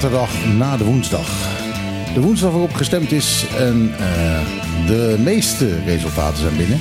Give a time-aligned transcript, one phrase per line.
[0.00, 1.28] zaterdag na de woensdag.
[2.14, 6.78] De woensdag waarop gestemd is en eh, de meeste resultaten zijn binnen.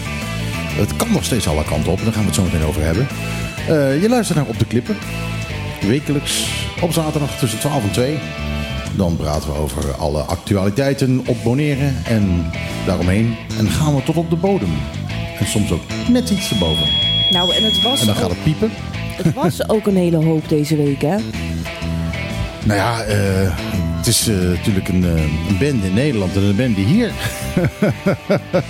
[0.78, 3.08] Het kan nog steeds alle kanten op, daar gaan we het zo meteen over hebben.
[3.68, 4.98] Eh, je luistert naar Op de Klippen.
[5.82, 6.48] Wekelijks
[6.82, 8.18] op zaterdag tussen 12 en 2.
[8.96, 12.52] Dan praten we over alle actualiteiten op Boneren en
[12.86, 13.36] daaromheen.
[13.58, 14.74] En gaan we tot op de bodem.
[15.40, 16.88] En soms ook net iets erboven.
[17.30, 18.72] Nou, en het was, En dan gaat het piepen.
[19.24, 21.16] het was ook een hele hoop deze week, hè?
[22.66, 23.58] Nou ja, eh,
[23.98, 27.12] het is eh, natuurlijk een, eh, een band in Nederland en een band die hier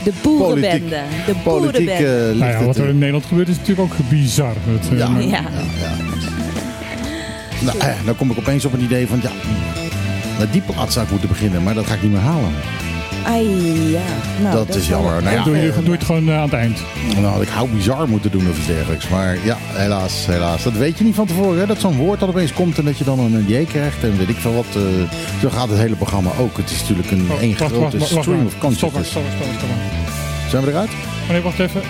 [0.03, 1.01] De boerenbende.
[1.25, 2.33] De politiek boerenbende.
[2.35, 4.53] Nou ja, wat er in Nederland gebeurt is natuurlijk ook bizar.
[4.65, 4.97] Het, Ja.
[4.97, 5.19] ja.
[5.19, 5.43] ja,
[5.79, 5.95] ja.
[7.59, 9.31] Nou, eh, dan kom ik opeens op een idee van, ja,
[10.39, 12.53] met die plaats zou ik moeten beginnen, maar dat ga ik niet meer halen.
[13.25, 13.99] Ai, ja.
[14.41, 15.23] Nou, Dat is jammer.
[15.23, 16.79] Nou ja, doe, je, doe je het gewoon eh, aan het eind.
[17.13, 19.07] Nou had ik hou bizar moeten doen of iets dergelijks.
[19.07, 20.63] Maar ja, helaas, helaas.
[20.63, 21.59] Dat weet je niet van tevoren.
[21.59, 21.65] Hè?
[21.65, 24.29] Dat zo'n woord dat opeens komt en dat je dan een J krijgt en weet
[24.29, 24.65] ik veel wat.
[24.75, 24.81] eh,
[25.41, 26.57] zo gaat het hele programma ook.
[26.57, 28.55] Het is natuurlijk een Oh, één wacht, grote wacht, wacht, stream wacht.
[28.55, 29.09] of consciousness.
[29.09, 29.23] stop.
[30.49, 30.89] Zijn we eruit?
[31.23, 31.81] Oh, nee, wacht even.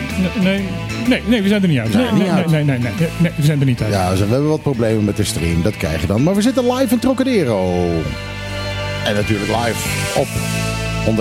[0.42, 0.64] Nee,
[1.08, 1.94] nee, nee, we zijn er niet uit.
[1.94, 2.50] Nee, Nee, niet nee, uit.
[2.52, 3.94] nee, nee, nee, nee, nee, we zijn er niet uit.
[3.94, 5.62] Ja, dus we hebben wat problemen met de stream.
[5.62, 6.24] Dat krijg je dan.
[6.24, 7.74] Maar we zitten live in Trocadero.
[9.06, 10.28] En natuurlijk live op
[11.06, 11.12] 101.1.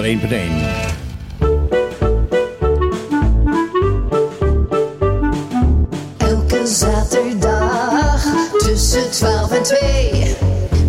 [6.16, 8.24] Elke zaterdag
[8.58, 10.36] tussen 12 en 2.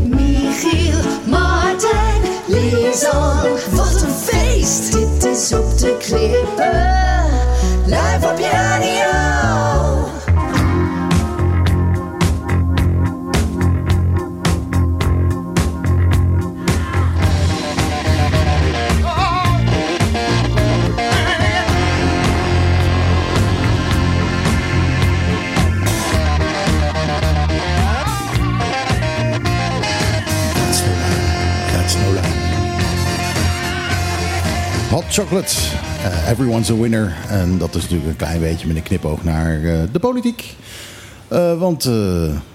[0.06, 3.42] Michiel, Martijn, Lisan.
[3.72, 4.92] Wat een feest!
[4.92, 7.15] Dit is op de klippen.
[35.16, 35.56] Chocolate.
[36.04, 37.16] Eh, everyone's a winner.
[37.30, 40.56] En dat is natuurlijk een klein beetje met een knipoog naar eh, de politiek.
[41.28, 41.84] Eh, want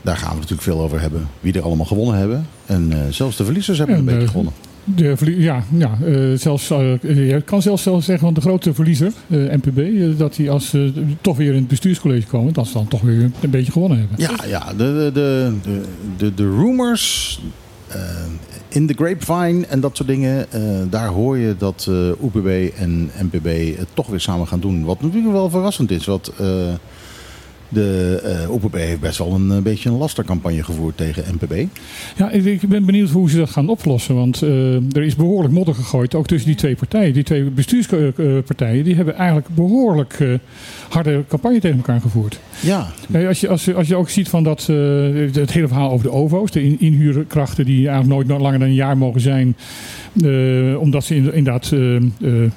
[0.03, 1.29] daar gaan we natuurlijk veel over hebben.
[1.41, 2.47] Wie er allemaal gewonnen hebben.
[2.67, 4.53] En zelfs de verliezers hebben En, een beetje gewonnen.
[4.85, 5.99] De ja, ja
[6.37, 10.69] zelfs, je kan zelfs zelfs zeggen, want de grote verliezer, eh, NPB, dat die als
[10.69, 13.99] ze toch weer in het bestuurscollege komen, dat ze dan toch weer een beetje gewonnen
[13.99, 14.17] hebben.
[14.19, 15.83] Ja, ja de, de, de,
[16.17, 17.41] de, de, rumors
[18.69, 20.53] in de grapevine en dat soort dingen.
[20.53, 24.85] eh, daar hoor je dat eh UPB en NPB het toch weer samen gaan doen.
[24.85, 26.07] Wat natuurlijk wel verrassend is.
[26.07, 26.75] Want eh,
[27.71, 31.67] de UPB heeft best wel een, eh, beetje een lastercampagne gevoerd tegen NPB.
[32.17, 34.15] Ja, ik, ik ben benieuwd hoe ze dat gaan oplossen.
[34.15, 37.13] Want eh, er is behoorlijk modder gegooid, ook tussen die twee partijen.
[37.13, 40.29] Die twee bestuurspartijen, die hebben eigenlijk behoorlijk eh,
[40.89, 42.41] harde campagne tegen elkaar gevoerd.
[42.61, 42.87] Ja,
[43.29, 46.13] als, je, als, je, als je ook ziet van dat, het hele verhaal over de
[46.13, 49.57] OVO's, de in, inhuurkrachten die eigenlijk nooit langer dan een jaar mogen zijn,
[50.25, 52.03] eh, omdat ze in- inderdaad eh, eh,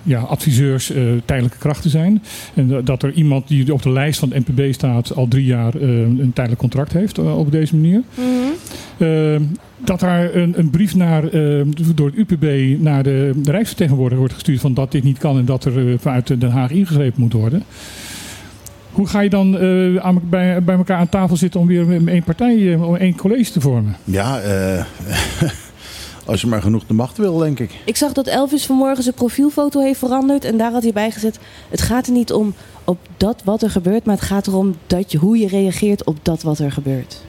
[0.04, 2.24] ja, adviseurs eh, tijdelijke krachten zijn.
[2.54, 5.74] En dat- er iemand die op de lijst van het NPB staat al drie jaar
[5.76, 8.02] een tijdelijk contract heeft op deze manier.
[8.16, 9.42] Mhm.
[9.86, 11.22] Dat daar een, een brief naar,
[11.96, 15.46] door het UPB naar de, de Rijksvertegenwoordiger wordt gestuurd van dat dit niet kan en
[15.46, 17.64] dat er vanuit Den Haag ingegrepen moet worden.
[18.92, 22.24] Hoe ga je dan eh, aan, bij, bij elkaar aan tafel zitten om weer één
[22.24, 23.96] partij, om één college te vormen?
[24.04, 24.84] ja eh,
[26.26, 27.72] als je maar genoeg de macht wil, denk ik.
[27.86, 30.46] Ik zag dat Elvis vanmorgen zijn profielfoto heeft veranderd.
[30.46, 31.40] En daar had hij bij gezet.
[31.70, 32.54] Het gaat er niet om
[32.84, 34.06] op dat wat er gebeurt.
[34.06, 37.22] Maar het gaat erom dat je, hoe je reageert op dat wat er gebeurt.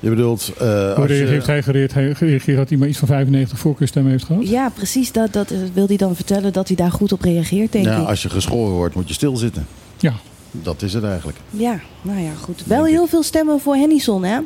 [0.00, 2.98] Je bedoelt, eh, Hoe als je- heeft hij gereageerd, hij gereageerd dat hij maar iets
[2.98, 4.48] van 95 voorkeurstemmen heeft gehad?
[4.48, 5.12] Ja, precies.
[5.12, 8.06] Dat, dat wil hij dan vertellen dat hij daar goed op reageert, denk ja, ik.
[8.08, 9.66] als je geschoren wordt, moet je stilzitten.
[9.98, 10.12] Ja.
[10.52, 11.38] Dat is het eigenlijk.
[11.50, 12.62] Ja, nou ja, goed.
[12.66, 14.38] Wel heel veel stemmen voor Hennison, hè?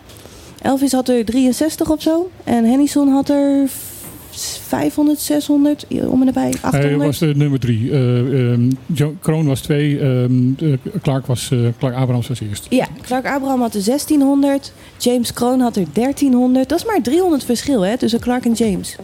[0.65, 2.31] Elvis had er 63 of zo.
[2.45, 3.69] En Hennison had er
[4.67, 7.05] 500, 600, om en nabij, Hij 800.
[7.05, 7.91] was de nummer drie.
[7.91, 9.99] Eh, ehm, John Kroon was twee.
[10.01, 10.73] ehm, eh,
[11.03, 12.67] Clark, was, eh, Clark Abrahams was eerst.
[12.71, 14.73] Ja, Clark Abraham had er 1600.
[14.99, 16.69] James Kroon had er 1300.
[16.69, 18.97] Dat is maar 300 verschil, hè, tussen Clark en James.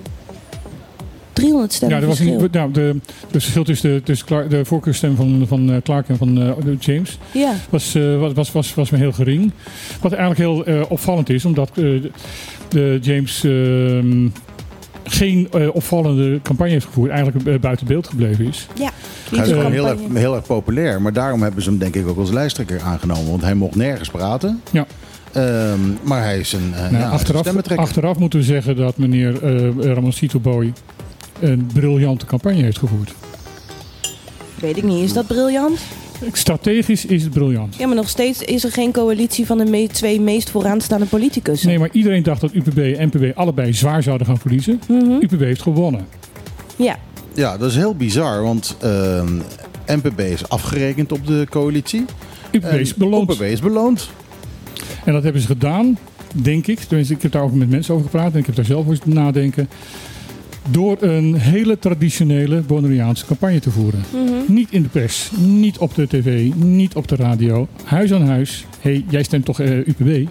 [1.40, 2.96] 300 stemmen Ja, er was een, nou, de,
[3.31, 6.50] de verschil tussen de, tussen Clark, de voorkeurstem van, van eh, Clark en van eh,
[6.78, 9.52] James Ja, was, eh, was, was, was, was maar heel gering.
[10.00, 11.84] Wat eigenlijk heel eh, opvallend is, omdat eh,
[12.69, 14.28] de, James ehm,
[15.04, 18.66] geen eh, opvallende campagne heeft gevoerd, eigenlijk buiten beeld gebleven is.
[18.75, 18.90] ja.
[19.31, 21.02] Hij is gewoon heel erg, heel erg populair.
[21.02, 23.31] Maar daarom hebben ze hem denk ik ook als lijsttrekker aangenomen.
[23.31, 24.60] Want hij mocht nergens praten.
[24.70, 24.87] Ja.
[25.32, 29.42] Ehm, maar hij is een, uh, Nou, ja, achteraf, achteraf moeten we zeggen dat meneer
[29.42, 30.72] eh Ramoncito Boy
[31.40, 33.14] een briljante campagne heeft gevoerd.
[34.60, 35.78] Weet ik niet, is dat briljant?
[36.32, 37.76] Strategisch is het briljant.
[37.76, 41.62] Ja, maar nog steeds is er geen coalitie van de me- twee meest vooraanstaande politicus.
[41.62, 44.81] Nee, maar iedereen dacht dat UPB en NPB allebei zwaar zouden gaan verliezen.
[44.88, 45.10] Mhm.
[45.20, 46.06] UPB heeft gewonnen.
[46.76, 46.98] Ja,
[47.34, 49.34] Ja, dat is heel bizar, want ehm,
[49.87, 52.04] NPB is afgerekend op de coalitie.
[52.52, 53.31] UPB En is beloond.
[53.31, 54.10] UPB is beloond.
[55.04, 55.98] En dat hebben ze gedaan,
[56.34, 56.78] denk ik.
[56.81, 58.98] Tenminste, ik heb daar ook met mensen over gepraat en ik heb daar zelf over
[59.04, 59.69] nadenken.
[60.70, 64.02] Door een hele traditionele Bonaireaanse campagne te voeren.
[64.12, 64.52] Mhm.
[64.52, 67.69] Niet in de pers, niet op de tv, niet op de radio.
[67.84, 68.67] Huis aan huis.
[68.81, 70.28] Hé, hey, jij stemt toch eh, UPB?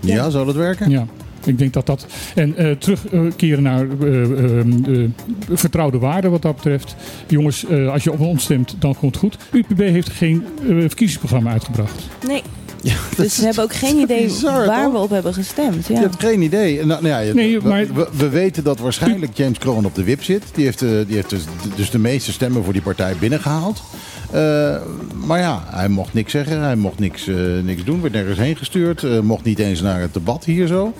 [0.00, 0.30] Ja, Ja.
[0.30, 0.90] zou dat werken?
[0.90, 1.06] Ja.
[1.44, 2.06] Ik denk dat dat.
[2.34, 5.10] En eh, terugkeren naar eh, ehm, de
[5.52, 6.96] vertrouwde waarden wat dat betreft.
[7.28, 9.36] Jongens, eh, als je op ons stemt, dan komt het goed.
[9.52, 12.08] UPB heeft geen verkiezingsprogramma uitgebracht.
[12.26, 12.42] nee.
[12.82, 14.92] Ja, Dus we hebben ook geen idee bizar, waar toch?
[14.92, 15.86] we op hebben gestemd.
[15.86, 16.00] Je Ja.
[16.00, 16.80] hebt geen idee.
[16.80, 19.84] En Nou, nou ja, je- Nee, we, maar- we, we weten dat waarschijnlijk James Kroon
[19.84, 20.42] op de wip zit.
[20.54, 21.42] Die heeft, eh, die heeft dus,
[21.76, 23.82] dus de meeste stemmen voor die partij binnengehaald.
[24.30, 24.76] Eh,
[25.24, 26.60] maar ja, hij mocht niks zeggen.
[26.60, 28.00] Hij mocht niks, eh, niks doen.
[28.00, 29.02] Werd nergens heen gestuurd.
[29.02, 30.92] eh, mocht niet eens naar het debat hier zo.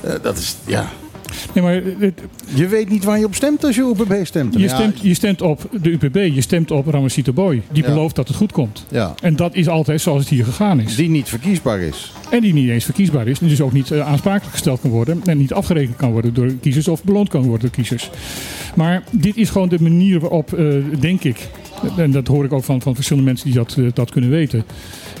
[0.00, 0.90] Eh, dat is, ja...
[1.54, 2.20] Nee, maar het-
[2.54, 4.54] Je weet niet waar je op stemt als je UPB stemt.
[4.54, 7.62] je, Ja, stemt, je stemt op de UPB, je stemt op Ramasito Boy.
[7.72, 7.88] Die Ja.
[7.88, 8.86] belooft dat het goed komt.
[8.90, 10.96] Ja, En dat is altijd zoals het hier gegaan is.
[10.96, 12.12] die niet verkiesbaar is.
[12.30, 13.40] En die niet eens verkiesbaar is.
[13.40, 15.20] En dus ook niet eh, aansprakelijk gesteld kan worden.
[15.24, 18.10] En niet afgerekend kan worden door kiezers of beloond kan worden door kiezers.
[18.74, 20.66] Maar dit is gewoon de manier waarop, eh,
[21.00, 21.48] denk ik.
[21.96, 24.64] En dat hoor ik ook van, van verschillende mensen die dat, eh, dat kunnen weten.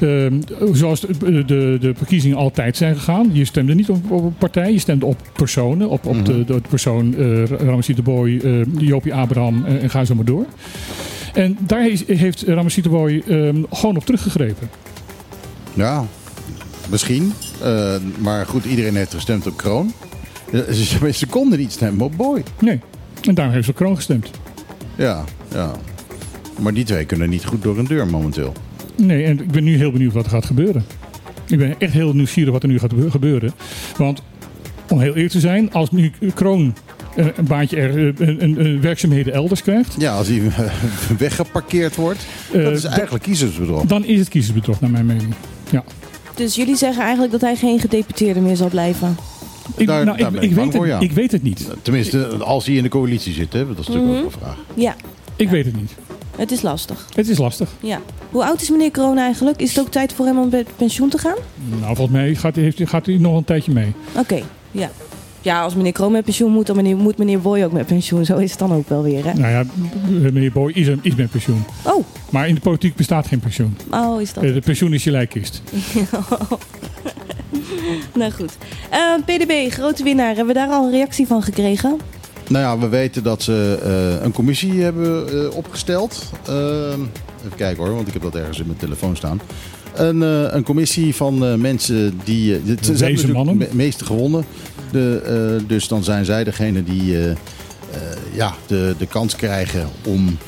[0.00, 0.40] Ehm,
[0.72, 3.30] zoals de, de, de verkiezingen altijd zijn gegaan.
[3.32, 5.88] Je stemde niet op, op een partij, je stemde op personen.
[5.88, 7.16] Op, op de, de persoon uh,
[7.94, 10.46] de Boy, uh, Jopie Abraham eh, en ga zo maar door.
[11.34, 14.70] En daar is, heeft Ramessie de Boy ehm, gewoon op teruggegrepen.
[15.74, 16.04] Ja,
[16.90, 17.32] misschien.
[18.18, 19.92] Maar goed, iedereen heeft gestemd op Kroon.
[20.52, 22.42] Ze, ze konden niet stemmen op Boy.
[22.60, 22.80] Nee,
[23.22, 24.30] en daarom heeft ze op Kroon gestemd.
[24.96, 25.72] Ja, ja.
[26.60, 28.52] Maar die twee kunnen niet goed door een deur momenteel.
[28.96, 30.84] Nee, en ik ben nu heel benieuwd wat er gaat gebeuren.
[31.46, 33.52] Ik ben echt heel nieuwsgierig wat er nu gaat gebeuren.
[33.96, 34.22] Want
[34.88, 36.74] om heel eerlijk te zijn, als nu Kroon
[37.16, 39.94] een baantje er, een, een, een, werkzaamheden elders krijgt.
[39.98, 40.42] Ja, als hij
[41.18, 42.26] weggeparkeerd wordt.
[42.52, 43.84] Uh, dat is eigenlijk kiezersbedrog.
[43.84, 45.34] Dan is het kiezersbedrog, naar mijn mening.
[45.70, 45.84] Ja.
[46.34, 49.16] Dus jullie zeggen eigenlijk dat hij geen gedeputeerde meer zal blijven?
[49.76, 51.00] Ik, daar, nou, daar ik, ik, weet voor, het, ja.
[51.00, 51.68] ik weet het niet.
[51.82, 53.66] Tenminste, als hij in de coalitie zit, hè?
[53.66, 54.24] dat is natuurlijk mm -hmm.
[54.24, 54.56] ook een vraag.
[54.74, 54.96] Ja.
[55.36, 55.94] Ik weet het niet.
[56.40, 57.06] Het is lastig.
[57.14, 57.68] Het is lastig.
[57.80, 58.00] Ja.
[58.30, 59.60] Hoe oud is meneer Corona eigenlijk?
[59.60, 61.36] Is het ook tijd voor hem om met pensioen te gaan?
[61.80, 63.92] Nou, volgens mij gaat, heeft, gaat hij nog een tijdje mee.
[64.10, 64.44] Oké, okay.
[64.70, 64.90] ja.
[65.40, 68.24] Ja, als meneer Kroon met pensioen moet, dan meneer, moet meneer Boy ook met pensioen.
[68.24, 69.32] Zo is het dan ook wel weer, hè?
[69.32, 69.64] Nou ja,
[70.32, 71.64] meneer Boy is, is met pensioen.
[71.82, 72.04] Oh.
[72.30, 73.76] Maar in de politiek bestaat geen pensioen.
[73.90, 74.42] Oh, is dat?
[74.42, 75.62] De pensioen is je lijkkist.
[78.14, 78.56] nou goed.
[78.92, 80.36] Uh, PDB, grote winnaar.
[80.36, 81.98] Hebben we daar al een reactie van gekregen?
[82.50, 86.32] Nou ja, we weten dat ze uh, een commissie hebben uh, opgesteld.
[86.48, 86.54] Uh,
[87.38, 89.40] even kijken hoor, want ik heb dat ergens in mijn telefoon staan.
[89.94, 92.60] Een, uh, een commissie van mensen die.
[92.80, 93.58] Ze Deze mannen.
[93.58, 94.44] de meeste gewonnen.
[94.92, 97.16] De, dus dan zijn zij degene die
[98.32, 100.38] ja, de, de kans krijgen om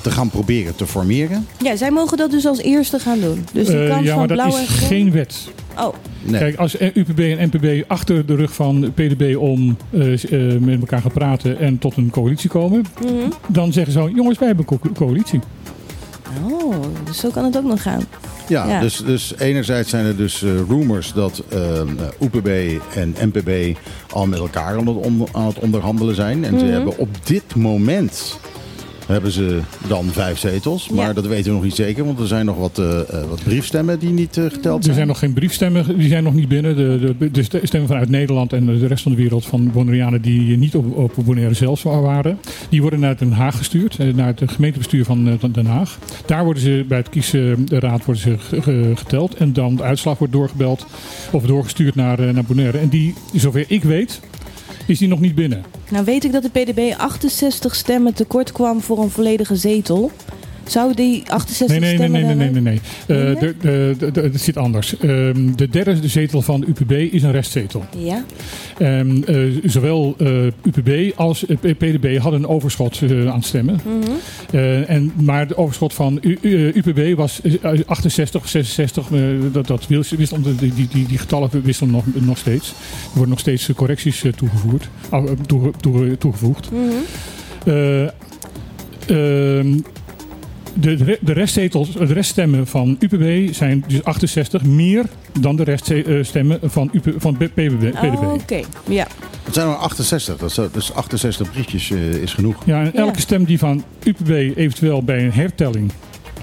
[0.00, 1.46] te gaan proberen te formeren.
[1.58, 3.44] Ja, zij mogen dat dus als eerste gaan doen.
[3.52, 4.88] Dus die kans Uh, ja, maar van dat blauw is en groen.
[4.88, 5.48] geen wet.
[5.78, 6.40] Oh, Nee.
[6.40, 11.00] Kijk, als UPB en NPB achter de rug van PDB om uh, uh, met elkaar
[11.00, 13.12] gaan praten en tot een coalitie komen, mhm.
[13.46, 15.40] dan zeggen ze: jongens, wij hebben een co coalitie.
[16.50, 18.02] oh, dus zo kan het ook nog gaan.
[18.48, 18.80] Ja, Ja.
[18.80, 21.60] Dus, dus enerzijds zijn er dus uh, rumors dat uh,
[22.20, 22.48] UPB
[22.94, 23.76] en NPB
[24.10, 26.44] al met elkaar aan het, onder, aan het onderhandelen zijn.
[26.44, 26.74] En ze Mhm.
[26.74, 28.38] hebben op dit moment
[29.06, 30.88] hebben ze dan vijf zetels.
[30.88, 31.12] Maar Ja.
[31.12, 33.98] dat weten we nog niet zeker, want er zijn nog wat, uh, uh, wat briefstemmen
[33.98, 34.94] die niet uh, geteld Er zijn.
[34.94, 36.76] zijn nog geen briefstemmen, die zijn nog niet binnen.
[36.76, 40.56] De, de, de stemmen vanuit Nederland en de rest van de wereld van Bonaireanen die
[40.58, 42.38] niet op, op Bonaire zelf waren.
[42.68, 45.98] Die worden naar Den Haag gestuurd, eh, naar het gemeentebestuur van eh, Den Haag.
[46.26, 49.34] Daar worden ze bij het kiesraad worden ze ge- ge- geteld.
[49.34, 50.86] En dan de uitslag wordt doorgebeld
[51.32, 52.78] of doorgestuurd naar, eh, naar Bonaire.
[52.78, 54.20] En die, zover ik weet,
[54.86, 55.64] is die nog niet binnen.
[55.90, 60.10] Nou weet ik dat de PDB 68 stemmen tekort kwam voor een volledige zetel.
[60.66, 62.36] Zou die 68 Nee, nee, nee, stemmen...
[62.36, 62.62] nee, nee, nee.
[62.62, 62.80] nee.
[63.06, 64.94] Nee, Uh, het zit anders.
[65.02, 67.84] Um, de derde zetel van UPB is een restzetel.
[67.98, 68.24] Ja?
[68.78, 73.80] Um, uh, zowel uh, UPB als uh, PDB hadden een overschot aan stemmen.
[73.84, 74.10] Mhm.
[74.52, 76.38] Uh, en, maar de overschot van U,
[76.74, 79.10] UPB was uh, 68 of 66.
[79.10, 79.20] Uh,
[79.52, 82.68] dat, dat wisselde, die, die, die, die getallen wisselen nog, nog steeds.
[82.68, 82.74] Er
[83.12, 86.68] worden nog steeds correcties toegevoerd, uh, toe, toe, toegevoegd.
[87.64, 88.08] Uh,
[89.10, 89.84] um,
[90.74, 95.04] de, de, restzetels, de reststemmen van UPB zijn dus 68 meer
[95.40, 97.92] dan de reststemmen van, UP, van PBB.
[98.02, 99.06] Oh, Oké, ja.
[99.44, 102.62] Het zijn er 68, dat is, dus 68 briefjes eh, is genoeg.
[102.66, 103.20] Ja, en elke Ja.
[103.20, 105.90] stem die van UPB eventueel bij een hertelling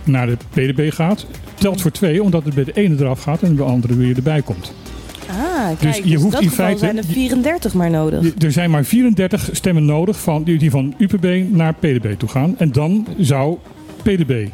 [0.04, 3.56] naar de PDB gaat, telt voor twee, omdat het bij de ene eraf gaat en
[3.56, 4.74] de andere weer erbij komt.
[5.30, 8.34] Ah, kijk, Dus dus je hoeft dat in geval feite- zijn er 34 maar nodig.
[8.44, 12.56] Er zijn maar 34 stemmen nodig van, die, die van UPB naar PDB toe gaan.
[12.58, 13.58] En dan zou
[14.03, 14.48] PDB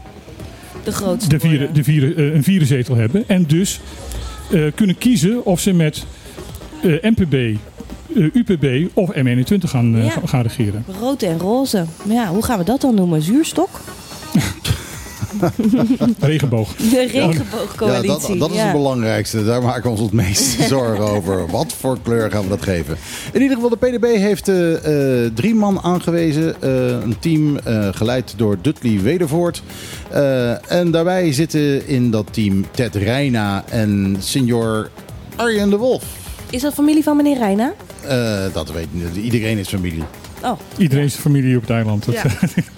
[0.84, 1.74] De grootste de worden.
[1.74, 1.84] de
[2.16, 3.24] eh, een vierde zetel hebben.
[3.28, 3.80] En dus
[4.52, 6.06] eh, kunnen kiezen of ze met
[6.84, 7.58] eh, MPB,
[8.34, 10.10] UPB of M21 gaan, eh, Ja.
[10.10, 10.86] gaan- gaan regeren.
[11.00, 11.86] Rood en roze.
[12.04, 13.22] Maar ja, hoe gaan we dat dan noemen?
[13.22, 13.70] Zuurstok?
[16.20, 16.76] Regenboog.
[16.76, 18.08] De Ja, regenboogcoalitie.
[18.30, 18.64] dat, dat is ja.
[18.64, 19.46] het belangrijkste.
[19.46, 21.48] Daar maken we ons het meeste zorgen over.
[21.50, 22.98] Wat voor kleur gaan we dat geven?
[23.34, 26.62] In ieder geval, de PDB heeft eh, eh, drie man aangewezen.
[26.62, 29.62] Eh, een team eh, geleid door Dudley Wedervoort.
[30.12, 34.90] Eh, en daarbij zitten in dat team Ted Reina en senior
[35.36, 36.04] Arjen de Wolf.
[36.50, 37.74] Is dat familie van meneer Reina?
[38.08, 39.24] Eh, dat weet niet.
[39.24, 40.04] Iedereen is familie.
[40.44, 42.06] Oh, Iedereen is familie op het eiland.
[42.12, 42.22] Ja.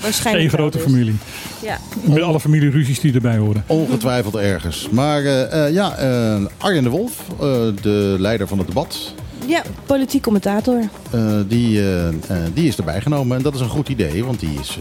[0.01, 0.85] waarschijnlijk één grote dus.
[0.85, 1.15] familie.
[1.63, 1.77] Ja.
[2.03, 3.63] Met alle familieruzies die erbij horen.
[3.67, 4.89] Ongetwijfeld ergens.
[4.91, 7.47] Maar eh, eh, ja, eh, Arjen de Wolf, eh,
[7.81, 9.13] de leider van het debat.
[9.47, 10.81] ja, politiek commentator.
[11.11, 11.81] Eh, die,
[12.53, 13.37] die is erbij genomen.
[13.37, 14.77] En dat is een goed idee, want die is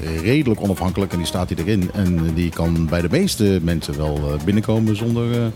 [0.00, 1.90] eh, redelijk onafhankelijk en die staat hier erin.
[1.94, 5.50] En die kan bij de meeste mensen wel eh, binnenkomen zonder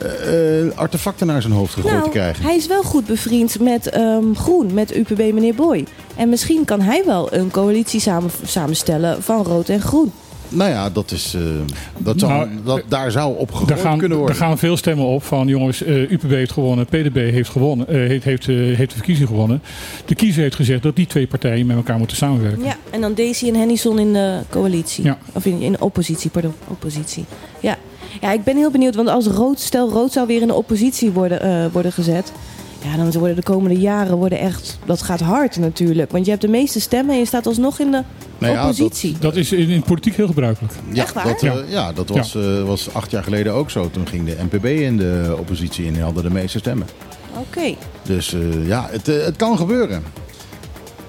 [0.00, 2.44] eh, eh, artefacten naar zijn hoofd gegooid te Nou, krijgen.
[2.44, 5.84] hij is wel goed bevriend met ehm, Groen, met UPB meneer Boy.
[6.16, 10.12] En misschien kan hij wel een coalitie samen, samenstellen van Rood en Groen.
[10.48, 11.40] Nou ja, dat is, eh,
[11.98, 14.36] dat zou, Nou, dat, daar zou op Er gegooid gaan, kunnen er worden.
[14.36, 18.24] gaan veel stemmen op van jongens, eh, UPB heeft gewonnen, PDB heeft gewonnen, eh, heeft,
[18.24, 19.62] heeft, eh, heeft de verkiezing gewonnen.
[20.04, 22.64] De kiezer heeft gezegd dat die twee partijen met elkaar moeten samenwerken.
[22.64, 25.04] Ja, en dan Daisy en Hennison in de coalitie.
[25.04, 25.18] Ja.
[25.32, 26.54] Of in, in de oppositie, pardon.
[26.68, 27.24] Oppositie.
[27.60, 27.76] Ja.
[28.20, 31.10] Ja, ik ben heel benieuwd, want als rood, stel rood zou weer in de oppositie
[31.10, 32.32] worden, eh, worden gezet.
[32.82, 34.78] Ja, dan worden de komende jaren worden echt.
[34.84, 36.10] Dat gaat hard natuurlijk.
[36.10, 38.02] Want je hebt de meeste stemmen en je staat alsnog in de
[38.38, 39.16] Nou ja, oppositie.
[39.20, 40.74] Dat is in, in politiek heel gebruikelijk.
[40.92, 41.24] Ja, Echt waar?
[41.24, 41.62] Dat, eh, Ja.
[41.68, 43.90] ja, dat was, eh, was acht jaar geleden ook zo.
[43.90, 46.86] Toen ging de NPB in de oppositie in en die hadden de meeste stemmen.
[47.38, 47.74] Oké.
[48.02, 50.02] Dus eh, ja, het, het kan gebeuren.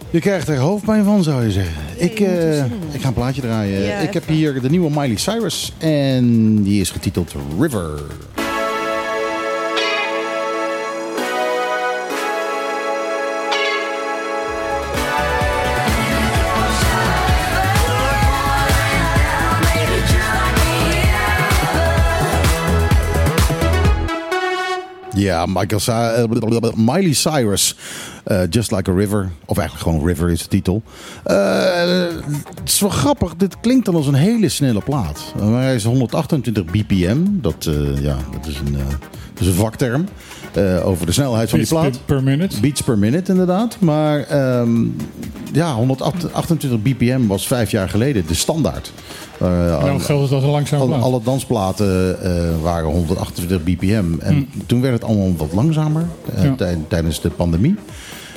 [0.09, 1.75] Je krijgt er hoofdpijn van, zou je zeggen.
[1.95, 3.81] ik, eh, ik ga een plaatje draaien.
[3.81, 5.73] Ja, ik heb hier de nieuwe Miley Cyrus.
[5.77, 8.01] En die is getiteld River.
[25.17, 25.81] Ja, Michael
[26.61, 27.75] eh, Miley Cyrus.
[28.23, 29.31] eh, Just Like a River.
[29.45, 30.83] Of eigenlijk gewoon River is de titel.
[31.23, 31.35] Eh,
[32.55, 33.35] het is wel grappig.
[33.35, 35.33] Dit klinkt dan als een hele snelle plaat.
[35.39, 37.17] Maar hij is 128 bpm.
[37.31, 37.69] Dat,
[38.01, 38.77] ja, dat, is een,
[39.33, 40.05] dat is een vakterm.
[40.53, 41.89] Eh, over de snelheid van die plaat.
[41.91, 42.59] per, per minute.
[42.59, 43.77] Beats per minute inderdaad.
[43.79, 44.85] Maar ehm,
[45.53, 48.91] ja, 128 bpm was vijf jaar geleden de standaard.
[49.39, 49.47] Eh,
[49.81, 51.01] Nou geldt het als een langzame alle, plaat.
[51.03, 54.19] alle dansplaten eh, waren 128 bpm.
[54.19, 56.05] En toen werd het allemaal wat langzamer
[56.41, 56.55] Ja.
[56.55, 57.75] tij- tijdens de pandemie.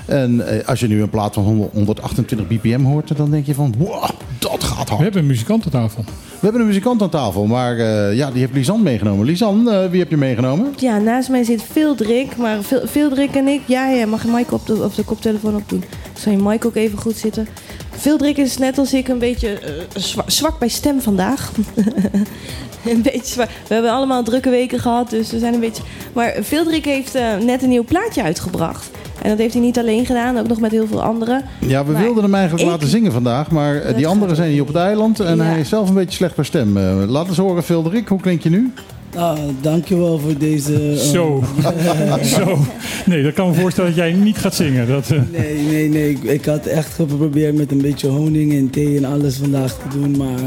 [0.06, 3.74] En als je nu een plaat van 100 128 bpm hoort, dan denk je van,
[3.78, 4.04] wow,
[4.38, 5.00] dat gaat We hard.
[5.02, 6.04] hebben een muzikant aan tafel.
[6.40, 9.26] We hebben een muzikant aan tafel, maar eh, ja, die heeft Lisanne meegenomen.
[9.26, 10.74] Lisanne, eh, wie heb je meegenomen?
[10.76, 12.36] Ja, naast mij zit Veeldrik.
[12.36, 13.60] Maar Veel- Veeldrik en ik...
[13.66, 15.84] Ja, mag je Mike op de, op de koptelefoon opdoen?
[16.18, 17.48] Zal je Mike ook even goed zitten?
[17.90, 21.50] Veeldrik is net als ik een beetje eh, zwa- zwak bij stem vandaag.
[22.94, 23.46] een beetje.
[23.68, 25.82] We hebben allemaal drukke weken gehad, dus we zijn een beetje...
[26.12, 28.90] Maar Veeldrik heeft eh, net een nieuw plaatje uitgebracht.
[29.22, 31.44] En dat heeft hij niet alleen gedaan, ook nog met heel veel anderen.
[31.58, 34.36] Ja, we Maar wilden hem eigenlijk ik- laten zingen vandaag, maar eh, Dat die anderen
[34.36, 35.42] zijn hier op het eiland en Ja.
[35.42, 36.76] hij is zelf een beetje slecht per stem.
[36.76, 38.72] Eh, laat eens horen, Filderik, hoe klink je nu?
[39.16, 40.74] Ah, dankjewel voor deze...
[40.90, 41.44] eh, Zo.
[42.36, 42.58] Zo.
[43.06, 44.88] Nee, dat kan me voorstellen dat jij niet gaat zingen.
[44.88, 46.10] Dat, eh, Nee, nee, nee.
[46.10, 49.98] Ik, ik had echt geprobeerd met een beetje honing en thee en alles vandaag te
[49.98, 50.38] doen, maar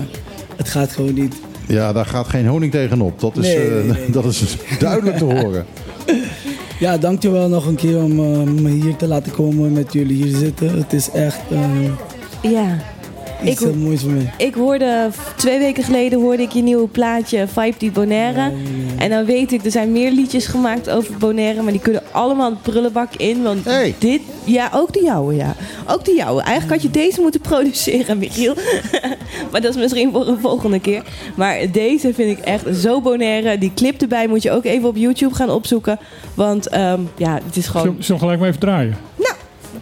[0.56, 1.36] het gaat gewoon niet.
[1.68, 3.20] Ja, daar gaat geen honing tegenop.
[3.20, 4.10] Dat is, Nee, eh, nee, nee.
[4.22, 5.66] dat is duidelijk te horen.
[6.80, 10.38] Ja, dankjewel nog een keer om eh, me hier te laten komen met jullie hier
[10.38, 10.78] zitten.
[10.78, 12.78] Het is echt eh, Ja.
[13.44, 13.60] Ik-.
[14.38, 18.52] Ik hoorde, twee weken geleden hoorde ik je nieuwe plaatje Vibe die Bonaire.
[18.98, 22.50] En dan weet ik, er zijn meer liedjes gemaakt over Bonaire, maar die kunnen allemaal
[22.50, 23.44] de prullenbak in.
[23.44, 23.96] Want Hey.
[24.00, 25.56] dit, ja, ook de jouwe, ja.
[25.88, 26.42] Ook de jouwe.
[26.42, 28.54] Eigenlijk had je deze moeten produceren, Michiel.
[29.52, 31.04] maar dat is misschien voor een volgende keer.
[31.36, 33.58] Maar deze vind ik echt zo Bonaire.
[33.58, 36.00] Die clip erbij moet je ook even op YouTube gaan opzoeken.
[36.34, 37.96] Want ehm, ja, het is gewoon...
[38.00, 38.98] zullen we gelijk maar even draaien?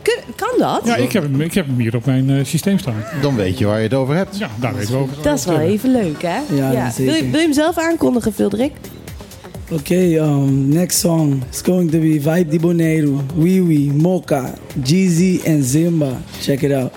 [0.01, 0.81] Kun- kan dat?
[0.85, 3.03] Ja, ik heb hem, ik heb hem hier op mijn eh, systeem staan.
[3.21, 4.37] Dan weet je waar je het over hebt.
[4.37, 5.15] Ja, daar weten we over.
[5.21, 6.39] Dat is wel even leuk, hè?
[6.55, 8.71] Ja, Wil, je, wil je hem zelf aankondigen, Vildrik?
[9.71, 14.53] Okay, um, next song is going to be Vibe di Boneiro, Wee Wee, Mocha,
[14.83, 16.11] Jeezy, and Zimba.
[16.41, 16.91] Check it out.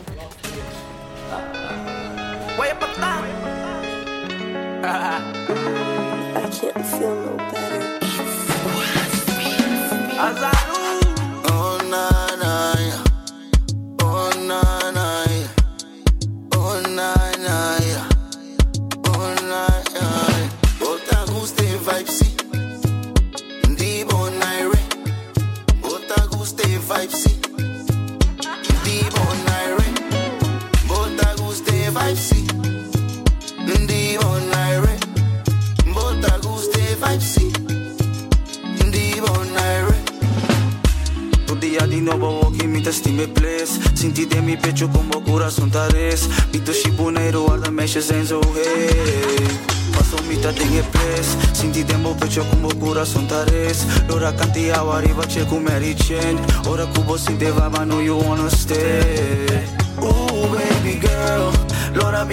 [47.85, 49.59] meisje zijn zo heet.
[49.91, 51.27] Pas om niet dat ding pres.
[51.53, 53.79] Sinti dembo pecho kumbo kura sontares.
[54.09, 56.39] Lora kanti awari vache kumeri chen.
[56.69, 59.67] Ora kubo sinte vama no you wanna stay.
[60.01, 61.53] Ooh baby girl,
[61.93, 62.27] Lora.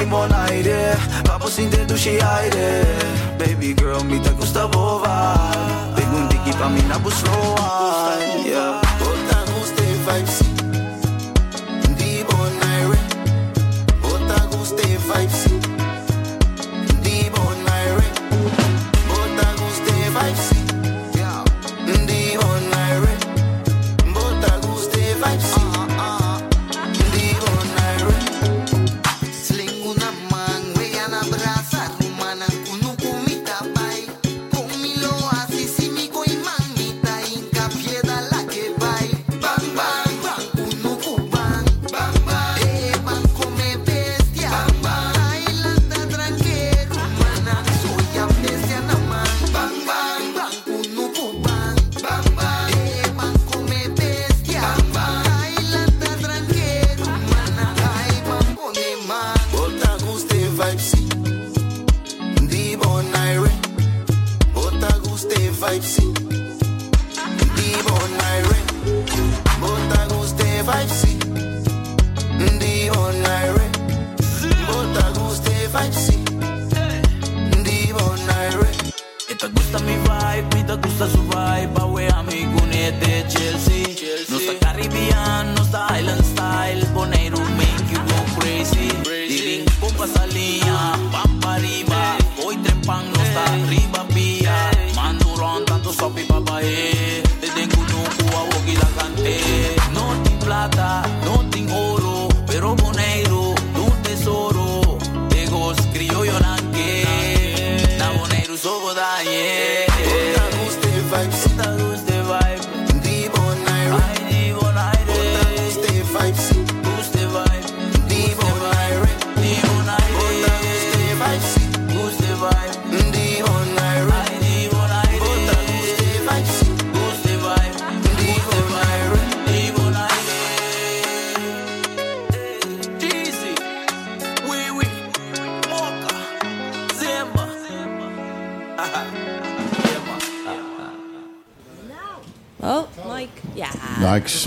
[1.23, 1.47] Papo
[1.87, 2.85] dushi aire.
[3.37, 5.35] Baby girl, mi ta gusta bova.
[5.95, 8.15] Tengo un tiki pa mi na busloa.
[8.45, 8.79] Yeah.
[10.05, 10.50] Vibes.
[15.11, 15.50] Vibes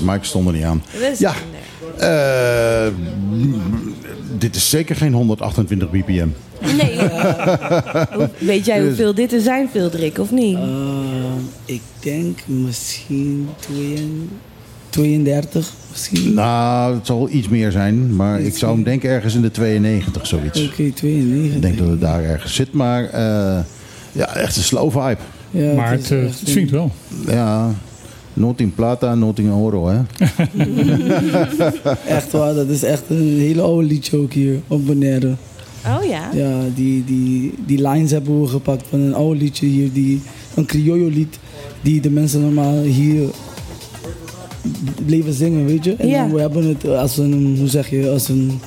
[0.05, 0.83] Mike stond er niet aan.
[1.19, 1.35] Ja,
[1.99, 2.93] eh,
[4.39, 6.29] dit is zeker geen 128 bpm.
[6.77, 6.99] Nee.
[8.39, 10.57] Weet jij hoeveel dit er zijn, veel Drik, of niet?
[10.57, 14.03] Um, ik denk misschien 32,
[14.89, 16.35] 32 misschien.
[16.35, 20.27] Nou, het zal iets meer zijn, maar ik zou hem denken ergens in de 92,
[20.27, 20.65] zoiets.
[20.65, 21.55] Oké, 92.
[21.55, 23.59] Ik denk dat het daar ergens zit, maar eh,
[24.13, 25.17] ja, echt een slow vibe.
[25.51, 26.93] Ja, maar het, eh, het swingt wel.
[27.27, 27.75] Ja,
[28.35, 30.01] not in plata, not in oro, hè.
[32.17, 35.35] Echt waar, dat is echt een hele oude liedje ook hier op Bonaire.
[35.87, 36.31] Oh ja?
[36.35, 40.23] Ja, die, die, die lines hebben we gepakt van een oude liedje hier, die,
[40.55, 41.39] een criollo lied,
[41.83, 43.29] die de mensen normaal hier
[45.07, 45.95] bleven zingen, weet je.
[45.95, 48.61] En we hebben het als een, hoe zeg je, als een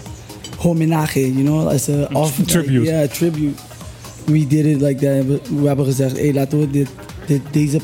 [0.57, 2.91] homenage, you know, als een off, tribute.
[2.91, 3.61] Ja, tribute.
[4.25, 5.25] We did it like that.
[5.25, 6.87] We, we hebben gezegd, hey, laten we dit,
[7.25, 7.79] dit, deze,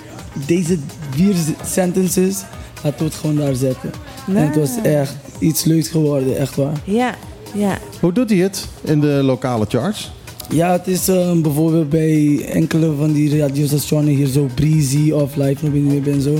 [0.45, 0.77] deze
[1.15, 1.33] vier
[1.65, 2.41] sentences,
[2.83, 3.91] laten we het gewoon daar zetten.
[4.27, 6.81] En het was echt iets leuks geworden, echt waar.
[6.83, 7.15] Ja,
[7.53, 7.77] ja.
[7.99, 10.11] Hoe doet hij het in de lokale charts?
[10.49, 15.65] Ja, het is eh, bijvoorbeeld bij enkele van die radiostations hier zo Breezy of Live
[15.69, 16.35] Nobody en zo.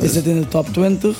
[0.00, 1.16] Is het in de top 20.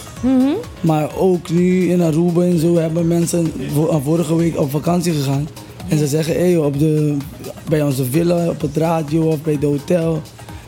[0.80, 5.48] Maar ook nu in Aruba en zo hebben mensen vo- vorige week op vakantie gegaan.
[5.88, 7.16] En ze zeggen, hey, op de,
[7.68, 10.20] bij onze villa, op het radio of bij de hotel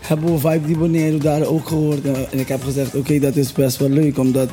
[0.07, 2.05] hebben we Vibe Di Bonaire daar ook gehoord.
[2.31, 4.49] En ik heb gezegd, oké, dat is best wel leuk, omdat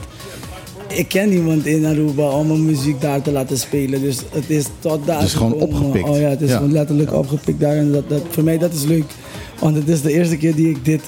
[0.87, 4.01] ik ken niemand in Aruba om mijn muziek daar te laten spelen.
[4.01, 5.75] Dus het is tot daar Het is gewoon gekomen.
[5.77, 6.09] opgepikt.
[6.09, 6.55] Oh ja, het is Ja.
[6.57, 7.75] gewoon letterlijk opgepikt daar.
[7.75, 9.03] En dat, dat, voor mij dat is leuk.
[9.61, 11.01] Want het is de eerste keer die ik dit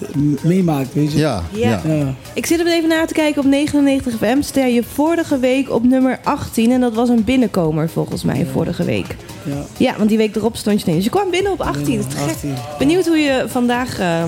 [0.44, 1.18] meemaak, weet je.
[1.18, 1.82] Ja, ja.
[1.86, 1.94] Ja.
[1.94, 2.14] Ja.
[2.34, 4.42] Ik zit er even naar te kijken op 99 FM.
[4.42, 6.72] Ster je vorige week op nummer 18.
[6.72, 9.16] En dat was een binnenkomer volgens mij vorige week.
[9.46, 9.64] ja.
[9.78, 11.04] Ja, want die week erop stond je ineens.
[11.04, 11.98] Dus je kwam binnen op 18.
[11.98, 12.30] Dat is te gek.
[12.30, 12.54] 18.
[12.80, 14.24] Benieuwd hoe je vandaag eh,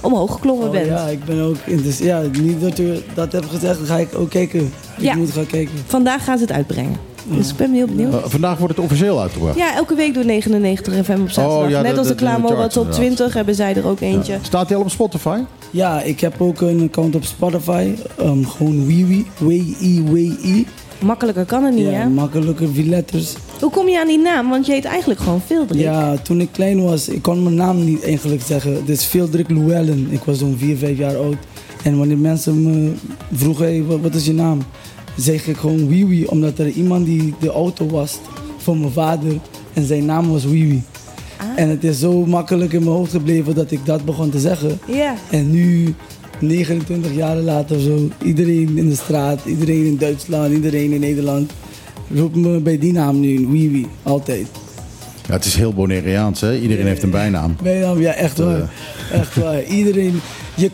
[0.00, 0.86] omhoog geklommen Oh, bent.
[0.86, 4.08] ja, ik ben ook dus Ja, niet dat u dat hebt gezegd, dan ga ik
[4.18, 4.60] ook kijken.
[4.60, 5.14] Ik Ja.
[5.16, 5.74] moet gaan kijken.
[5.86, 6.96] Vandaag gaan ze het uitbrengen.
[7.28, 8.12] Dus ik ben heel benieuwd.
[8.12, 9.56] Eh, vandaag wordt het officieel uitgebracht.
[9.56, 11.64] Ja, elke week door 99 FM op zaterdag.
[11.64, 12.92] Oh, ja, Net de- als de, de- de Top inderdaad.
[12.92, 14.38] 20 hebben zij er ook eentje.
[14.42, 15.38] Staat die al op Spotify?
[15.70, 17.90] Ja, ik heb ook een account op Spotify.
[18.18, 19.26] ehm, gewoon Wiwi.
[19.38, 20.66] W-I-W-I.
[21.02, 22.08] Makkelijker kan het niet, Ja, hè?
[22.08, 23.34] makkelijker, vier letters.
[23.60, 24.48] Hoe kom je aan die naam?
[24.50, 25.80] Want je heet eigenlijk gewoon Veeldrik.
[25.80, 28.72] Ja, toen ik klein was, ik kon mijn naam niet eigenlijk zeggen.
[28.74, 30.08] Het is Veeldrik Llewellyn.
[30.10, 31.36] Ik was zo'n 4, 5 jaar oud.
[31.82, 32.92] En wanneer mensen me
[33.32, 34.58] vroegen, hey, wat is je naam?
[35.16, 38.18] Zeg ik gewoon Wiwi, omdat er iemand die de auto was
[38.56, 39.32] van mijn vader.
[39.72, 40.82] En zijn naam was Wiwi.
[41.36, 41.46] Ah.
[41.56, 44.78] En het is zo makkelijk in mijn hoofd gebleven dat ik dat begon te zeggen.
[44.86, 45.14] Ja.
[45.30, 45.94] En nu,
[46.38, 51.52] 29 jaar later, zo, iedereen in de straat, iedereen in Duitsland, iedereen in Nederland,
[52.14, 54.46] roept me bij die naam nu, Wiwi, altijd.
[55.26, 56.58] Ja, het is heel Bonaireaans, hè?
[56.58, 57.56] Iedereen heeft een bijnaam.
[57.62, 58.70] Bijnaam, ja, echt waar.
[59.12, 59.64] Echt waar.
[59.78, 60.20] Iedereen,
[60.54, 60.70] je,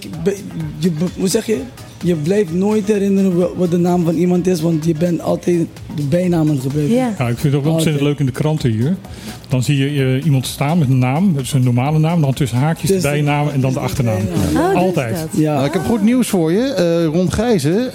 [0.79, 1.61] je, hoe zeg je?
[2.03, 5.67] Je blijft nooit herinneren wa- wat de naam van iemand is, want je bent altijd
[5.97, 6.95] de bijnamen gebruiken.
[6.97, 7.15] Ja.
[7.19, 8.97] Ja, ik vind het ook wel ontzettend leuk in de kranten hier.
[9.49, 12.35] Dan zie je eh, iemand staan met een naam, dat is een normale naam, dan
[12.35, 14.17] tussen haakjes de bijnaam en dan de achternaam.
[14.17, 15.15] Oh, dat Altijd.
[15.17, 15.29] dat.
[15.41, 15.55] Ja.
[15.55, 16.61] Nou, ik heb goed nieuws voor je.
[16.63, 17.93] Eh Ron Gijzen, eh,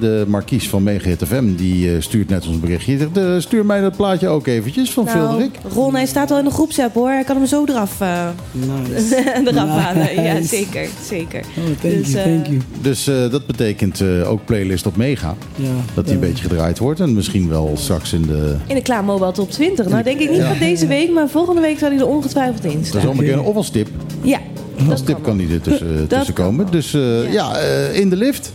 [0.00, 2.96] de markies van Megahit FM, die eh, stuurt net ons berichtje.
[2.96, 5.50] Die zegt, stuur mij dat plaatje ook eventjes van Nou.
[5.74, 7.08] Ron, hij staat al in de groepsapp hoor.
[7.08, 9.16] Hij kan hem zo eraf, eh, Nice.
[9.50, 10.22] eraf halen.
[10.22, 10.48] Ja, Nice.
[10.48, 10.88] zeker.
[11.08, 11.40] zeker.
[11.40, 12.58] Oh, thank Dus, you, thank you.
[12.80, 13.14] Dus eh,
[13.46, 15.34] dat betekent eh, ook playlist op Mega.
[15.56, 16.20] Ja, Dat die ja.
[16.20, 17.00] een beetje gedraaid wordt.
[17.00, 18.56] En misschien wel straks in de...
[18.66, 19.88] In de Klaar Mobile Top 20.
[19.88, 22.78] Nou, denk ik niet van deze week, maar volgende week zal hij er ongetwijfeld in
[22.78, 23.00] Dat staan.
[23.00, 23.44] is allemaal kennen.
[23.44, 23.88] Of als tip.
[24.22, 24.38] Ja,
[24.78, 26.66] Als dat tip kan die er tussen, tussen komen.
[26.70, 28.50] Dus eh, ja, eh, in de lift.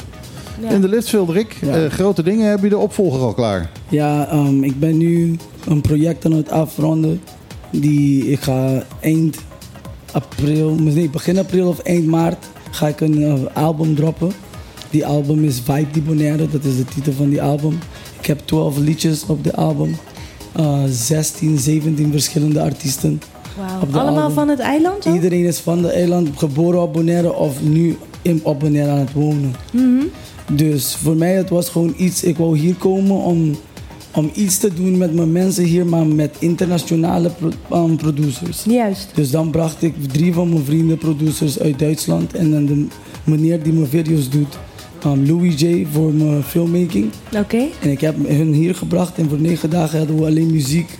[0.61, 0.69] Ja.
[0.69, 1.57] In de lift, Veldrik.
[1.61, 1.75] Ja.
[1.75, 2.49] Eh, grote dingen.
[2.49, 3.69] Heb je de opvolger al klaar?
[3.89, 5.35] Ja, ehm, ik ben nu
[5.67, 7.21] een project aan het afronden.
[7.71, 9.37] Die ik ga eind
[10.11, 14.31] april, nee, begin april of eind maart ga ik een album droppen.
[14.89, 17.77] Die album is Vibe Di Bonaire, dat is de titel van die album.
[18.19, 19.95] Ik heb 12 liedjes op de album.
[20.55, 23.21] Eh 16, 17 verschillende artiesten.
[23.57, 24.01] Wauw.
[24.01, 24.35] Allemaal album.
[24.35, 25.05] van het eiland?
[25.05, 29.13] Iedereen is van de eiland, geboren op Bonaire of nu in, op Bonaire aan het
[29.13, 29.53] wonen.
[30.51, 33.55] Dus voor mij het was gewoon iets, ik wou hier komen om,
[34.15, 38.63] om iets te doen met mijn mensen hier, maar met internationale pro- um, producers.
[38.63, 39.07] Juist.
[39.13, 42.85] Dus dan bracht ik drie van mijn vrienden producers uit Duitsland en dan de
[43.23, 44.57] meneer die mijn video's doet,
[45.05, 47.11] um, Louis J voor mijn filmmaking.
[47.35, 47.65] Oké.
[47.81, 50.97] En ik heb hun hier gebracht en voor negen dagen hadden we alleen muziek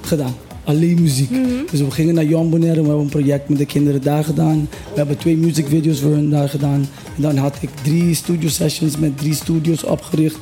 [0.00, 0.34] gedaan.
[0.64, 1.30] Alleen muziek.
[1.70, 4.68] Dus we gingen naar Jan Bonaire, we hebben een project met de kinderen daar gedaan.
[4.70, 6.86] We hebben twee musicvideo's voor hun daar gedaan.
[7.16, 10.38] En dan had ik drie studio sessions met drie studios opgericht.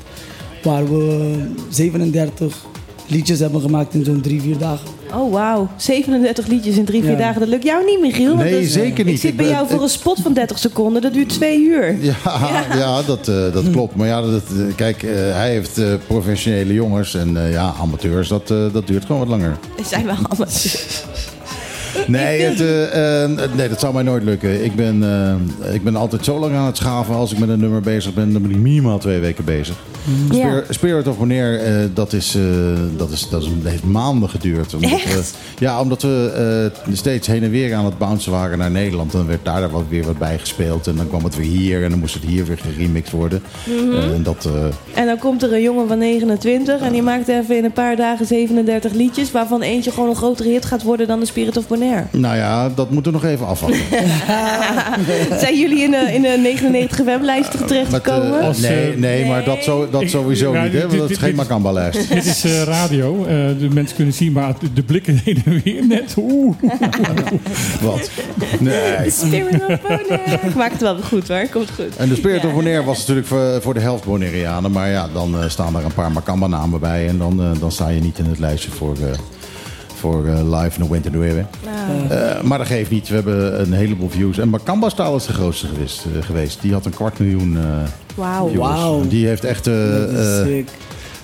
[0.62, 1.34] Waar we
[1.68, 2.66] 37
[3.12, 4.86] liedjes hebben gemaakt in zo'n drie, vier dagen.
[5.14, 5.68] Oh, wauw.
[5.76, 7.16] 37 liedjes in drie, vier Ja.
[7.18, 7.40] dagen.
[7.40, 8.36] Dat lukt jou niet, Michiel.
[8.36, 9.14] want Nee, zeker niet.
[9.14, 11.02] Ik zit bij jou voor een spot van 30 seconden.
[11.02, 11.96] Dat duurt twee uur.
[12.02, 12.14] Ja,
[12.76, 13.02] ja.
[13.02, 13.94] dat, eh, dat klopt.
[13.96, 18.28] Maar ja, dat, eh, kijk, eh, hij heeft eh, professionele jongens en eh, ja, amateurs.
[18.28, 19.56] Dat, eh, dat duurt gewoon wat langer.
[19.84, 20.46] Zijn we allemaal...
[22.06, 22.58] Nee, het,
[23.56, 24.64] nee, dat zou mij nooit lukken.
[24.64, 25.04] Ik ben,
[25.72, 27.14] ik ben altijd zo lang aan het schaven.
[27.14, 29.76] Als ik met een nummer bezig ben, dan ben ik minimaal twee weken bezig.
[30.30, 30.62] Ja.
[30.68, 32.42] Spirit, of Bonaire, eh, dat, is, eh,
[32.96, 34.74] dat, is, dat is, heeft maanden geduurd.
[34.74, 35.14] Omdat Echt?
[35.14, 39.12] We, ja, omdat we eh, steeds heen en weer aan het bouncen waren naar Nederland.
[39.12, 40.86] Dan werd daar wat, weer wat bij gespeeld.
[40.86, 43.42] En dan kwam het weer hier en dan moest het hier weer geremixed worden.
[43.64, 43.96] Mhm.
[43.96, 47.28] Eh, en dat, eh, En dan komt er een jongen van 29 en die maakt
[47.28, 51.06] even in een paar dagen 37 liedjes, waarvan eentje gewoon een grotere hit gaat worden
[51.06, 52.04] dan de Spirit of Bonaire.
[52.10, 53.80] nou ja, dat moeten we nog even afwachten.
[55.42, 58.40] Zijn jullie in de, in de 99 weblijsten terechtgekomen?
[58.40, 60.72] Eh, nee, eh, nee, maar dat, zo, dat Ik- sowieso ja, niet.
[60.72, 60.80] Hè?
[60.86, 62.08] Want dat is geen dit- Makamba-lijst.
[62.08, 63.24] Dit is eh, radio.
[63.24, 66.14] Eh, de mensen kunnen zien, maar de, de blikken heen en weer net.
[66.18, 66.56] Oeh.
[67.82, 68.10] Wat?
[68.58, 69.10] Nee.
[69.10, 70.38] Spirit of Bonaire.
[70.56, 71.96] Maakt het wel goed hoor, komt goed.
[71.96, 72.48] En de Spirit Ja.
[72.48, 74.70] of Bonaire was natuurlijk voor, voor de helft Bonaireanen.
[74.70, 77.08] Maar ja, dan eh, staan er een paar Makamba-namen bij.
[77.08, 79.18] En dan, dan sta je niet in het lijstje voor, eh,
[80.02, 81.44] voor eh, Live No Winter Nueve.
[82.08, 83.08] Eh, maar dat geeft niet.
[83.08, 84.38] We hebben een heleboel views.
[84.38, 86.58] En Makamba-staal is de grootste geweest, eh, geweest.
[86.62, 87.62] Die had een kwart miljoen eh.
[88.54, 89.08] Wauw.
[89.08, 89.66] Die heeft echt...
[89.66, 90.64] eh, eh.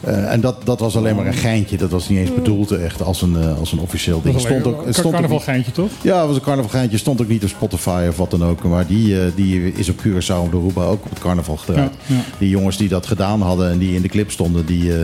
[0.00, 1.76] Eh, en dat, dat was alleen maar een geintje.
[1.76, 4.34] Dat was niet eens bedoeld echt als een, als een officieel ding.
[4.34, 5.90] Dat Het was stond ook, het stond ook niet, carnavalgeintje, toch?
[6.02, 6.98] ja, het was een carnavalgeintje.
[6.98, 8.62] stond ook niet op Spotify of wat dan ook.
[8.62, 11.90] Maar die, die is op Curaçao op de Aruba ook op het carnaval gedraaid.
[12.06, 12.20] Ja, ja.
[12.38, 14.66] Die jongens die dat gedaan hadden en die in de clip stonden...
[14.66, 15.00] die, eh,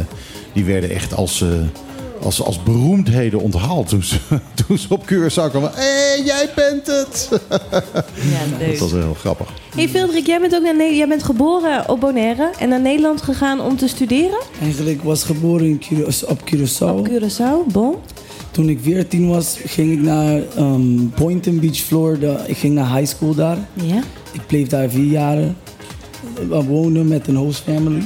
[0.52, 1.48] die werden echt als, eh,
[2.24, 4.16] als, als beroemdheden onthaald toen ze,
[4.66, 5.70] toen ze op Curaçao kwamen.
[5.74, 7.28] Hé, jij bent het!
[8.30, 8.78] Ja, leuk.
[8.78, 9.48] Dat was heel grappig.
[9.74, 13.60] Hey Vildrik, jij bent ook naar jij bent geboren op Bonaire en naar Nederland gegaan
[13.60, 16.98] om te studeren Eigenlijk was geboren in Cura- op Curaçao.
[16.98, 17.72] op Curaçao.
[17.72, 17.94] Bon.
[18.50, 22.44] Toen ik 14 was, ging ik naar ehm, Boynton Beach, Florida.
[22.46, 23.58] Ik ging naar high school daar.
[23.72, 24.02] Ja.
[24.32, 25.56] Ik bleef daar vier jaren
[26.50, 28.02] eh, wonen met een host family.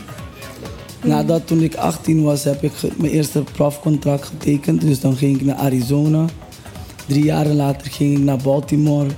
[1.03, 4.81] Nadat toen ik 18 was, heb ik mijn eerste profcontract getekend.
[4.81, 6.25] Dus dan ging ik naar Arizona.
[7.07, 9.09] Drie jaren later ging ik naar Baltimore.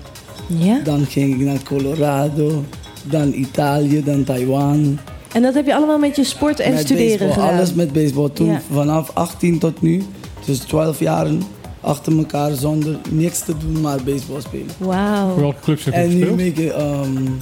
[0.46, 0.80] Ja.
[0.84, 2.64] Dan ging ik naar Colorado.
[3.04, 4.98] Dan Italië, dan Taiwan.
[5.32, 7.56] En dat heb je allemaal met je sport en met studeren baseball, gedaan.
[7.56, 8.28] Alles met baseball.
[8.28, 8.60] Toen Ja.
[8.72, 10.02] vanaf 18 tot nu.
[10.44, 11.42] Dus 12 jaren
[11.80, 14.66] achter elkaar zonder niks te doen, maar baseball spelen.
[14.78, 15.28] Wauw.
[15.32, 16.36] Voor welke clubs heb je En nu gespeeld?
[16.36, 16.72] make ik
[17.06, 17.38] um,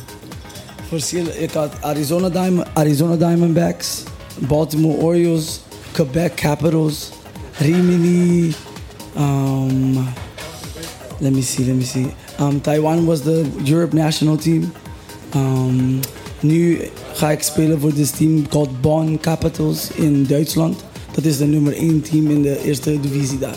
[0.89, 1.43] verschillen.
[1.43, 4.03] Ik had Arizona, Diamond, Arizona Diamondbacks,
[4.41, 5.61] Baltimore Orioles,
[5.95, 7.13] Quebec Capitals,
[7.61, 8.55] Rimini.
[9.17, 9.95] Um,
[11.21, 12.15] let me see, let me see.
[12.39, 14.73] Um, Taiwan was the Europe national team.
[15.35, 16.01] Um,
[16.41, 16.81] nu
[17.15, 20.85] ga ik spelen voor dit team called Bonn Capitals in Duitsland.
[21.15, 23.57] Dat is de nummer 1 team in de eerste divisie daar.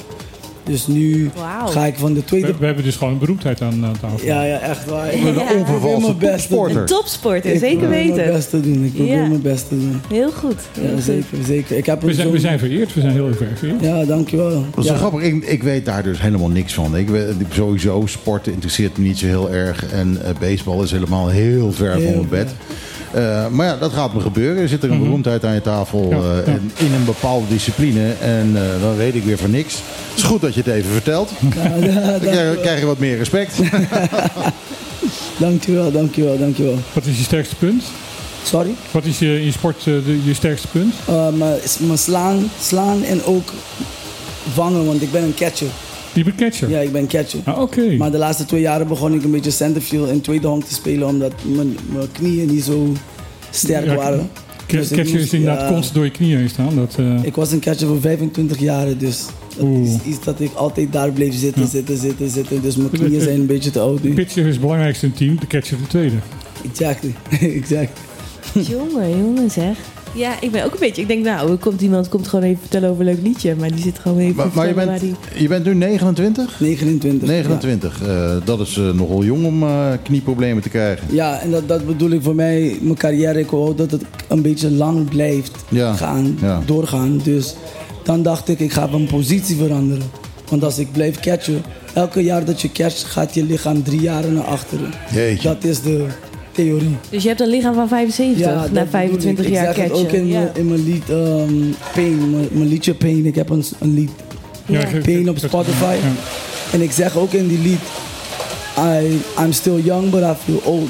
[0.64, 1.32] Dus nu
[1.68, 4.26] ga ik van de tweede We, we hebben dus gewoon een beroemdheid aan, aan tafel.
[4.28, 5.14] ja, ja, echt waar.
[5.14, 5.34] Ik Ja.
[5.34, 6.78] wil Onvervalste topsporter.
[6.82, 8.34] Een topsporter, Ik zeker wil mijn weten.
[8.34, 8.84] best doen.
[8.86, 9.28] Ik probeer Ja.
[9.28, 10.02] mijn best te doen.
[10.10, 10.56] Heel goed.
[10.74, 11.04] heel Ja, goed.
[11.04, 11.78] zeker, zeker.
[11.78, 13.82] Ik heb We zijn, zo- we zijn vereerd, we zijn heel erg vereerd.
[13.82, 14.50] Ja, dankjewel.
[14.76, 14.98] Dat is ja.
[14.98, 15.22] grappig.
[15.22, 16.98] Ik, ik weet daar dus helemaal niks van.
[16.98, 19.86] Ik weet, sowieso, sporten interesseert me niet zo heel erg.
[19.92, 22.54] En eh, baseball is helemaal heel ver van mijn bed.
[23.14, 24.62] Eh, maar ja, dat gaat me gebeuren.
[24.62, 26.52] Er zit er een beroemdheid aan je tafel Ja, eh, ja.
[26.52, 28.14] en in een bepaalde discipline.
[28.22, 29.74] En eh, dan weet ik weer van niks.
[30.10, 31.32] Het is goed dat je het even vertelt.
[31.56, 33.56] Ja, ja, Dan krijg, krijg je wat meer respect.
[35.38, 36.78] dankjewel, dankjewel, dankjewel.
[36.94, 37.84] Wat is je sterkste punt?
[38.44, 38.76] Sorry?
[38.92, 40.94] Wat is je, in je sport eh, de, je sterkste punt?
[41.10, 41.58] Uh, maar
[41.94, 43.54] slaan, slaan en ook
[44.54, 45.68] vangen, want ik ben een catcher.
[46.14, 46.70] Je bent catcher.
[46.70, 47.40] Ja, ik ben catcher.
[47.46, 47.96] Ah, Oké.
[47.98, 51.08] Maar de laatste twee jaren begon ik een beetje centerfield en tweede honk te spelen,
[51.08, 52.94] omdat mijn, mijn knieën niet zo
[53.50, 54.30] sterk Ja, waren.
[54.68, 55.68] Dus catcher is inderdaad ja.
[55.74, 56.76] constant door je knieën heen staan.
[56.76, 59.26] Dat, eh, Ik was een catcher voor 25 jaar, dus
[59.58, 59.88] dat Oeh.
[59.88, 61.68] is iets dat ik altijd daar bleef zitten, Ja.
[61.68, 62.62] zitten, zitten, zitten.
[62.62, 64.14] Dus mijn knieën zijn een beetje te oud nu.
[64.14, 66.16] pitcher is het belangrijkste in het team, de catcher de tweede.
[66.72, 67.14] Exactly,
[67.60, 68.04] exactly.
[68.70, 69.78] Jongen, jongen zeg.
[70.14, 71.02] Ja, ik ben ook een beetje...
[71.02, 73.56] Ik denk, nou, er komt iemand komt gewoon even vertellen over een leuk liedje.
[73.56, 75.16] Maar die zit gewoon even maar maar je, bent, waar die...
[75.36, 76.60] je bent nu 29?
[76.60, 77.28] 29.
[77.28, 78.02] 29.
[78.02, 81.08] Eh, dat is eh, nogal jong om eh, knieproblemen te krijgen.
[81.12, 83.40] Ja, en dat, dat bedoel ik voor mij, mijn carrière.
[83.40, 86.62] Ik wou dat het een beetje lang blijft Ja, gaan, ja.
[86.66, 87.22] doorgaan.
[87.24, 87.56] Dus
[88.04, 90.04] dan dacht ik, ik ga mijn positie veranderen.
[90.50, 94.32] Want als ik blijf catchen, elke jaar dat je catcht, gaat je lichaam drie jaar
[94.32, 94.92] naar achteren.
[95.14, 95.48] Jeetje.
[95.48, 96.08] Dat is de
[96.52, 96.98] theorie.
[97.10, 99.52] Dus je hebt een lichaam van 75 dat na bedoel 25 ik.
[99.52, 100.08] jaar Ik zeg het catchen.
[100.08, 100.40] ook in, ja.
[100.40, 101.54] mijn, in mijn lied ehm,
[101.94, 103.26] Pain, mijn, mijn liedje Pain.
[103.26, 104.12] Ik heb een, een lied
[104.66, 104.86] Ja.
[105.04, 105.94] Pain op Spotify.
[105.94, 106.12] Ja.
[106.72, 107.80] En ik zeg ook in die lied,
[108.78, 110.90] I, I'm still young but I feel old.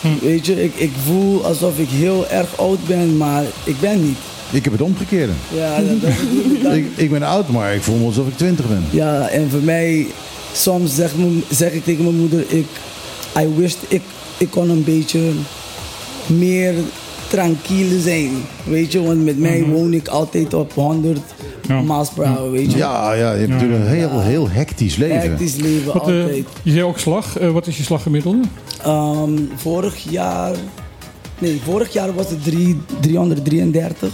[0.00, 0.08] Hm.
[0.26, 4.16] Weet je, ik, ik voel alsof ik heel erg oud ben, maar ik ben niet.
[4.50, 5.32] Ik heb het omgekeerde.
[5.54, 5.76] Ja,
[6.62, 6.86] dat, ik.
[6.94, 8.84] Ik, ben oud, maar ik voel me alsof ik 20 ben.
[8.90, 10.06] ja en voor mij,
[10.52, 11.10] soms zeg,
[11.50, 12.66] zeg ik tegen mijn moeder, ik,
[13.38, 14.02] I wish ik,
[14.38, 15.20] ik kon een beetje
[16.26, 16.74] meer
[17.28, 18.30] tranquille zijn.
[18.64, 21.18] Weet je, want met mij woon ik altijd op 100
[21.68, 21.76] Mhm.
[21.76, 21.82] Ja.
[21.94, 22.78] miles per hour, weet je.
[22.78, 25.20] Ja, ja je hebt natuurlijk een heel, heel hectisch leven.
[25.20, 26.46] Hectisch leven, Wat, eh, altijd.
[26.62, 27.38] je zei ook slag.
[27.38, 28.40] Eh, wat is je slaggemiddelde?
[28.82, 30.52] Ehm, vorig jaar.
[31.38, 34.12] Nee, vorig jaar was het drie- 333.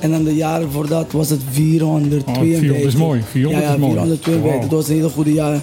[0.00, 2.36] En dan de jaren voor dat was het 452.
[2.36, 3.20] Oh, 400 is mooi.
[3.30, 3.92] 400 ja, ja, is mooi.
[3.94, 4.52] 452.
[4.52, 4.62] Wow.
[4.62, 5.60] Het was een hele goede jaar.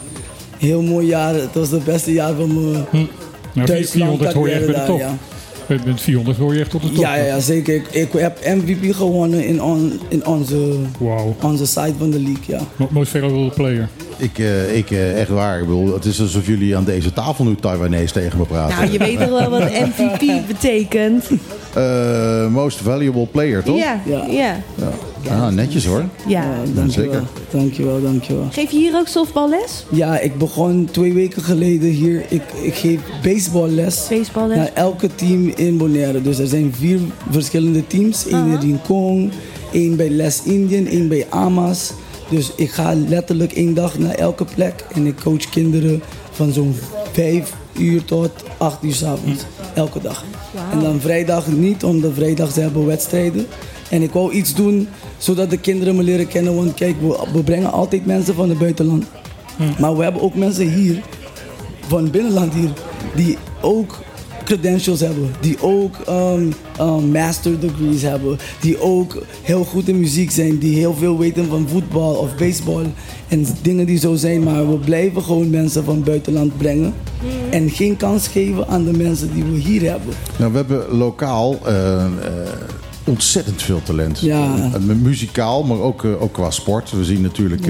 [0.57, 1.33] Heel mooi jaar.
[1.35, 2.85] Het was het beste jaar van mijn
[3.53, 4.99] Nou, Duitsland 400 hoor je echt bij de top.
[4.99, 5.17] ja.
[5.67, 6.97] Met met 400 hoor je echt tot de top.
[6.97, 7.75] Ja, ja, zeker.
[7.75, 11.35] Ik, ik heb MVP gewonnen in, on, in onze, Wauw.
[11.41, 12.59] onze side van de league, ja.
[12.75, 13.89] Mo- Most valuable player.
[14.21, 15.59] Ik, eh, ik eh, echt waar.
[15.59, 18.77] Ik bedoel, het is alsof jullie aan deze tafel nu Taiwanese tegen me praten.
[18.77, 21.25] Nou, je weet toch wel wat MVP betekent?
[21.73, 23.77] Eh, most valuable player, toch?
[23.77, 24.25] Ja, Ja.
[24.29, 24.59] ja.
[25.29, 26.03] Ah, netjes hoor.
[26.27, 26.41] ja.
[26.43, 27.11] Ja, dankjewel.
[27.11, 27.23] zeker.
[27.49, 28.47] Dankjewel, dankjewel.
[28.51, 29.85] Geef je hier ook softballes?
[29.89, 32.23] Ja, ik begon twee weken geleden hier.
[32.29, 34.07] Ik, ik geef baseballles.
[34.09, 34.55] Baseballes?
[34.57, 36.21] naar elke team in Bonaire.
[36.21, 38.25] Dus er zijn vier verschillende teams.
[38.31, 39.31] Eén in Rincon,
[39.71, 41.91] één bij Les Indian, één bij Amas.
[42.31, 44.85] Dus ik ga letterlijk één dag naar elke plek.
[44.93, 46.75] En ik coach kinderen van zo'n
[47.11, 49.43] vijf uur tot acht uur 's avonds.
[49.73, 50.23] Elke dag.
[50.71, 53.47] En dan vrijdag niet, omdat vrijdag ze hebben wedstrijden.
[53.89, 56.55] En ik wou iets doen zodat de kinderen me leren kennen.
[56.55, 59.05] Want kijk, we, we brengen altijd mensen van het buitenland.
[59.79, 61.01] Maar we hebben ook mensen hier,
[61.87, 62.71] van het binnenland hier,
[63.15, 63.99] die ook
[64.43, 65.31] credentials hebben.
[65.39, 68.37] Die ook um, um, master degrees hebben.
[68.59, 70.57] Die ook heel goed in muziek zijn.
[70.57, 72.85] Die heel veel weten van voetbal of baseball.
[73.27, 74.43] En dingen die zo zijn.
[74.43, 76.93] Maar we blijven gewoon mensen van het buitenland brengen.
[77.49, 80.13] En geen kans geven aan de mensen die we hier hebben.
[80.37, 82.11] Nou, we hebben lokaal eh, eh,
[83.03, 84.19] ontzettend veel talent.
[84.19, 84.71] Ja.
[84.73, 86.91] Eh, muzikaal, maar ook, ook qua sport.
[86.91, 87.67] We zien natuurlijk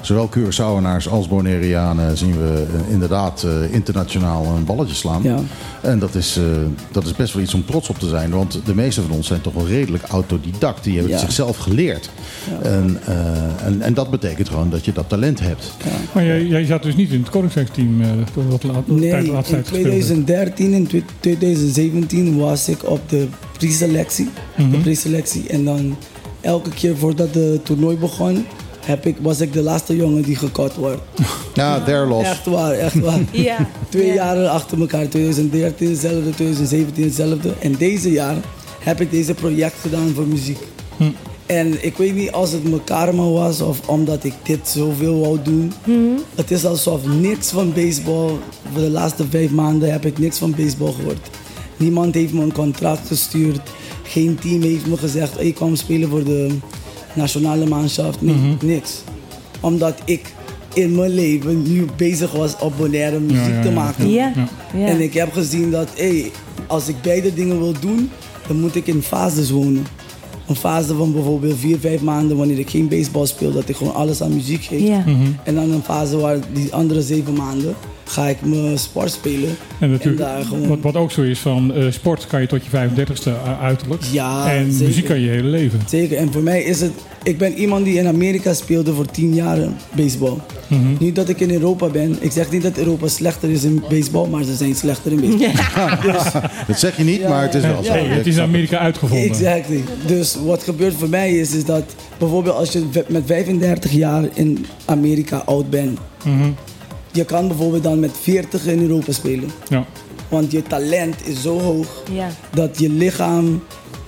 [0.00, 5.22] zowel Curaçaoenaars als Bonaireanen zien we eh, inderdaad eh, internationaal een balletje slaan.
[5.22, 5.38] Ja.
[5.80, 6.44] En dat is, eh,
[6.92, 8.30] dat is best wel iets om trots op te zijn.
[8.30, 10.84] Want de meeste van ons zijn toch wel redelijk autodidact.
[10.84, 12.10] Die hebben het zichzelf geleerd.
[12.62, 15.72] En, eh, en, en dat betekent gewoon dat je dat talent hebt.
[16.12, 18.08] Maar jij, jij zat dus niet in het Koningshuisteam eh,
[18.48, 20.16] wat laat, Nee, tijd, laatste in tijd gespeeld hebt.
[20.16, 23.26] 2013 en twe- 2017 was ik op de
[23.58, 24.28] preselectie.
[24.70, 25.48] De preselectie.
[25.48, 25.96] En dan
[26.40, 28.44] elke keer voordat de toernooi begon,
[28.90, 31.00] heb ik, was ik de laatste jongen die gekort wordt.
[31.54, 32.24] Ja, there los.
[32.24, 33.20] Echt waar, echt waar.
[33.32, 33.68] Ja.
[33.88, 34.14] Twee Ja.
[34.14, 35.08] jaren achter elkaar.
[35.08, 37.52] 2013 hetzelfde, 2017 hetzelfde.
[37.58, 38.36] En deze jaar
[38.78, 40.58] heb ik deze project gedaan voor muziek.
[41.46, 45.38] En ik weet niet als het mijn karma was of omdat ik dit zoveel wou
[45.42, 45.72] doen.
[46.34, 48.30] Het is alsof niks van baseball,
[48.72, 51.28] voor de laatste vijf maanden heb ik niks van baseball gehoord.
[51.76, 53.60] Niemand heeft me een contract gestuurd.
[54.02, 56.48] Geen team heeft me gezegd, hey, kom spelen voor de
[57.14, 58.20] nationale manschaft.
[58.20, 59.02] Nee, niks.
[59.60, 60.34] Omdat ik
[60.74, 63.74] in mijn leven nu bezig was op Bonaire muziek ja, te ja.
[63.74, 64.10] maken.
[64.10, 64.32] Ja.
[64.74, 64.86] ja.
[64.86, 66.30] En ik heb gezien dat hey,
[66.66, 68.10] als ik beide dingen wil doen,
[68.46, 69.86] dan moet ik in fases wonen.
[70.46, 73.94] Een fase van bijvoorbeeld vier, vijf maanden wanneer ik geen baseball speel, dat ik gewoon
[73.94, 74.80] alles aan muziek geef.
[74.80, 75.04] Ja.
[75.44, 77.74] En dan een fase waar die andere zeven maanden
[78.10, 79.56] ga ik mijn sport spelen.
[79.78, 82.64] En natuurlijk, daar gewoon- wat, wat ook zo is van eh, sport kan je tot
[82.64, 84.02] je 35ste u- uiterlijk.
[84.12, 84.86] Ja, en zeker.
[84.86, 85.80] muziek kan je hele leven.
[85.88, 86.92] Zeker, en voor mij is het.
[87.22, 89.58] Ik ben iemand die in Amerika speelde voor tien jaar
[89.92, 90.36] baseball.
[90.66, 90.80] Mhm.
[90.98, 94.28] Nu dat ik in Europa ben, ik zeg niet dat Europa slechter is in baseball,
[94.28, 95.48] maar ze zijn slechter in baseball.
[96.66, 97.90] Dat zeg je niet, maar het is wel zo.
[97.92, 99.28] Hey, het is in Amerika uitgevonden.
[99.28, 99.84] Exactly.
[100.06, 101.84] Dus wat gebeurt voor mij is, is dat
[102.18, 106.48] bijvoorbeeld als je met 35 jaar in Amerika oud bent, Mhm.
[107.12, 109.50] Je kan bijvoorbeeld dan met 40 in Europa spelen.
[109.68, 109.84] Ja.
[110.28, 112.28] Want je talent is zo hoog Ja.
[112.54, 113.62] dat je lichaam,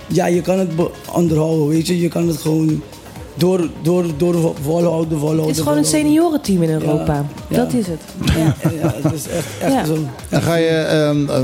[0.07, 0.69] ja, je kan het
[1.13, 1.99] onderhouden, weet je.
[1.99, 2.81] Je kan het gewoon
[3.35, 5.47] door, door, door volhouden, volhouden.
[5.47, 7.25] Het is gewoon een seniorenteam in Europa.
[7.49, 7.57] Ja.
[7.57, 8.01] Dat is het.
[8.37, 9.85] Ja, ja, het is echt, echt Ja.
[9.85, 9.97] zo.
[10.29, 11.39] En ga je, ehm, eh,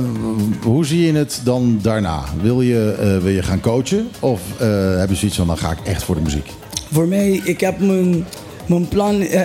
[0.64, 2.24] hoe zie je het dan daarna?
[2.42, 4.10] Wil je, eh, wil je gaan coachen?
[4.20, 6.50] Of eh, heb je zoiets van, dan ga ik echt voor de muziek?
[6.92, 8.26] Voor mij, ik heb mijn,
[8.66, 9.42] mijn plan eh,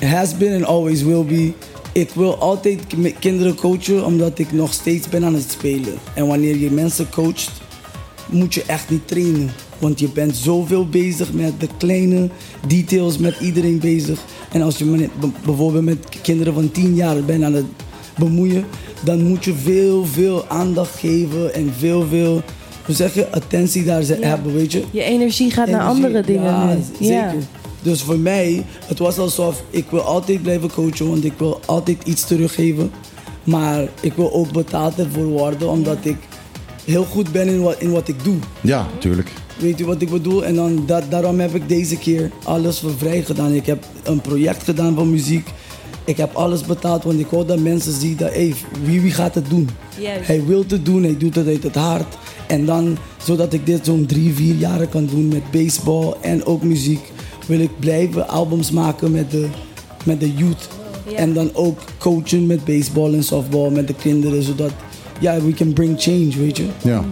[0.00, 1.52] has been and always will be.
[1.92, 2.80] Ik wil altijd
[3.18, 5.94] kinderen coachen omdat ik nog steeds ben aan het spelen.
[6.14, 7.50] En wanneer je mensen coacht,
[8.30, 9.50] moet je echt niet trainen.
[9.78, 12.28] Want je bent zoveel bezig met de kleine
[12.66, 14.20] details, met iedereen bezig.
[14.52, 15.08] En als je
[15.44, 17.64] bijvoorbeeld met kinderen van 10 jaar bent aan het
[18.18, 18.64] bemoeien,
[19.04, 22.42] dan moet je veel, veel aandacht geven en veel, veel,
[22.86, 24.26] hoe zeg je, attentie daar ze- Ja.
[24.28, 24.82] hebben, weet je.
[24.90, 27.06] Je energie gaat naar andere dingen ja, nu.
[27.06, 27.34] zeker.
[27.86, 32.02] Dus voor mij, het was alsof ik wil altijd blijven coachen, want ik wil altijd
[32.04, 32.90] iets teruggeven.
[33.44, 36.16] Maar ik wil ook betaald ervoor worden, omdat ik
[36.84, 38.36] heel goed ben in wat, in wat ik doe.
[38.60, 39.32] Ja, natuurlijk.
[39.58, 40.44] Weet je wat ik bedoel?
[40.44, 43.52] En dan, dat, daarom heb ik deze keer alles voor vrij gedaan.
[43.52, 45.48] Ik heb een project gedaan van muziek.
[46.04, 49.34] Ik heb alles betaald, want ik wou dat mensen zien dat, hey, wie, wie gaat
[49.34, 49.68] het doen?
[49.98, 50.26] Juist.
[50.26, 52.16] Hij wil het doen, hij doet het uit het hart.
[52.46, 56.62] En dan, zodat ik dit zo'n drie, vier jaren kan doen met baseball en ook
[56.62, 57.12] muziek,
[57.46, 59.46] wil ik blijven albums maken met de,
[60.04, 60.68] met de youth.
[61.08, 61.16] Ja.
[61.16, 64.70] En dan ook coachen met baseball en softball met de kinderen, zodat,
[65.20, 66.66] ja, we can bring change, weet je.
[66.82, 67.04] Ja.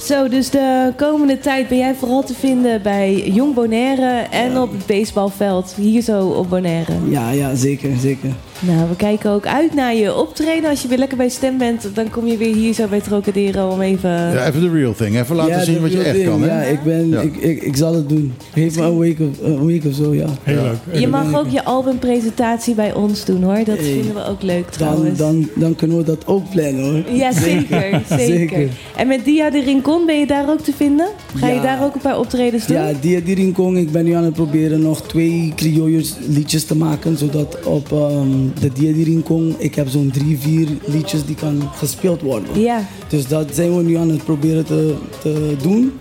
[0.00, 4.72] Zo, dus de komende tijd ben jij vooral te vinden bij Jong Bonaire en op
[4.72, 5.74] het baseballveld.
[5.76, 6.92] Hier zo op Bonaire.
[7.08, 8.30] Ja, ja, zeker, zeker.
[8.60, 10.70] Nou, we kijken ook uit naar je optreden.
[10.70, 13.68] Als je weer lekker bij stem bent, dan kom je weer hier zo bij Trocadero
[13.68, 14.10] om even...
[14.10, 15.16] ja, even de real thing.
[15.18, 16.28] Even laten Ja, zien wat je echt thing.
[16.28, 16.42] kan.
[16.42, 16.46] Hè?
[16.48, 17.20] Ja, ik, ben, Ja.
[17.20, 18.34] Ik, ik, ik zal het doen.
[18.52, 20.26] Geef me een week of, een week of zo, ja.
[20.42, 21.00] Heel leuk.
[21.00, 23.54] Je mag ook je albumpresentatie bij ons doen hoor.
[23.64, 23.84] Dat Hey.
[23.92, 25.18] vinden we ook leuk Dan, trouwens.
[25.18, 27.14] dan, dan kunnen we dat ook plannen hoor.
[27.16, 28.18] Ja, zeker, zeker.
[28.18, 28.68] Zeker.
[28.96, 31.06] En met Dia de Rincon ben je daar ook te vinden?
[31.36, 32.76] Ga je daar ook een paar optredens doen?
[32.76, 36.76] Ja, die, die Rincon, ik ben nu aan het proberen nog twee criollos liedjes te
[36.76, 37.18] maken.
[37.18, 38.28] Zodat op ehm,
[38.60, 42.60] de Dia di Rincon, ik heb zo'n drie, vier liedjes die kan gespeeld worden.
[42.60, 42.86] Ja.
[43.08, 45.92] Dus dat zijn we nu aan het proberen te, te doen.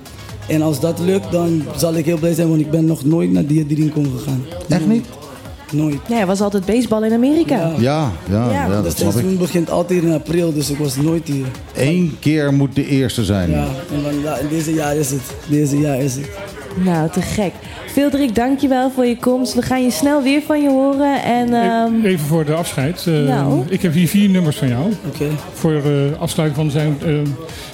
[0.48, 3.32] En als dat lukt, dan zal ik heel blij zijn, want ik ben nog nooit
[3.32, 4.44] naar Dia di Rincon gegaan.
[4.70, 5.06] Echt niet?
[5.76, 6.00] Nooit.
[6.08, 7.56] Ja, hij was altijd baseball in Amerika.
[7.56, 7.74] Ja.
[7.80, 8.52] Ja, ja, Ja.
[8.68, 9.14] ja, Het dat snap ik.
[9.14, 11.46] seizoen begint altijd in april, dus ik was nooit hier.
[11.76, 13.50] Eén keer moet de eerste zijn.
[13.52, 15.22] Ja, en dan, ja, in deze jaar is het.
[15.50, 16.30] Deze jaar is het.
[16.84, 17.52] Nou, te gek.
[17.88, 19.54] Veldrik, dankjewel voor je komst.
[19.54, 21.24] We gaan je snel weer van je horen.
[21.24, 23.04] En ehm, Even voor de afscheid.
[23.08, 23.64] Eh, Nou.
[23.70, 24.92] Ik heb hier vier nummers van jou.
[25.08, 25.26] Oké.
[25.54, 26.98] Voor eh afsluiting van zijn.
[27.06, 27.14] eh,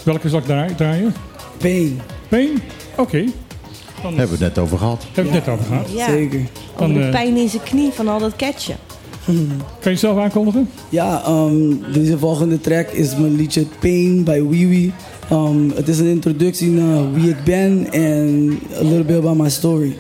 [0.04, 1.14] welke zal ik draai- draaien?
[1.58, 2.02] Pain.
[2.30, 2.50] Pain?
[2.98, 3.24] Oké.
[4.02, 5.06] Dan Hebben we het net over gehad.
[5.14, 5.88] heb ik het net over gehad.
[5.96, 6.40] ja, Zeker.
[6.40, 8.76] over Dan, de eh, pijn in zijn knie van al dat catchen.
[9.82, 10.70] Kan je zelf aankondigen?
[10.90, 14.94] Ja, ehm, deze volgende track is mijn liedje Pain bij Wiwi.
[15.32, 19.50] Um, het is een introductie naar wie ik ben en a little bit about my
[19.50, 19.96] story.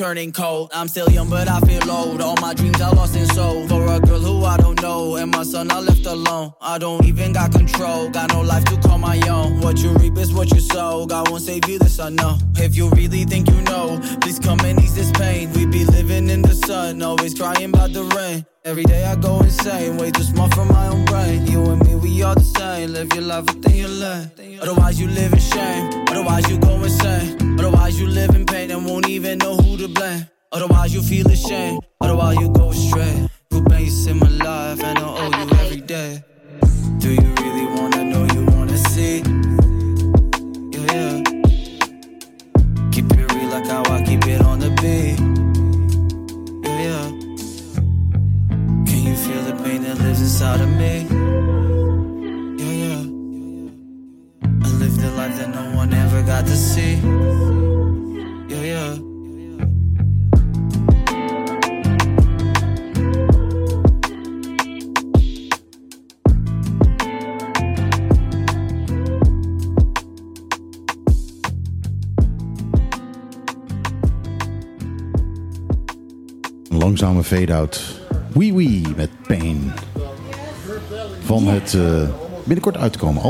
[0.00, 0.70] Turning cold.
[0.72, 1.46] I'm still young, but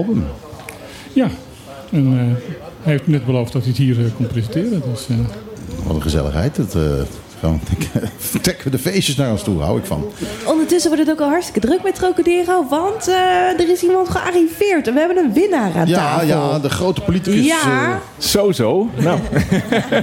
[0.01, 0.24] album.
[1.12, 1.28] Ja.
[1.90, 4.82] En eh, hij heeft net beloofd dat hij het hier eh, komt presenteren.
[4.92, 5.16] Dus, eh,
[5.86, 6.57] Wat een gezelligheid.
[6.57, 6.74] Het,
[7.41, 7.61] gewoon,
[8.43, 10.05] trekken we de feestjes naar ons toe, hou ik van.
[10.47, 14.88] Ondertussen wordt het ook al hartstikke druk met Trocadero, want eh, er is iemand gearriveerd
[14.88, 16.26] en we hebben een winnaar aan Ja, tafel.
[16.26, 18.88] ja, de grote politicus Ja, Zo, zo.
[18.97, 19.99] Nou, eh,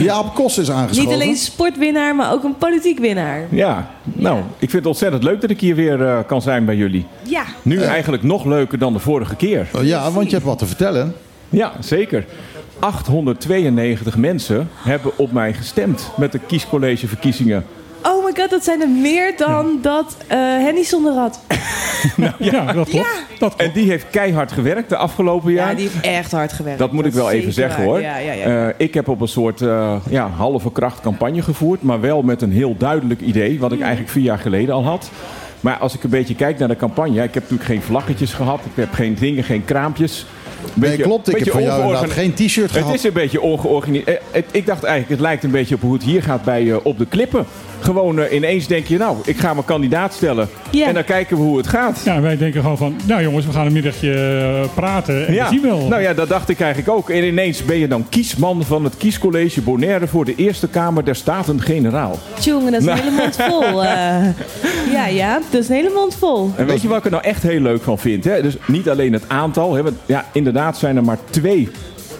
[0.08, 1.10] Jaap Kos is aangeschoven.
[1.12, 3.40] niet alleen sportwinnaar, maar ook een politiek winnaar.
[3.50, 3.90] ja.
[4.12, 7.06] Nou, ik vind het ontzettend leuk dat ik hier weer eh, kan zijn bij jullie.
[7.22, 9.66] Ja, Nu eigenlijk nog leuker dan de vorige keer.
[9.74, 11.14] Oh, Ja, want je hebt wat te vertellen.
[11.48, 12.24] Ja, zeker.
[12.78, 17.64] 892 mensen hebben op mij gestemd met de kiescollegeverkiezingen.
[18.02, 21.40] oh my god, dat zijn er meer dan dat eh, Henny zonder had.
[22.38, 22.72] ja.
[22.72, 23.24] dat klopt.
[23.38, 25.70] Dat En die heeft keihard gewerkt de afgelopen jaar.
[25.70, 26.78] Ja, die heeft echt hard gewerkt.
[26.78, 27.86] Dat moet ik wel even zeggen waar.
[27.86, 28.00] hoor.
[28.00, 28.66] Ja, ja, ja.
[28.68, 32.42] Eh, ik heb op een soort eh, ja, halve kracht campagne gevoerd, maar wel met
[32.42, 35.10] een heel duidelijk idee, wat ik eigenlijk vier jaar geleden al had.
[35.60, 38.60] Maar als ik een beetje kijk naar de campagne, ik heb natuurlijk geen vlaggetjes gehad,
[38.64, 40.26] ik heb geen dingen, geen kraampjes.
[40.62, 41.28] Nee, Beetje- klopt.
[41.28, 42.94] Ik heb van jou inderdaad geen t-shirt Het gehad.
[42.94, 44.08] is een beetje ongeorganiseerd.
[44.08, 46.70] Eh, het- Ik dacht eigenlijk, het lijkt een beetje op hoe het hier gaat bij
[46.70, 47.46] eh, Op de Klippen.
[47.80, 50.48] Gewoon eh, ineens denk je, nou, ik ga mijn kandidaat stellen.
[50.70, 50.86] Ja.
[50.86, 52.00] En dan kijken we hoe het gaat.
[52.04, 55.46] Ja, wij denken gewoon van, nou jongens, we gaan een middagje eh, praten en we
[55.50, 55.88] zien wel.
[55.88, 57.10] Nou ja, dat dacht ik eigenlijk ook.
[57.10, 61.14] En ineens ben je dan kiesman van het kiescollege Bonaire voor de Eerste Kamer der
[61.16, 62.18] Staten-Generaal.
[62.38, 62.98] Tjonge, dat is Nou.
[62.98, 63.84] een hele mond vol.
[63.84, 64.24] eh.
[64.92, 66.50] ja, ja, dat is een hele mond vol.
[66.56, 68.24] En weet je wat ik er nou echt heel leuk van vind?
[68.24, 68.42] Hè?
[68.42, 69.74] Dus niet alleen het aantal.
[69.74, 69.82] Hè?
[69.82, 71.68] Want ja, inderdaad zijn er maar twee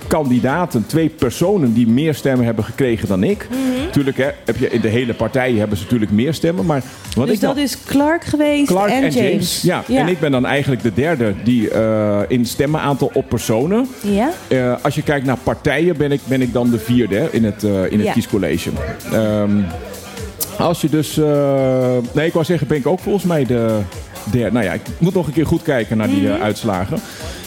[0.06, 3.46] kandidaten, twee personen die meer stemmen hebben gekregen dan ik.
[3.50, 3.90] Mhm.
[3.90, 6.66] Tuurlijk hè, heb je in de hele partij hebben ze natuurlijk meer stemmen.
[6.66, 6.82] Maar
[7.14, 9.62] wat dus ik nou- dat is Clark geweest Clark en, James.
[9.62, 9.82] Ja.
[9.88, 13.86] en ik ben dan eigenlijk de derde die eh, in stemmenaantal op personen.
[14.00, 14.30] Ja?
[14.48, 17.44] Eh, als je kijkt naar partijen, ben ik, ben ik dan de vierde hè, in
[17.44, 18.12] het, eh, in het Ja.
[18.12, 18.70] kiescollege.
[19.12, 19.50] Ehm,
[20.58, 21.16] als je dus.
[22.12, 23.78] nee, ik wou zeggen, ben ik ook volgens mij de
[24.30, 24.52] derde.
[24.52, 26.98] Nou ja, ik moet nog een keer goed kijken naar die eh, uitslagen.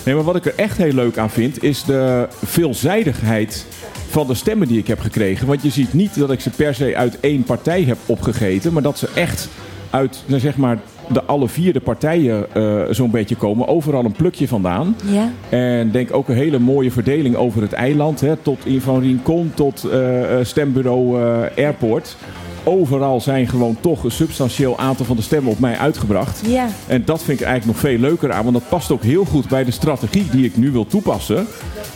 [0.05, 3.65] Nee, maar wat ik er echt heel leuk aan vind, is de veelzijdigheid
[4.09, 5.47] van de stemmen die ik heb gekregen.
[5.47, 8.82] Want je ziet niet dat ik ze per se uit één partij heb opgegeten, maar
[8.82, 9.49] dat ze echt
[9.89, 13.67] uit, nou zeg maar, de alle vier de partijen eh, zo'n beetje komen.
[13.67, 14.95] Overal een plukje vandaan.
[15.05, 15.32] Ja.
[15.49, 18.21] En denk ook een hele mooie verdeling over het eiland.
[18.21, 21.21] Hè, tot in van Rincon tot eh, stembureau
[21.57, 22.15] Airport.
[22.64, 26.41] Overal zijn gewoon toch een substantieel aantal van de stemmen op mij uitgebracht.
[26.45, 26.68] Ja.
[26.88, 28.43] En dat vind ik eigenlijk nog veel leuker aan.
[28.43, 31.47] Want dat past ook heel goed bij de strategie die ik nu wil toepassen.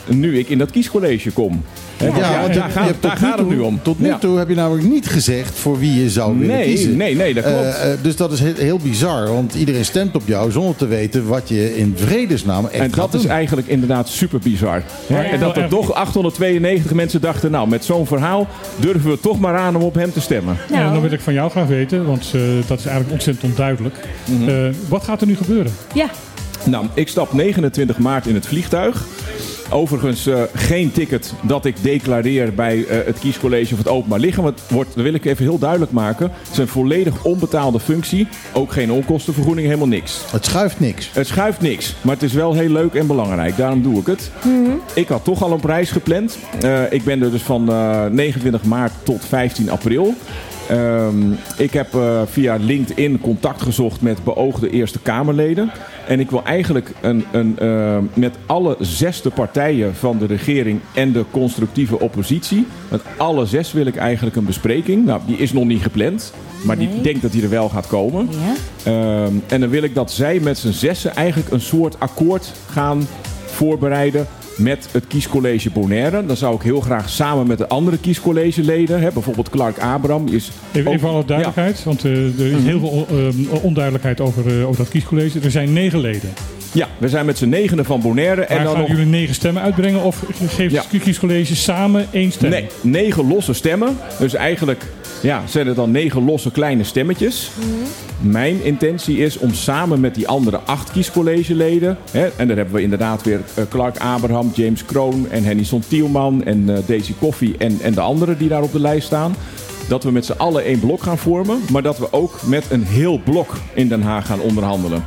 [0.08, 1.62] Nu ik in dat kiescollege kom.
[1.98, 3.80] Ja, want je- daar, je gaat, hebt daar tot nu gaat het toe- nu om.
[3.82, 4.18] Tot nu Ja.
[4.18, 6.96] toe heb je namelijk niet gezegd voor wie je zou willen Nee, kiezen.
[6.96, 7.58] nee, nee, dat klopt.
[7.62, 10.86] Eh, eh, dus dat is heel, heel bizar, want iedereen stemt op jou zonder te
[10.86, 13.30] weten wat je in vredesnaam echt En gaat dat is doen.
[13.30, 14.82] eigenlijk inderdaad super bizar.
[15.08, 15.68] En dat er ja.
[15.68, 19.94] toch 892 mensen dachten, nou met zo'n verhaal durven we toch maar aan om op
[19.94, 20.56] hem te stemmen.
[20.68, 23.50] En dan Nou, wil ik van jou graag weten, want eh, dat is eigenlijk ontzettend
[23.50, 23.94] onduidelijk.
[24.24, 24.48] Mhm.
[24.48, 24.56] Eh,
[24.88, 25.72] wat gaat er nu gebeuren?
[25.94, 26.06] ja.
[26.64, 29.04] Nou, ik stap 29 maart in het vliegtuig.
[29.70, 34.42] Overigens eh, geen ticket dat ik declareer bij eh, het kiescollege of het openbaar liggen.
[34.42, 36.30] Want het wordt, dat wil ik even heel duidelijk maken.
[36.42, 38.28] Het is een volledig onbetaalde functie.
[38.52, 40.20] Ook geen onkostenvergoeding, helemaal niks.
[40.30, 41.10] Het schuift niks.
[41.12, 43.56] Het schuift niks, maar het is wel heel leuk en belangrijk.
[43.56, 44.30] Daarom doe ik het.
[44.94, 46.38] Ik had toch al een prijs gepland.
[46.60, 50.14] Eh, ik ben er dus van eh, 29 maart tot 15 april.
[50.68, 55.70] Ehm, ik heb eh, via LinkedIn contact gezocht met beoogde Eerste Kamerleden.
[56.08, 61.12] En ik wil eigenlijk een, een, eh, met alle zesde partijen van de regering en
[61.12, 62.66] de constructieve oppositie.
[62.90, 65.04] Met alle zes wil ik eigenlijk een bespreking.
[65.04, 66.32] Nou, die is nog niet gepland.
[66.64, 66.96] Maar die Nee.
[66.96, 68.28] ik denk dat die er wel gaat komen.
[68.30, 68.54] Ja.
[68.92, 73.06] Ehm, en dan wil ik dat zij met z'n zessen eigenlijk een soort akkoord gaan
[73.44, 76.26] voorbereiden met het kiescollege Bonaire.
[76.26, 80.50] Dan zou ik heel graag samen met de andere kiescollegeleden, hè, bijvoorbeeld Clark Abraham, is
[80.72, 84.66] Even, ook- even alle duidelijkheid, want eh, er is heel veel eh, onduidelijkheid over, eh,
[84.68, 85.40] over dat kiescollege.
[85.40, 86.30] Er zijn negen leden.
[86.74, 88.44] Ja, we zijn met z'n negenen van Bonaire.
[88.44, 90.84] En Maar dan gaan nog jullie negen stemmen uitbrengen of geeft Ja.
[90.90, 92.50] het kiescollege samen één stem?
[92.50, 93.96] nee, negen losse stemmen.
[94.18, 94.82] Dus eigenlijk
[95.22, 97.50] ja, zijn het dan negen losse kleine stemmetjes.
[98.20, 101.98] Mijn intentie is om samen met die andere acht kiescollegeleden...
[102.10, 106.44] Hè, en daar hebben we inderdaad weer eh, Clark Abraham, James Kroon en Hennison Tielman...
[106.44, 109.34] en eh, Daisy Koffie en, en de anderen die daar op de lijst staan...
[109.88, 111.58] dat we met z'n allen één blok gaan vormen...
[111.72, 115.04] maar dat we ook met een heel blok in Den Haag gaan onderhandelen.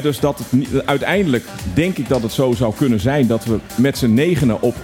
[0.00, 3.26] Dus dat het, uiteindelijk denk ik dat het zo zou kunnen zijn...
[3.26, 4.74] dat we met z'n negenen op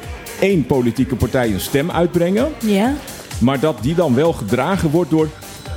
[0.40, 2.48] één politieke partij een stem uitbrengen...
[2.58, 2.94] Ja.
[3.40, 5.28] Maar dat die dan wel gedragen wordt door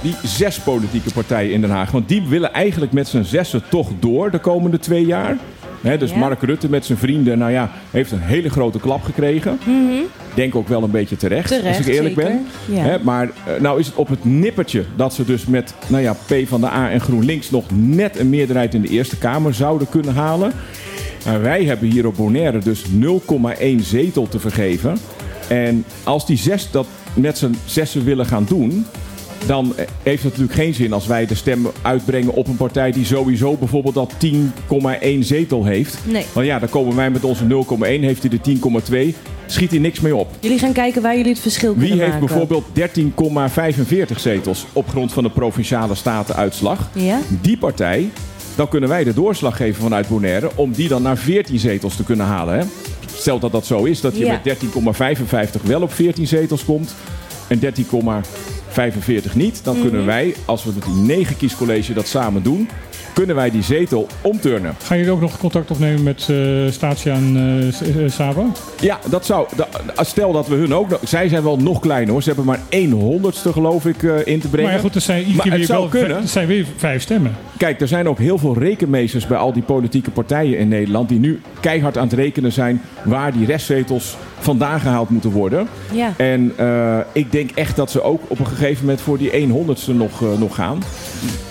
[0.01, 1.91] die zes politieke partijen in Den Haag.
[1.91, 5.37] Want die willen eigenlijk met z'n zessen toch door de komende twee jaar.
[5.81, 6.17] Dus Ja.
[6.17, 9.59] Mark Rutte met zijn vrienden, nou ja, heeft een hele grote klap gekregen.
[10.33, 11.47] Denk ook wel een beetje terecht.
[11.47, 12.31] Terecht, als ik eerlijk zeker.
[12.67, 12.75] ben.
[12.75, 12.99] Ja.
[13.01, 16.33] Maar eh, nou is het op het nippertje dat ze dus met nou ja, P
[16.47, 20.13] van de A en GroenLinks nog net een meerderheid in de Eerste Kamer zouden kunnen
[20.13, 20.51] halen.
[21.41, 24.97] Wij hebben hier op Bonaire dus 0,1 zetel te vergeven.
[25.47, 28.85] En als die zes dat met z'n zessen willen gaan doen,
[29.45, 29.73] dan
[30.03, 33.55] heeft het natuurlijk geen zin als wij de stem uitbrengen op een partij die sowieso
[33.57, 35.97] bijvoorbeeld al 10,1 zetel heeft.
[36.03, 36.25] Nee.
[36.33, 39.99] Want ja, dan komen wij met onze 0,1, heeft hij de 10,2, schiet hij niks
[39.99, 40.27] mee op.
[40.39, 42.47] Jullie gaan kijken waar jullie het verschil Wie kunnen heeft maken.
[42.47, 46.89] bijvoorbeeld 13,45 zetels op grond van de provinciale statenuitslag?
[46.93, 47.19] Ja?
[47.41, 48.09] Die partij,
[48.55, 52.03] dan kunnen wij de doorslag geven vanuit Bonaire om die dan naar 14 zetels te
[52.03, 52.57] kunnen halen.
[52.59, 52.65] Hè?
[53.15, 54.31] Stel dat dat zo is, dat je Ja.
[54.43, 56.95] met 13,55 wel op 14 zetels komt
[57.47, 57.59] en
[58.75, 59.63] 13,45 niet.
[59.63, 59.87] Dan Mhm.
[59.87, 62.69] kunnen wij, als we met die 9 kiescollege dat samen doen,
[63.13, 64.75] kunnen wij die zetel omturnen.
[64.83, 66.37] Gaan jullie ook nog contact opnemen met eh
[66.71, 67.35] Statia en
[67.81, 68.43] eh, eh, Saba?
[68.79, 69.47] Ja, dat zou.
[69.55, 70.89] da- Stel dat we hun ook.
[70.89, 72.21] nog- Zij zijn wel nog kleiner hoor.
[72.21, 74.65] Ze hebben maar 1 honderdste geloof ik eh, in te brengen.
[74.69, 76.17] Maar ja, goed, er zijn, iedere keer weer zou wel, kunnen.
[76.17, 77.35] Er zijn weer vijf stemmen.
[77.57, 81.09] Kijk, er zijn ook heel veel rekenmeesters bij al die politieke partijen in Nederland.
[81.09, 85.67] die nu keihard aan het rekenen zijn waar die restzetels vandaan gehaald moeten worden.
[85.93, 86.13] Ja.
[86.17, 89.93] En eh, ik denk echt dat ze ook op een gegeven moment voor die 100ste
[89.93, 90.79] nog, eh, nog gaan.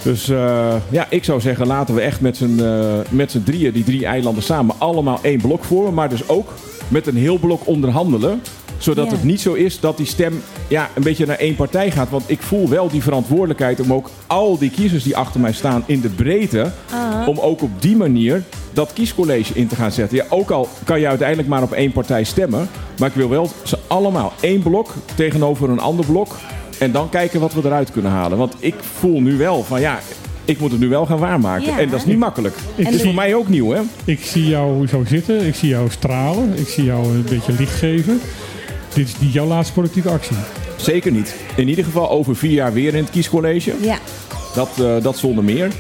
[0.03, 2.61] Dus eh, ja, ik zou zeggen, laten we echt met z'n
[3.11, 5.95] met z'n drieën, die drie eilanden samen, allemaal één blok vormen.
[5.95, 6.53] Maar dus ook
[6.89, 8.41] met een heel blok onderhandelen.
[8.79, 9.13] Zodat Ja.
[9.13, 12.11] het niet zo is dat die stem ja, een beetje naar één partij gaat.
[12.11, 15.83] Want ik voel wel die verantwoordelijkheid om ook al die kiezers die achter mij staan
[15.87, 16.71] in de breedte.
[17.27, 20.17] Om ook op die manier dat kiescollege in te gaan zetten.
[20.17, 22.69] Ja, ook al kan je uiteindelijk maar op één partij stemmen.
[22.99, 26.37] Maar ik wil wel ze allemaal één blok tegenover een ander blok.
[26.79, 28.39] En dan kijken wat we eruit kunnen halen.
[28.39, 29.99] Want ik voel nu wel van ja,
[30.45, 31.67] ik moet het nu wel gaan waarmaken.
[31.67, 31.79] Ja.
[31.79, 32.55] En dat is niet makkelijk.
[32.75, 33.81] Ik Het is voor mij ook nieuw hè.
[34.05, 37.75] Ik zie jou zo zitten, ik zie jou stralen, ik zie jou een beetje licht
[37.75, 38.21] geven.
[38.95, 40.37] Dit is niet jouw laatste politieke actie.
[40.77, 41.35] Zeker niet.
[41.57, 43.75] In ieder geval over vier jaar weer in het kiescollege.
[43.81, 43.99] Ja.
[44.55, 45.71] Dat, eh, dat zonder meer.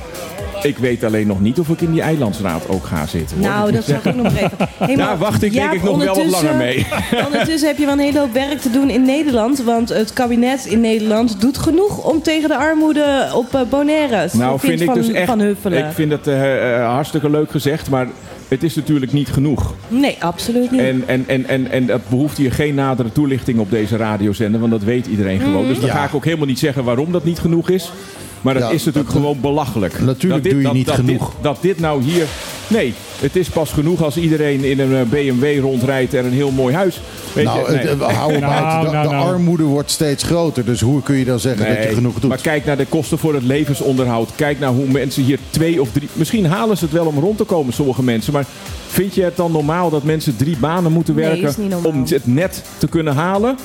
[0.62, 3.36] Ik weet alleen nog niet of ik in die eilandsraad ook ga zitten.
[3.36, 3.46] hoor.
[3.48, 4.50] Nou, dat zag ik ook nog even.
[4.78, 6.86] Hey, Daar wacht ik denk ik nog wel wat langer mee.
[7.26, 9.62] Ondertussen heb je wel een hele hoop werk te doen in Nederland.
[9.62, 14.28] Want het kabinet in Nederland doet genoeg om tegen de armoede op eh, Bonaire.
[14.32, 15.26] Nou, vind ik van, dus echt.
[15.26, 15.78] Van Huffelen.
[15.86, 18.06] Ik vind het eh, eh, hartstikke leuk gezegd, maar
[18.48, 19.74] het is natuurlijk niet genoeg.
[19.88, 20.80] Nee, absoluut niet.
[20.80, 24.72] En, en, en, en, en dat behoeft hier geen nadere toelichting op deze radiozender, want
[24.72, 25.66] dat weet iedereen gewoon.
[25.66, 25.94] Dus dan Ja.
[25.94, 27.92] ga ik ook helemaal niet zeggen waarom dat niet genoeg is.
[28.40, 30.00] Maar dat Ja, is natuurlijk dat- gewoon belachelijk.
[30.00, 31.30] Natuurlijk Dat doe je dat, niet dat genoeg.
[31.30, 32.26] Dit, dat dit nou hier.
[32.68, 36.50] Nee, het is pas genoeg als iedereen in een eh, BMW rondrijdt en een heel
[36.50, 37.00] mooi huis.
[37.32, 37.78] Weet Nou, je?
[37.78, 37.96] Nee.
[38.08, 38.84] hou op Nou, uit.
[38.86, 39.32] De, nou, de nou.
[39.32, 40.64] armoede wordt steeds groter.
[40.64, 42.28] Dus hoe kun je dan zeggen dat je genoeg doet?
[42.28, 44.30] Maar kijk naar de kosten voor het levensonderhoud.
[44.34, 46.08] Kijk naar hoe mensen hier twee of drie...
[46.12, 48.32] Misschien halen ze het wel om rond te komen, sommige mensen.
[48.32, 48.44] Maar
[48.88, 51.54] vind je het dan normaal dat mensen drie banen moeten werken...
[51.84, 53.56] om het net te kunnen halen?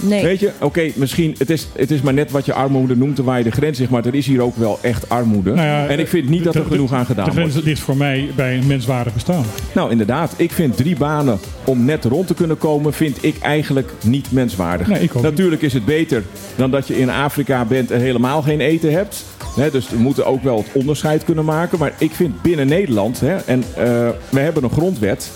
[0.00, 0.22] Nee.
[0.22, 1.34] Weet je, oké, misschien...
[1.38, 3.78] Het is, het is maar net wat je armoede noemt en waar je de grens
[3.78, 3.90] ligt.
[3.90, 5.54] Maar er is hier ook wel echt armoede.
[5.54, 7.66] Nou ja, en ik vind niet dat er de- genoeg aan De gedaan grens wordt.
[7.66, 9.44] ligt voor mij bij een menswaardig bestaan.
[9.74, 10.32] Nou, inderdaad.
[10.36, 12.92] Ik vind drie banen om net rond te kunnen komen...
[12.92, 14.86] vind ik eigenlijk niet menswaardig.
[14.86, 15.30] Nee, ik ook niet.
[15.30, 16.22] Natuurlijk is het beter
[16.56, 19.24] dan dat je in Afrika bent en helemaal geen eten hebt.
[19.56, 21.78] Hè, dus we moeten ook wel het onderscheid kunnen maken.
[21.78, 23.84] Maar ik vind binnen Nederland, hè, en eh,
[24.30, 25.30] we hebben een grondwet.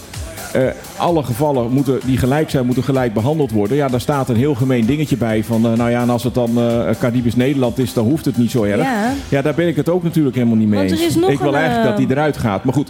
[0.55, 0.63] Eh,
[0.97, 3.77] alle gevallen moeten, die gelijk zijn, moeten gelijk behandeld worden.
[3.77, 5.45] Ja, daar staat een heel gemeen dingetje bij.
[5.45, 8.37] Van, eh, nou ja, en als het dan eh Caribisch Nederland is, dan hoeft het
[8.37, 8.81] niet zo erg.
[8.83, 9.13] Ja.
[9.29, 11.07] Ja, daar ben ik het ook natuurlijk helemaal niet mee Want er eens.
[11.07, 12.65] is nog ik wil een, eigenlijk dat die eruit gaat.
[12.65, 12.89] Maar goed,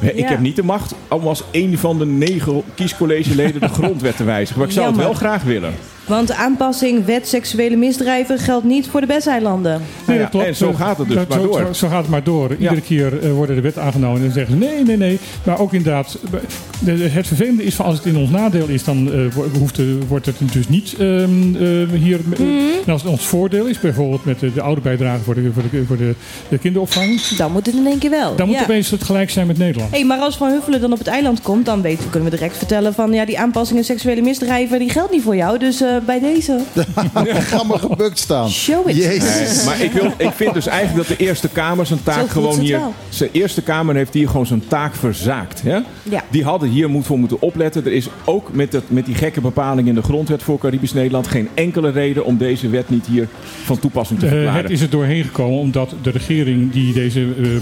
[0.00, 0.26] ik Ja.
[0.28, 4.58] heb niet de macht om als een van de negen kiescollegeleden de grondwet te wijzigen.
[4.58, 5.72] Maar ik zou het wel graag willen.
[6.06, 9.80] Want de aanpassing wet seksuele misdrijven geldt niet voor de Besteilanden.
[10.06, 10.46] Nou ja, dat klopt.
[10.46, 11.58] en zo gaat het dus Dat- maar zo, door.
[11.60, 12.50] Zo, zo gaat het maar door.
[12.58, 15.18] Iedere keer eh, worden de wetten aangenomen en dan zeggen ze nee, nee, nee.
[15.44, 16.18] Maar ook inderdaad,
[16.80, 19.18] de- de- het vervelende is van als het in ons nadeel is, dan eh,
[19.58, 22.20] hoeft, de- wordt het dus niet ehm, eh, hier.
[22.24, 22.42] Mhm.
[22.86, 25.62] En als het ons voordeel is, bijvoorbeeld met de, de oude bijdrage voor de, voor
[25.70, 26.14] de, voor de,
[26.48, 28.36] de kinderopvang, Dan moet het in één keer wel.
[28.36, 28.62] dan moet Ja.
[28.62, 29.90] opeens het gelijk zijn met Nederland.
[29.90, 32.56] Hey, maar als Van Huffelen dan op het eiland komt, dan weten, kunnen we direct
[32.56, 35.58] vertellen van ja, die aanpassingen seksuele misdrijven, die geldt niet voor jou.
[35.58, 36.60] Dus eh, bij deze.
[37.50, 38.50] Ga maar gebukt staan.
[38.50, 38.96] Show it.
[38.96, 39.56] Jezus.
[39.56, 42.58] Nee, maar ik, wil, ik vind dus eigenlijk dat de Eerste Kamer zijn taak gewoon
[42.58, 42.80] hier.
[43.08, 45.62] Zijn Eerste Kamer heeft hier gewoon zijn taak verzaakt.
[45.62, 45.78] Hè?
[46.02, 46.24] Ja.
[46.30, 47.84] Die hadden hier moet voor moeten opletten.
[47.84, 51.26] Er is ook met, het, met die gekke bepaling in de grondwet voor Caribisch Nederland
[51.26, 53.28] geen enkele reden om deze wet niet hier
[53.64, 54.62] van toepassing te Eh, verklaren.
[54.62, 57.60] het is er doorheen gekomen omdat de regering die deze eh, eh,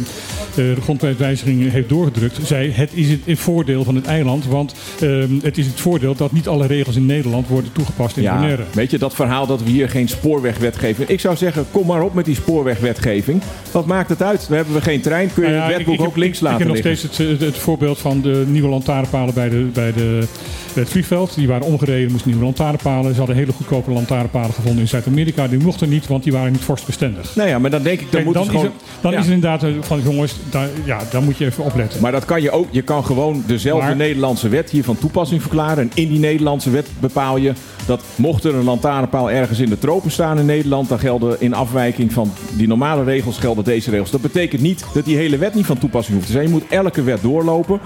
[0.54, 5.28] de grondwetwijziging heeft doorgedrukt, zei het is het, het voordeel van het eiland, want ehm,
[5.42, 8.98] het is het voordeel dat niet alle regels in Nederland worden toegepast Ja, weet je,
[8.98, 11.08] dat verhaal dat we hier geen spoorwegwetgeving...
[11.08, 13.42] Ik zou zeggen, kom maar op met die spoorwegwetgeving.
[13.70, 14.44] Wat maakt het uit?
[14.48, 15.30] Dan hebben we geen trein.
[15.34, 17.18] Kun je Nou ja, het wetboek ik ook links ik, laten Ik heb nog steeds
[17.42, 20.26] het, voorbeeld van de nieuwe lantaarnpalen bij, de, bij, de,
[20.72, 21.34] het vliegveld.
[21.34, 23.12] Die waren omgereden, moesten nieuwe lantaarnpalen.
[23.12, 25.48] Ze hadden hele goedkope lantaarnpalen gevonden in Zuid-Amerika.
[25.48, 27.36] Die mochten niet, want die waren niet vorstbestendig.
[27.36, 28.72] Nou ja, maar dan denk ik, dan Kijk, moet dan je is, gewoon...
[28.72, 29.18] het, dan Ja.
[29.18, 32.00] is het inderdaad eh, van jongens, daar, ja, daar moet je even opletten.
[32.00, 32.66] Maar dat kan je ook.
[32.70, 35.78] Je kan gewoon dezelfde Maar- Nederlandse wet hier van toepassing verklaren.
[35.82, 37.52] En in die Nederlandse wet bepaal je
[37.92, 41.54] dat mocht er een lantaarnpaal ergens in de tropen staan in Nederland, dan gelden in
[41.54, 44.10] afwijking van die normale regels gelden deze regels.
[44.10, 46.44] Dat betekent niet dat die hele wet niet van toepassing hoeft te zijn.
[46.44, 47.80] Je moet elke wet doorlopen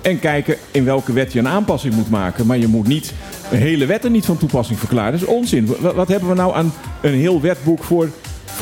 [0.00, 2.46] en kijken in welke wet je een aanpassing moet maken.
[2.46, 3.12] Maar je moet niet
[3.48, 5.12] hele wet er niet van toepassing verklaren.
[5.12, 5.76] Dat is onzin.
[5.94, 8.08] Wat hebben we nou aan een heel wetboek voor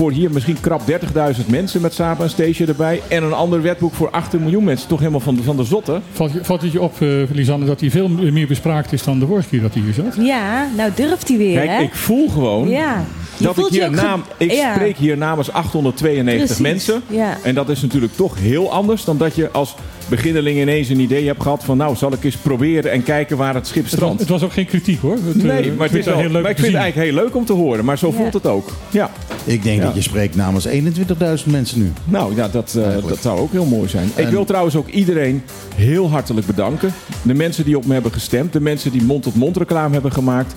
[0.01, 3.03] voor hier misschien krap 30.000 mensen met Saba en Station erbij.
[3.09, 4.89] En een ander wetboek voor 18 miljoen mensen.
[4.89, 6.01] Toch helemaal van de, van de zotte.
[6.13, 9.49] Valt, het je op, eh Lisanne, dat hij veel meer bespraakt is dan de vorige
[9.49, 10.17] keer dat hij hier zat?
[10.19, 11.83] Ja, nou durft hij weer, Kijk, hè?
[11.83, 13.05] ik voel gewoon Ja.
[13.41, 14.75] Je dat ik hier naam, ik Ja.
[14.75, 17.03] spreek hier namens 892 Precies, mensen.
[17.07, 17.39] ja.
[17.43, 19.75] En dat is natuurlijk toch heel anders dan dat je als
[20.09, 23.55] beginneling ineens een idee hebt gehad van nou zal ik eens proberen en kijken waar
[23.55, 24.21] het schip Het was, strandt.
[24.21, 25.13] het was ook geen kritiek hoor.
[25.25, 26.83] Het, eh, Nee, ik maar, het is wel, heel leuk maar ik te vind het
[26.83, 27.85] eigenlijk heel leuk om te horen.
[27.85, 28.13] Maar zo Ja.
[28.17, 28.69] voelt het ook.
[28.91, 29.11] Ja.
[29.45, 29.85] Ik denk Ja.
[29.85, 31.93] dat je spreekt namens 21.000 mensen nu.
[32.05, 34.11] Nou ja, dat, eh, dat zou ook heel mooi zijn.
[34.17, 35.43] Ik wil trouwens ook iedereen
[35.75, 36.93] heel hartelijk bedanken.
[37.23, 38.53] De mensen die op me hebben gestemd.
[38.53, 40.55] De mensen die mond-tot-mond reclame hebben gemaakt.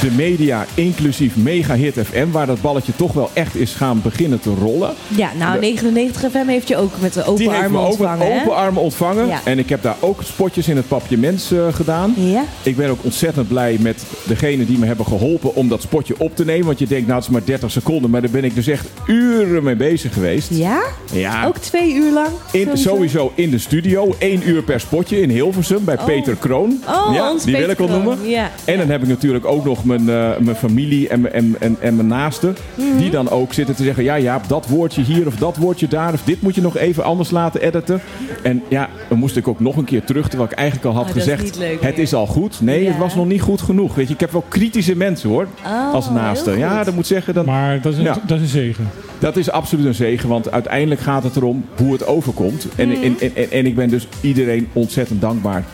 [0.00, 2.30] De media, inclusief Mega Hit FM.
[2.30, 4.94] Waar dat balletje toch wel echt is gaan beginnen te rollen.
[5.08, 7.98] Ja, nou, 99 FM heeft je ook met de open Die heeft me armen ook
[7.98, 9.26] met ontvangen, open armen ontvangen.
[9.26, 9.40] Ja.
[9.44, 12.14] En ik heb daar ook spotjes in het papiermens eh gedaan.
[12.16, 12.44] Ja?
[12.62, 16.36] Ik ben ook ontzettend blij met degene die me hebben geholpen om dat spotje op
[16.36, 16.66] te nemen.
[16.66, 18.10] Want je denkt, nou het is maar 30 seconden.
[18.10, 20.48] Maar daar ben ik dus echt uren mee bezig geweest.
[20.52, 20.80] Ja?
[21.12, 22.28] Ja, Ook twee uur lang?
[22.52, 23.32] in, Sowieso?
[23.34, 24.14] in de studio.
[24.18, 26.04] één uur per spotje in Hilversum bij Oh.
[26.04, 26.82] Peter Kroon.
[26.88, 28.28] Oh, ja, ons die wil ik wel Kroon, noemen.
[28.28, 28.50] ja.
[28.64, 31.76] En dan heb ik natuurlijk ook nog mijn, eh, mijn familie en, mijn- en, en,
[31.80, 32.56] en mijn naasten.
[32.74, 32.98] Mhm.
[32.98, 36.12] Die dan ook zitten te zeggen, ja ja, dat woordje hier of dat woordje daar.
[36.12, 38.00] Of dit moet je nog even anders laten editen.
[38.42, 40.28] En ja, dan moest ik ook nog een keer terug.
[40.28, 42.60] Terwijl ik eigenlijk al had Oh, is gezegd, leuk het is al goed.
[42.60, 42.88] Nee, Ja.
[42.88, 43.94] het was nog niet goed genoeg.
[43.94, 45.46] Weet je, ik heb wel kritische mensen hoor.
[45.66, 46.50] Oh, als naaste.
[46.50, 48.16] heel Ja, dat moet zeggen, dat, Maar dat is, een, Ja.
[48.26, 48.88] dat is een zegen.
[49.18, 52.66] dat is absoluut een zegen, want uiteindelijk gaat het erom hoe het overkomt.
[52.76, 53.02] En, Mhm.
[53.02, 55.64] en, en, en, en ik ben dus iedereen ontzettend dankbaar.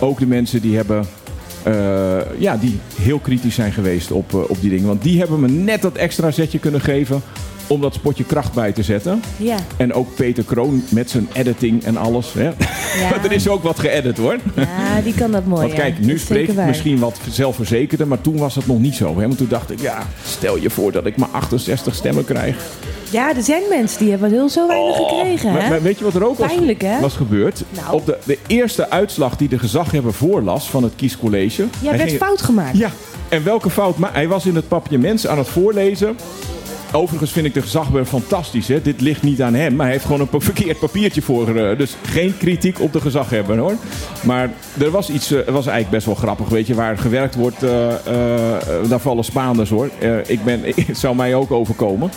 [0.00, 1.04] Ook de mensen die hebben.
[1.64, 4.86] Eh, ja, die heel kritisch zijn geweest op, eh, op die dingen.
[4.86, 7.22] Want die hebben me net dat extra zetje kunnen geven
[7.66, 9.22] om dat spotje kracht bij te zetten.
[9.36, 9.56] Ja.
[9.76, 12.32] En ook Peter Kroon met zijn editing en alles.
[12.32, 12.50] Hè?
[13.10, 14.38] Want er is ook wat geëdit hoor.
[14.56, 15.60] Ja, die kan dat mooi.
[15.60, 15.78] Want ja.
[15.78, 18.78] kijk, Dat nu is spreek zeker ik misschien wat zelfverzekerder, maar toen was het nog
[18.78, 19.18] niet zo.
[19.18, 19.26] Hè?
[19.26, 22.56] Want toen dacht ik, ja, stel je voor dat ik maar 68 stemmen krijg.
[23.14, 25.68] Ja, er zijn mensen die hebben heel zo weinig gekregen, Maar, hè?
[25.68, 27.00] maar weet je wat er ook was, Pijnlijk, hè?
[27.00, 27.62] was gebeurd?
[27.70, 27.92] Nou.
[27.94, 31.66] Op de, de eerste uitslag die de gezaghebber voorlas van het kiescollege.
[31.82, 32.76] Jij werd ging- fout gemaakt.
[32.76, 32.90] Ja,
[33.28, 33.96] en welke fout?
[33.98, 36.16] Maar hij was in het papiermens aan het voorlezen.
[36.96, 38.68] Overigens vind ik de gezaghebber fantastisch.
[38.68, 38.82] Hè?
[38.82, 41.56] Dit ligt niet aan hem, maar hij heeft gewoon een verkeerd papiertje voor.
[41.56, 43.74] eh, dus geen kritiek op de gezaghebber hoor.
[44.22, 46.48] Maar er was iets, eh, was eigenlijk best wel grappig.
[46.48, 47.70] Weet je, waar gewerkt wordt, eh,
[48.88, 49.90] daar vallen Spaanders hoor.
[50.26, 52.10] Ik ben, het zou mij ook overkomen.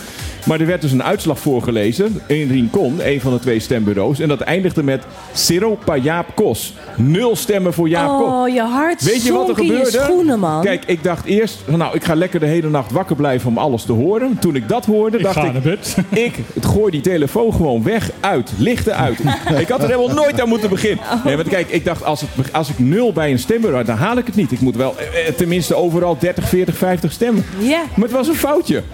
[0.45, 4.19] Maar er werd dus een uitslag voorgelezen in Rincon, een van de twee stembureaus.
[4.19, 5.03] En dat eindigde met
[5.33, 6.73] Ciro Jaap Kos.
[6.97, 8.31] Nul stemmen voor Jaap Kos.
[8.31, 10.01] Oh, je hart Weet je wat er je gebeurde?
[10.03, 10.61] schoenen, man.
[10.61, 13.83] Kijk, ik dacht eerst, nou, ik ga lekker de hele nacht wakker blijven om alles
[13.83, 14.39] te horen.
[14.39, 15.77] Toen ik dat hoorde, Ik dacht ik,
[16.25, 19.19] ik het gooi die telefoon gewoon weg, uit, lichten uit.
[19.63, 21.03] ik had er helemaal nooit aan moeten beginnen.
[21.23, 24.17] Nee, want kijk, ik dacht, als, het, als ik nul bij een stembureau, dan haal
[24.17, 24.51] ik het niet.
[24.51, 27.45] Ik moet wel eh, eh, tenminste overal 30, 40, 50 stemmen.
[27.59, 27.81] Ja.
[27.95, 28.83] Maar het was een foutje.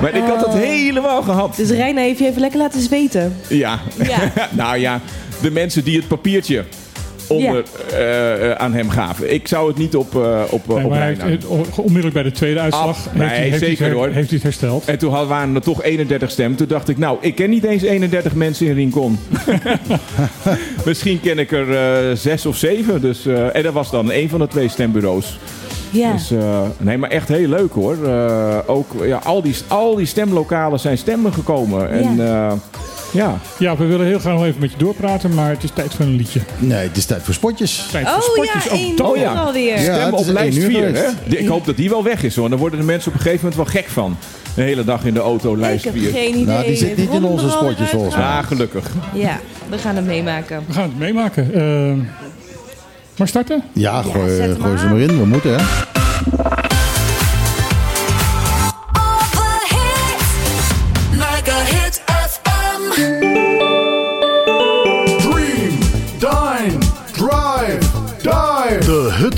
[0.00, 0.40] Maar ik had Oh.
[0.40, 1.56] dat helemaal gehad.
[1.56, 3.36] Dus Reina heeft je even lekker laten zweten.
[3.48, 3.78] Ja.
[4.02, 4.32] Ja.
[4.50, 5.00] nou ja,
[5.42, 6.64] de mensen die het papiertje
[7.28, 7.62] onder,
[7.92, 9.32] eh, eh, aan hem gaven.
[9.34, 11.44] Ik zou het niet op, eh op, Nee, op maar hij heeft, het-
[11.76, 14.06] onmiddellijk bij de tweede uitslag Af- heeft, nee, hij, heeft, zeker, hij, hoor.
[14.06, 14.84] heeft hij het hersteld.
[14.84, 16.58] En toen hadden- waren er toch 31 stemmen.
[16.58, 19.18] Toen dacht ik, nou, ik ken niet eens 31 mensen in Rincon.
[20.84, 23.00] Misschien ken ik er eh, zes of zeven.
[23.00, 25.38] Dus, eh, en dat was dan een van de twee stembureaus.
[25.90, 26.12] Ja.
[26.12, 27.96] Dus, eh, nee, maar echt heel leuk hoor.
[28.04, 31.90] Eh, ook ja, al, die, al die stemlokalen zijn stemmen gekomen.
[31.90, 32.52] En eh,
[33.14, 35.94] ja, Ja, we willen heel graag nog even met je doorpraten, maar het is tijd
[35.94, 36.40] voor een liedje.
[36.58, 37.86] Nee, het is tijd voor spotjes.
[37.90, 38.78] Tijd voor Oh ja, spotjes.
[38.80, 39.32] één dat- Oh ja.
[39.32, 39.74] alweer.
[39.74, 39.80] Ja.
[39.80, 40.86] stemmen het op lijst één uur 4.
[40.86, 41.04] geweest.
[41.28, 41.36] Hè?
[41.36, 42.48] Ik hoop dat die wel weg is hoor.
[42.50, 44.16] Dan worden de mensen op een gegeven moment wel gek van.
[44.54, 46.10] De hele dag in de auto, Ik lijst heb 4.
[46.10, 46.44] geen idee.
[46.44, 48.24] Nou, die zit niet in onze spotjes, volgens mij.
[48.24, 48.90] Ja, gelukkig.
[49.14, 49.38] Ja,
[49.68, 50.62] we gaan het meemaken.
[50.66, 51.54] We gaan het meemaken.
[51.54, 51.92] Eh,
[53.16, 53.62] maar starten?
[53.72, 55.18] Ja, gooi, gooi ze maar in.
[55.18, 55.62] We moeten, hè?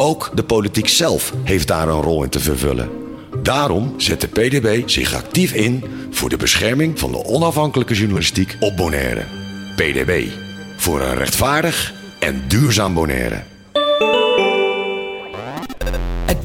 [0.00, 2.90] Ook de politiek zelf heeft daar een rol in te vervullen.
[3.42, 8.76] Daarom zet de PDB zich actief in voor de bescherming van de onafhankelijke journalistiek op
[8.76, 9.24] Bonaire.
[9.76, 10.26] PDB,
[10.76, 13.42] voor een rechtvaardig en duurzaam Bonaire.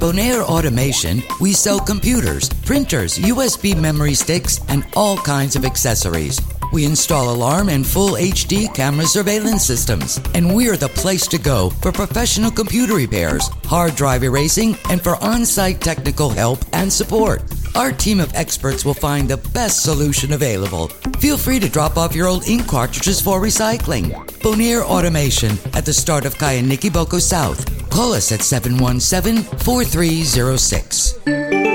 [0.04, 6.41] Bonaire Automation, we sell computers, printers, USB memory sticks, and all kinds of accessories.
[6.74, 10.20] We install alarm and full HD camera surveillance systems.
[10.34, 15.16] And we're the place to go for professional computer repairs, hard drive erasing, and for
[15.24, 17.41] on site technical help and support.
[17.76, 20.89] Our team of experts will find the best solution available.
[21.17, 24.11] Feel free to drop off your old ink cartridges for recycling.
[24.41, 27.89] Bonaire Automation at the start of Kayaniki Boko South.
[27.89, 31.72] Call us at 717 4306.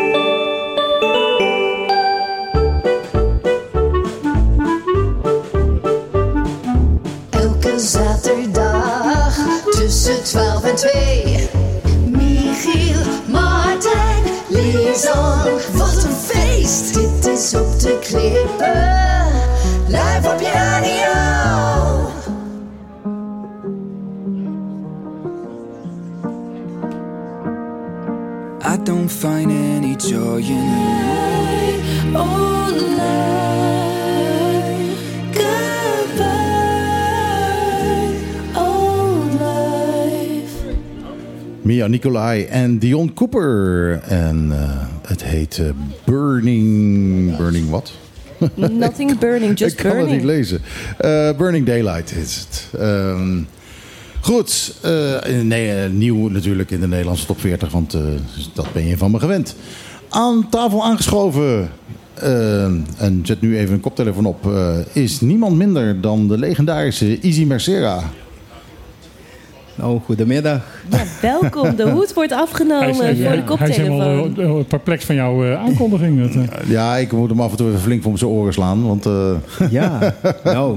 [42.02, 44.00] Nicolai en Dion Cooper.
[44.02, 45.66] En eh, het heet eh,
[46.04, 47.36] Burning...
[47.36, 47.92] Burning wat?
[48.54, 50.24] Nothing burning, just Ik kan het niet burning.
[50.24, 50.60] lezen.
[50.98, 52.80] Eh, Burning Daylight is het.
[52.80, 53.40] Ehm,
[54.20, 54.74] goed,
[55.42, 57.96] nee, nieuw natuurlijk in de Nederlandse top 40, want
[58.52, 59.56] dat ben je van me gewend.
[60.08, 61.70] Aan tafel aangeschoven,
[62.98, 64.50] en zet nu even een koptelefoon op,
[64.92, 68.02] is niemand minder dan de legendarische Easy Mercera.
[69.78, 70.60] Nou, goedemiddag.
[70.90, 71.76] Ja, welkom.
[71.76, 74.00] De hoed wordt afgenomen voor de hij is koptelefoon.
[74.34, 76.20] helemaal eh, perplex van jouw eh, aankondiging.
[76.32, 76.70] Dat, eh.
[76.70, 79.06] Ja, ik moet hem af en toe even flink voor zijn oren slaan, want...
[79.06, 79.30] eh,
[79.70, 80.14] Ja,
[80.44, 80.76] nou,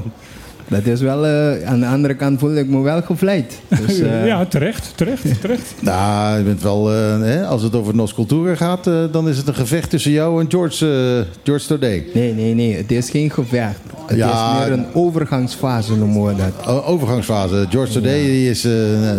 [0.71, 1.25] dat is wel...
[1.25, 3.59] eh, aan de andere kant voel ik me wel gevleid.
[3.87, 5.73] Dus, eh, ja, terecht, terecht, terecht.
[5.79, 9.37] Nou, je bent wel, eh, hè, als het over Nos Cultura gaat, eh, dan is
[9.37, 12.03] het een gevecht tussen jou en George, George Today.
[12.13, 12.75] Nee, nee, nee.
[12.75, 13.79] Het is geen gevecht.
[14.07, 14.53] Het Ja.
[14.61, 16.83] is meer een overgangsfase noemen we dat.
[16.85, 17.65] Overgangsfase.
[17.69, 18.71] George Today die is, eh,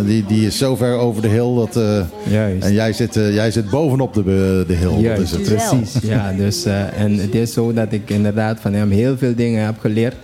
[0.05, 1.75] die, die is zo ver over de hill dat.
[1.75, 2.01] eh,
[2.31, 2.63] Juist.
[2.65, 4.89] En jij zit, eh, jij zit bovenop de, de hill.
[4.89, 5.43] dat is Juist, het.
[5.43, 5.93] precies.
[6.03, 9.65] Ja, dus, eh, en het is zo dat ik inderdaad van hem heel veel dingen
[9.65, 10.15] heb geleerd.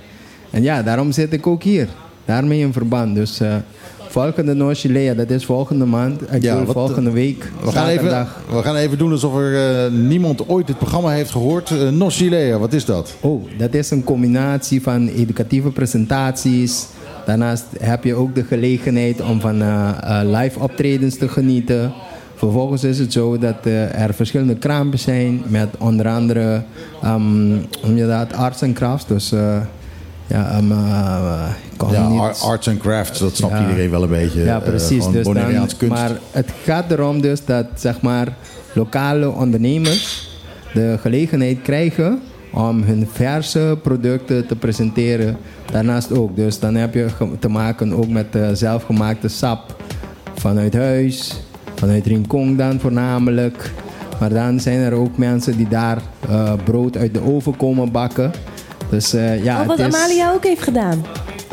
[0.49, 1.87] En ja, daarom zit ik ook hier.
[2.25, 3.15] Daarmee in verband.
[3.15, 3.55] Dus eh,
[4.07, 6.21] volgende Noord-Chilea, dat is volgende maand.
[6.21, 9.85] Ik Ja, bedoel, wat, volgende week, We gaan, even, we gaan even doen alsof er
[9.85, 11.69] eh, niemand ooit dit programma heeft gehoord.
[11.69, 13.15] Uh, wat is dat?
[13.19, 16.87] Oh, dat is een combinatie van educatieve presentaties.
[17.25, 21.93] Daarnaast heb je ook de gelegenheid om van eh, eh, live optredens te genieten.
[22.39, 26.63] Vervolgens is het zo dat eh, er verschillende kraampjes zijn met onder andere
[27.95, 29.07] je dat, arts en crafts.
[29.07, 29.61] Dus eh,
[30.29, 33.61] ja, um, eh, kan Ja, niet- arts and crafts, dat snapt Ja.
[33.61, 34.43] iedereen wel een beetje.
[34.43, 34.97] Ja, eh, precies.
[34.97, 35.87] gewoon dus dan, kunst.
[35.87, 38.27] maar het gaat erom dus dat zeg maar,
[38.73, 40.29] lokale ondernemers
[40.73, 42.19] de gelegenheid krijgen
[42.51, 45.37] om hun verse producten te presenteren.
[45.71, 46.35] Daarnaast ook.
[46.35, 47.07] Dus dan heb je
[47.39, 49.75] te maken ook met eh, zelfgemaakte sap
[50.35, 51.41] vanuit huis,
[51.75, 53.71] vanuit Rincon dan voornamelijk.
[54.19, 55.97] Maar dan zijn er ook mensen die daar
[56.29, 58.31] eh, brood uit de oven komen bakken.
[58.89, 59.95] Dus eh, ja, Oh, wat het is...
[59.95, 61.05] Amalia ook heeft gedaan.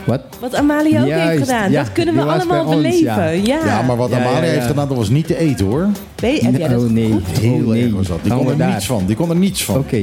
[0.05, 0.21] Wat?
[0.41, 1.71] Wat Amalia ook heeft gedaan.
[1.71, 2.99] ja, dat kunnen we allemaal ons, beleven.
[3.05, 3.29] ja.
[3.29, 3.65] Ja.
[3.67, 4.51] Ja, maar wat Amalia ja.
[4.51, 5.89] heeft gedaan, dat was niet te eten hoor.
[6.21, 7.39] Je- heb jij dat Oh nee, goed?
[7.39, 7.83] Heel oh, nee.
[7.85, 8.19] erg was dat.
[8.23, 8.69] Die kon er daar?
[8.73, 9.07] niets van.
[9.07, 9.77] Die kon er niets van.
[9.77, 10.03] Oké.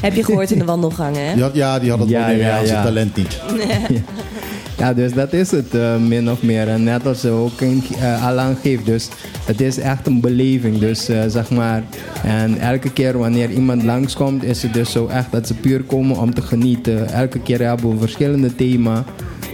[0.00, 1.32] Heb je gehoord in de wandelgangen, hè?
[1.52, 2.84] Ja, die had het Ja, Bonaireaanse ja, ja.
[2.84, 3.38] talent niet.
[4.78, 6.68] Ja, dus dat is het eh, min of meer.
[6.68, 8.86] En net als ze ook in, eh, al aangeeft.
[8.86, 9.08] Dus
[9.44, 10.78] het is echt een beleving.
[10.78, 11.82] Dus eh, zeg maar.
[12.24, 16.16] En elke keer wanneer iemand langskomt, is het dus zo echt dat ze puur komen
[16.18, 17.08] om te genieten.
[17.08, 19.04] Elke keer hebben we een verschillende thema.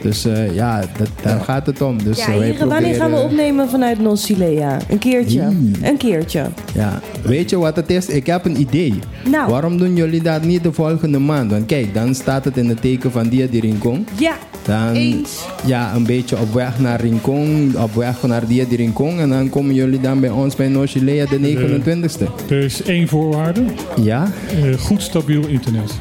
[0.03, 2.03] Dus eh, ja, dat, daar gaat het om.
[2.03, 4.79] Dus, Ja, wanneer gaan we opnemen vanuit Nosilea?
[4.89, 5.41] Een keertje.
[5.83, 6.47] Een keertje.
[6.75, 8.07] Ja, weet je wat het is?
[8.07, 8.99] Ik heb een idee.
[9.31, 9.51] Nou.
[9.51, 11.51] Waarom doen jullie dat niet de volgende maand?
[11.51, 14.07] Want kijk, dan staat het in het teken van Dia de Rincon.
[14.19, 14.35] Ja,
[14.67, 15.31] Dan, eens.
[15.65, 19.19] Ja, een beetje op weg naar Rincon, op weg naar Dia de Rincon.
[19.21, 22.49] En dan komen jullie dan bij ons bij Nochilea de 29ste.
[22.51, 23.63] Er is één voorwaarde.
[24.01, 24.29] Ja?
[24.63, 25.93] Eh, goed stabiel internet.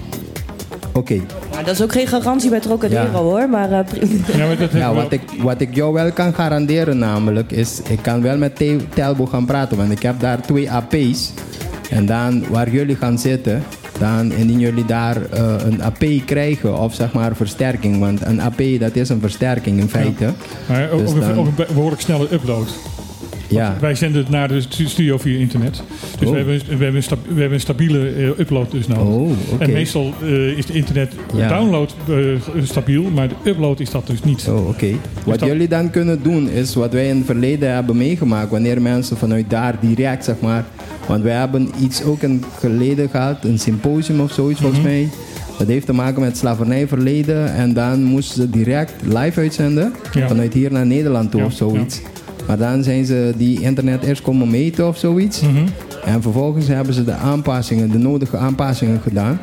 [0.94, 1.16] Oké.
[1.54, 3.10] Maar dat is ook geen garantie bij Trocadero, Ja.
[3.12, 3.50] hoor.
[3.50, 4.14] Maar eh, prima.
[4.38, 8.00] Ja, maar dat Ja, wat ik, wat ik jou wel kan garanderen namelijk is, ik
[8.02, 11.32] kan wel met Te- Telbo gaan praten, want ik heb daar twee AP's.
[11.90, 13.64] En dan waar jullie gaan zitten,
[14.02, 18.62] dan indien jullie daar eh, een AP krijgen of zeg maar versterking, want een AP
[18.80, 20.34] dat is een versterking in feite.
[20.70, 22.68] Maar ook, Dus ook, een- dan- ook een be- behoorlijk snelle upload.
[23.48, 23.76] Ja.
[23.80, 25.82] Wij zenden het naar de stu- studio via internet.
[26.20, 26.34] Dus Oh.
[26.34, 29.04] we, hebben, we, hebben een sta- we hebben een stabiele eh, upload dus nodig.
[29.04, 29.64] Oh, oké.
[29.64, 31.48] En meestal eh, is de internet Ja.
[31.48, 31.96] download
[32.64, 34.48] stabiel, maar de upload is dat dus niet.
[34.50, 34.88] Oh, oké.
[35.26, 38.52] Wat dat- jullie dan kunnen doen is wat wij in het verleden hebben meegemaakt.
[38.52, 40.66] Wanneer mensen vanuit daar direct, zeg maar.
[41.12, 44.90] Want wij hebben iets ook in het verleden gehad, een symposium of zoiets volgens Mhm.
[44.90, 45.10] mij.
[45.58, 47.54] Dat heeft te maken met slavernijverleden.
[47.54, 49.94] En dan moesten ze direct live uitzenden.
[50.14, 50.28] Ja.
[50.28, 52.02] Vanuit hier naar Nederland toe Ja, of zoiets.
[52.48, 55.42] Maar dan zijn ze die internet eerst komen meten of zoiets.
[55.42, 55.66] Mhm.
[56.06, 59.40] En vervolgens hebben ze de aanpassingen, de nodige aanpassingen gedaan.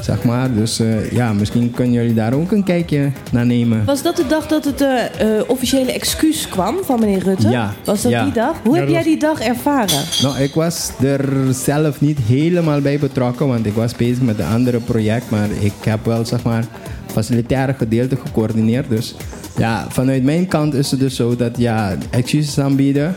[0.00, 0.52] Zeg maar.
[0.54, 3.84] Dus eh, ja, misschien kunnen jullie daar ook een kijkje naar nemen.
[3.84, 5.04] Was dat de dag dat het eh,
[5.38, 7.48] eh, officiële excuus kwam van meneer Rutte?
[7.48, 7.72] Ja.
[7.84, 8.24] Was dat Ja.
[8.24, 8.54] die dag?
[8.64, 10.00] Hoe Ja, heb jij was- die dag ervaren?
[10.22, 14.46] Nou, ik was er zelf niet helemaal bij betrokken, want ik was bezig met een
[14.46, 15.30] andere project.
[15.30, 16.64] Maar ik heb wel, zeg maar,
[17.06, 18.88] facilitaire gedeelte gecoördineerd.
[18.88, 19.14] Dus
[19.56, 23.14] ja, vanuit mijn kant is het dus zo dat, ja, excuses aanbieden.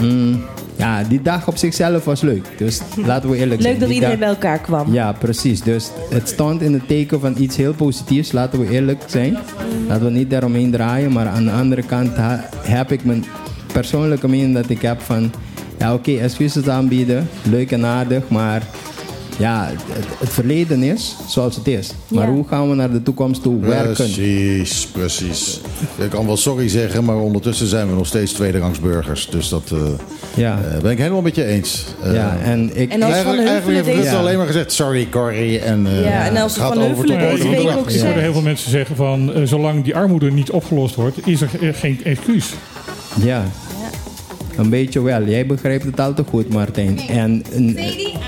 [0.00, 0.40] mm,
[0.78, 2.46] ja, die dag op zichzelf was leuk.
[2.56, 3.72] Dus laten we eerlijk zijn.
[3.72, 4.92] Leuk dat iedereen bij elkaar kwam.
[4.92, 5.62] ja, precies.
[5.62, 8.32] Dus het stond in het teken van iets heel positiefs.
[8.32, 9.38] Laten we eerlijk zijn.
[9.88, 11.12] Laten we niet daaromheen draaien.
[11.12, 12.10] Maar aan de andere kant
[12.62, 13.24] heb ik mijn
[13.72, 15.32] persoonlijke mening dat ik heb van...
[15.78, 17.28] Ja, oké, excuses aanbieden.
[17.50, 18.28] Leuk en aardig.
[18.28, 18.62] Maar
[19.38, 21.90] ja, het, het verleden is zoals het is.
[22.08, 22.32] Maar Ja.
[22.32, 23.92] hoe gaan we naar de toekomst toe werken?
[23.94, 25.60] Precies, precies.
[25.96, 29.28] Ik kan wel sorry zeggen, maar ondertussen zijn we nog steeds tweederangs burgers.
[29.30, 29.78] Dus dat eh,
[30.34, 30.58] ja.
[30.74, 31.84] eh, ben ik helemaal met je eens.
[32.02, 33.48] Eh, Ja, en ik- En als Van eigenlijk,
[33.84, 35.58] heeft Rutte alleen maar gezegd, sorry Corrie.
[35.58, 38.32] En, eh, Ja, en als gaat Van over tot deze week ook Ik hoorde heel
[38.32, 42.52] veel mensen zeggen van, zolang die armoede niet opgelost wordt, is er geen excuus.
[43.22, 43.44] Ja.
[44.56, 45.22] Een beetje wel.
[45.24, 46.98] Jij begrijpt het al te goed, Martijn.
[47.08, 47.78] En een-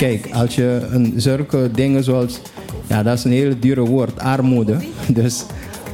[0.00, 2.40] kijk, als je een, zulke dingen zoals...
[2.86, 4.76] Ja, dat is een hele dure woord, armoede.
[5.20, 5.44] Dus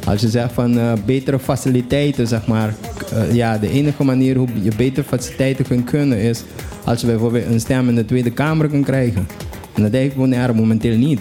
[0.04, 2.74] als je zegt van eh, betere faciliteiten, zeg maar.
[3.12, 6.42] eh, ja, de enige manier hoe je betere faciliteiten kunt kunnen is...
[6.84, 9.26] als je bijvoorbeeld een stem in de Tweede Kamer kunt krijgen.
[9.74, 11.20] En dat heeft Bonaire momenteel niet.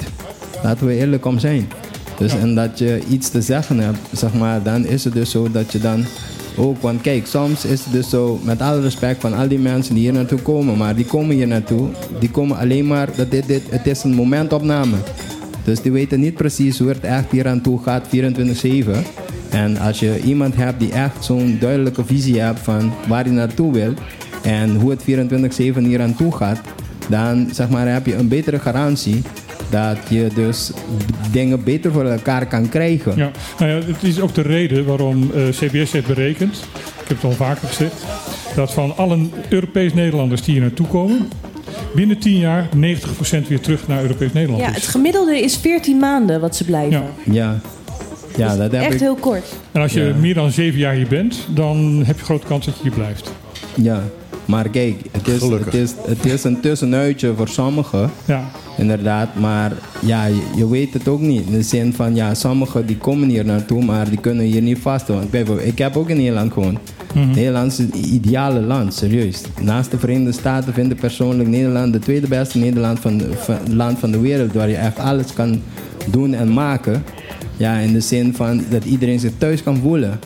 [0.63, 1.67] Laten we eerlijk om zijn.
[2.17, 5.51] Dus en dat je iets te zeggen hebt, zeg maar, dan is het dus zo
[5.51, 6.05] dat je dan
[6.57, 9.93] ook, want kijk, soms is het dus zo, met alle respect van al die mensen
[9.93, 11.89] die hier naartoe komen, maar die komen hier naartoe,
[12.19, 14.95] die komen alleen maar, dat dit, dit, het is een momentopname.
[15.63, 18.09] Dus die weten niet precies hoe het echt hier aan toe gaat, 24-7.
[19.49, 23.73] En als je iemand hebt die echt zo'n duidelijke visie hebt van waar hij naartoe
[23.73, 23.93] wil
[24.43, 26.59] en hoe het 24-7 hier aan toe gaat,
[27.09, 29.21] dan zeg maar, heb je een betere garantie
[29.69, 30.71] dat je dus
[31.31, 33.13] dingen beter voor elkaar kan krijgen.
[33.17, 36.55] Ja, nou ja, het is ook de reden waarom eh, CBS heeft berekend,
[37.01, 38.03] ik heb het al vaker gezegd,
[38.55, 39.17] dat van alle
[39.49, 41.27] Europees Nederlanders die hier naartoe komen,
[41.95, 44.75] binnen 10 jaar 90% weer terug naar Europees Nederland Ja, is.
[44.75, 47.03] het gemiddelde is 14 maanden wat ze blijven.
[47.31, 47.59] Ja,
[48.37, 48.99] ja dat heb Echt ik.
[48.99, 49.45] heel kort.
[49.71, 50.13] En als je Ja.
[50.15, 53.31] meer dan 7 jaar hier bent, dan heb je grote kans dat je hier blijft.
[53.75, 54.03] Ja,
[54.45, 58.11] maar kijk, het is, het is, het is een tussenuitje voor sommigen.
[58.25, 58.43] Ja.
[58.77, 59.71] Inderdaad, maar
[60.01, 61.45] ja, je, je weet het ook niet.
[61.45, 64.79] In de zin van, ja, sommigen die komen hier naartoe, maar die kunnen hier niet
[64.79, 65.29] vasthouden.
[65.29, 66.79] Bijvoorbeeld, ik heb ook in Nederland gewoond.
[67.13, 67.29] Mhm.
[67.29, 69.41] Nederland is het ideale land, serieus.
[69.61, 73.57] Naast de Verenigde Staten vind ik persoonlijk Nederland de tweede beste Nederland van de, van,
[73.69, 74.53] land van de wereld.
[74.53, 75.61] Waar je echt alles kan
[76.11, 77.03] doen en maken.
[77.57, 80.19] Ja, in de zin van dat iedereen zich thuis kan voelen.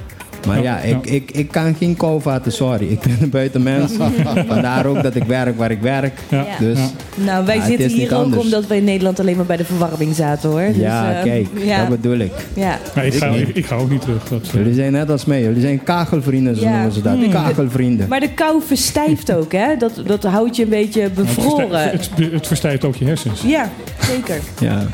[0.48, 2.88] Maar ja, ik, Ik, ik kan geen kou vatten, sorry.
[2.88, 3.92] Ik ben een buitenmens.
[4.48, 6.20] Vandaar ook dat ik werk waar ik werk.
[6.60, 6.78] Dus,
[7.16, 8.44] Nou, wij ja, het zitten is niet hier ook anders.
[8.44, 10.62] omdat wij in Nederland alleen maar bij de verwarming zaten hoor.
[10.68, 11.80] Dus, ja, eh, kijk, ja.
[11.80, 12.32] dat bedoel ik.
[12.54, 12.78] Ja.
[12.96, 14.28] Ja, ik, ga, Ik ga ook niet terug.
[14.28, 16.72] Dat, Jullie zijn net als mij, jullie zijn kagelvrienden, zo Ja.
[16.72, 17.14] noemen ze dat.
[17.18, 17.30] Hmm.
[17.30, 18.08] Kagelvrienden.
[18.10, 19.76] Maar de kou verstijft ook, hè?
[19.78, 21.70] Dat, dat houdt je een beetje het, bevroren.
[21.70, 23.42] verstijft, het, het verstijft ook je hersens.
[23.46, 23.70] Ja,
[24.02, 24.40] zeker.
[24.60, 24.88] Ja.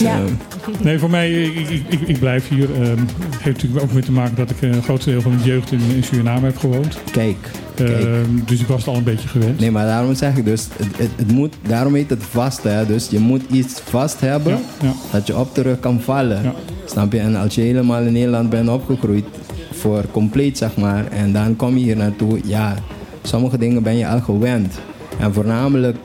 [0.00, 0.18] Ja.
[0.82, 2.68] Nee, voor mij, ik, ik, ik, ik blijf hier.
[2.82, 2.98] Ehm
[3.38, 5.80] heeft natuurlijk ook mee te maken dat ik een groot deel van mijn jeugd in,
[5.94, 6.98] in Suriname heb gewoond.
[7.12, 7.36] Kijk,
[7.76, 9.60] Ehm, dus ik was het al een beetje gewend.
[9.60, 12.62] Nee, maar daarom zeg ik dus, het, het, het moet, daarom heet het vast.
[12.62, 12.86] Hè?
[12.86, 14.92] Dus je moet iets vast hebben ja.
[15.10, 16.52] dat je op terug kan vallen.
[16.84, 17.18] Snap je?
[17.18, 19.24] En als je helemaal in Nederland bent opgegroeid,
[19.72, 22.74] voor compleet zeg maar, en dan kom je hier naartoe, ja,
[23.22, 24.78] sommige dingen ben je al gewend.
[25.18, 25.96] En voornamelijk,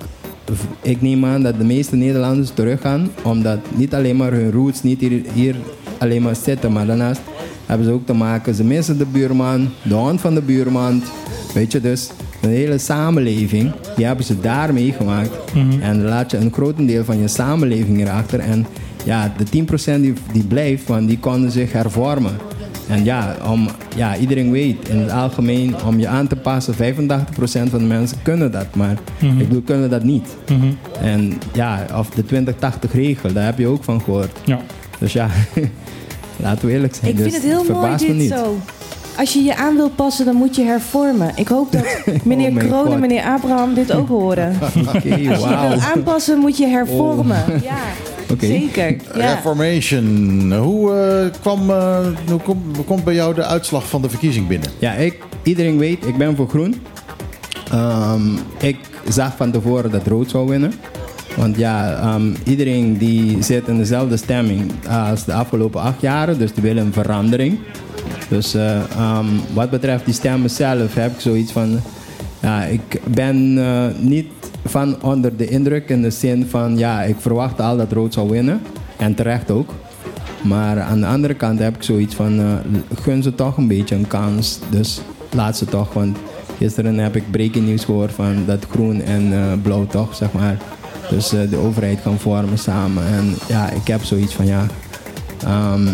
[0.82, 5.00] ik neem aan dat de meeste Nederlanders teruggaan, omdat niet alleen maar hun roots niet
[5.00, 5.56] hier, hier
[5.98, 7.22] alleen maar zitten, maar daarnaast
[7.66, 11.04] hebben ze ook te maken, ze missen de buurman, de hond van de buurman,
[11.54, 12.10] weet je, dus
[12.42, 15.54] een hele samenleving, die hebben ze daar meegemaakt.
[15.54, 15.82] Mhm.
[15.82, 18.40] En dan laat je een grotendeel van je samenleving erachter.
[18.40, 18.66] En
[19.04, 22.36] ja, de 10% die, die blijft, want die konden zich hervormen.
[22.90, 27.70] En ja, om, ja, iedereen weet in het algemeen, om je aan te passen, 85%
[27.70, 28.76] van de mensen kunnen dat.
[28.76, 29.40] Maar Mhm.
[29.40, 30.36] ik bedoel, kunnen dat niet.
[30.52, 30.68] Mhm.
[31.02, 34.32] En ja, of de 20-80 regel, daar heb je ook van gehoord.
[34.46, 34.60] Ja.
[35.00, 35.28] Dus ja,
[36.44, 37.12] laten we eerlijk zijn.
[37.12, 38.30] Ik Dus vind het heel mooi dit niet.
[38.32, 38.58] zo.
[39.18, 41.32] als je je aan wilt passen, dan moet je hervormen.
[41.36, 41.86] Ik hoop dat
[42.24, 44.56] meneer Oh Kroon en meneer Abraham dit ook horen.
[44.78, 45.28] Oké, Als je je
[45.70, 47.44] wil aanpassen, moet je hervormen.
[47.50, 47.64] Oh.
[47.64, 47.78] Ja,
[48.32, 48.46] Oké.
[48.46, 48.96] zeker.
[49.16, 49.34] Ja.
[49.34, 50.54] Reformation.
[50.54, 51.98] Hoe, eh, kwam, eh,
[52.30, 54.70] hoe kom- hoe komt bij jou de uitslag van de verkiezing binnen?
[54.80, 56.76] Ja, ik, iedereen weet, ik ben voor groen.
[57.72, 58.22] Ehm,
[58.60, 58.78] ik
[59.10, 60.74] zag van tevoren dat rood zou winnen.
[61.36, 66.38] Want ja, ehm, iedereen die zit in dezelfde stemming als de afgelopen acht jaren.
[66.40, 67.60] Dus die willen een verandering.
[68.30, 71.80] Dus eh, ehm, wat betreft die stemmen zelf heb ik zoiets van...
[72.42, 74.28] Ja, ik ben eh, niet
[74.70, 76.78] van onder de indruk in de zin van...
[76.78, 78.62] Ja, ik verwacht al dat rood zou winnen.
[78.98, 79.74] En terecht ook.
[80.44, 82.54] Maar aan de andere kant heb ik zoiets van, eh,
[83.02, 84.60] gun ze toch een beetje een kans.
[84.70, 85.02] Dus
[85.32, 86.18] laat ze toch, want
[86.58, 90.58] gisteren heb ik breaking nieuws gehoord van dat groen en eh, blauw toch, zeg maar.
[91.10, 93.06] Dus eh, de overheid kan vormen samen.
[93.06, 94.66] En ja, ik heb zoiets van, ja,
[95.44, 95.88] ehm,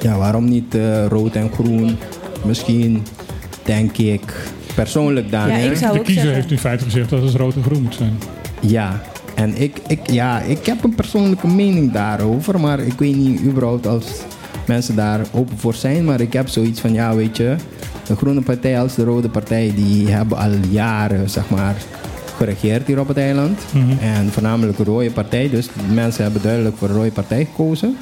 [0.00, 0.76] ja waarom niet
[1.08, 1.96] rood en groen?
[2.44, 3.02] Misschien,
[3.64, 5.50] denk ik, persoonlijk dan.
[5.50, 5.92] hè?
[5.92, 8.18] de kiezer heeft in feite gezegd dat het rood en groen moet zijn.
[8.60, 9.02] Ja,
[9.34, 13.86] en ik, ik, ja, ik heb een persoonlijke mening daarover, maar ik weet niet überhaupt
[13.86, 14.06] als
[14.66, 16.04] mensen daar open voor zijn.
[16.04, 17.56] Maar ik heb zoiets van, ja, weet je,
[18.06, 21.74] de Groene Partij als de Rode Partij, die hebben al jaren, zeg maar,
[22.36, 23.60] geregeerd hier op het eiland.
[23.70, 23.98] Mhm.
[24.00, 27.96] En voornamelijk de Rode Partij, dus mensen hebben duidelijk voor de Rode Partij gekozen.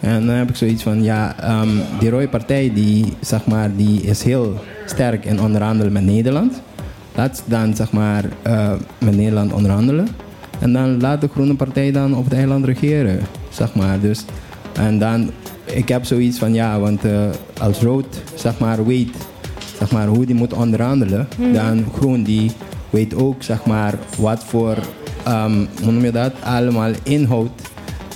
[0.00, 1.68] En dan heb ik zoiets van, ja, ehm,
[1.98, 4.54] die Rode Partij, die, zeg maar, die is heel
[4.86, 6.60] sterk in onderhandelen met Nederland.
[7.14, 10.08] Laat ze dan zeg maar eh, met Nederland onderhandelen.
[10.58, 13.20] En dan laat de Groene Partij dan op het eiland regeren.
[13.48, 14.00] Zeg maar.
[14.00, 14.24] Dus,
[14.72, 15.30] en dan,
[15.64, 17.20] ik heb zoiets van ja, want eh,
[17.60, 19.16] als rood zeg maar weet
[19.78, 21.52] zeg maar, hoe die moet onderhandelen, Mhm.
[21.52, 22.50] dan groen die
[22.90, 24.76] weet ook zeg maar wat voor,
[25.82, 27.50] hoe noem je dat, allemaal inhoud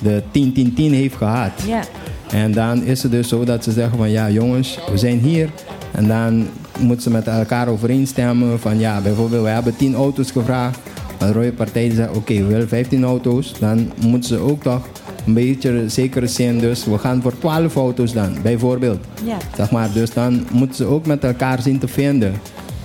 [0.03, 1.51] de 10-10-10 heeft gehad.
[1.66, 1.82] Ja.
[2.30, 5.51] En dan is het dus zo dat ze zeggen van ja jongens, we zijn hier.
[5.90, 6.46] En dan
[6.78, 10.78] moeten ze met elkaar overeenstemmen van ja, bijvoorbeeld we hebben 10 auto's gevraagd.
[11.18, 13.53] De rode partij zegt oké, we willen 15 auto's.
[13.59, 14.88] Dan moeten ze ook toch
[15.26, 18.98] een beetje zekere zin, dus we gaan voor 12 auto's dan, bijvoorbeeld.
[19.24, 19.36] Ja.
[19.57, 22.32] Zeg maar, dus dan moeten ze ook met elkaar zien te vinden.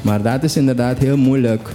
[0.02, 1.70] Maar dat is inderdaad heel moeilijk.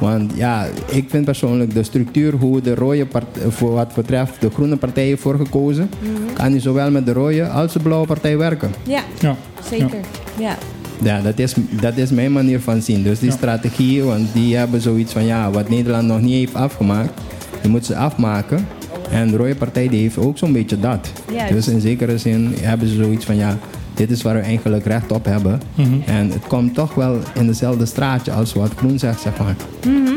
[0.00, 4.50] Want ja, ik vind persoonlijk de structuur hoe de rode partij, voor wat betreft de
[4.50, 6.32] groene partij heeft voor gekozen, Mhm.
[6.34, 8.70] kan je zowel met de rode als de blauwe partij werken.
[8.86, 9.36] Ja, Ja.
[9.70, 9.98] zeker.
[10.38, 10.56] Ja.
[11.02, 13.02] Ja, dat is, dat is mijn manier van zien.
[13.02, 17.20] Dus die strategie, want die hebben zoiets van ja, wat Nederland nog niet heeft afgemaakt,
[17.60, 18.66] die moeten ze afmaken.
[19.10, 21.12] En de rode partij die heeft ook zo'n beetje dat.
[21.32, 21.52] Juist.
[21.52, 23.58] Dus in zekere zin hebben ze zoiets van ja,
[24.00, 25.60] dit is waar we eigenlijk recht op hebben.
[25.74, 26.00] Mhm.
[26.06, 29.54] En het komt toch wel in dezelfde straatje als wat Groen zegt, zeg maar.
[29.86, 30.12] Mhm.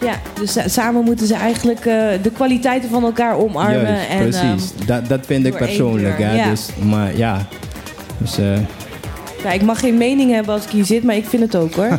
[0.00, 3.82] Ja, dus sa- samen moeten ze eigenlijk eh, de kwaliteiten van elkaar omarmen.
[3.82, 4.72] Juist, en, precies.
[4.78, 6.18] ehm, dat, dat vind ik persoonlijk.
[6.18, 6.34] Hè?
[6.36, 6.50] ja.
[6.50, 7.46] Dus, maar ja,
[8.18, 8.58] dus, eh,
[9.46, 11.74] ja, ik mag geen mening hebben als ik hier zit, maar ik vind het ook
[11.74, 11.98] hoor.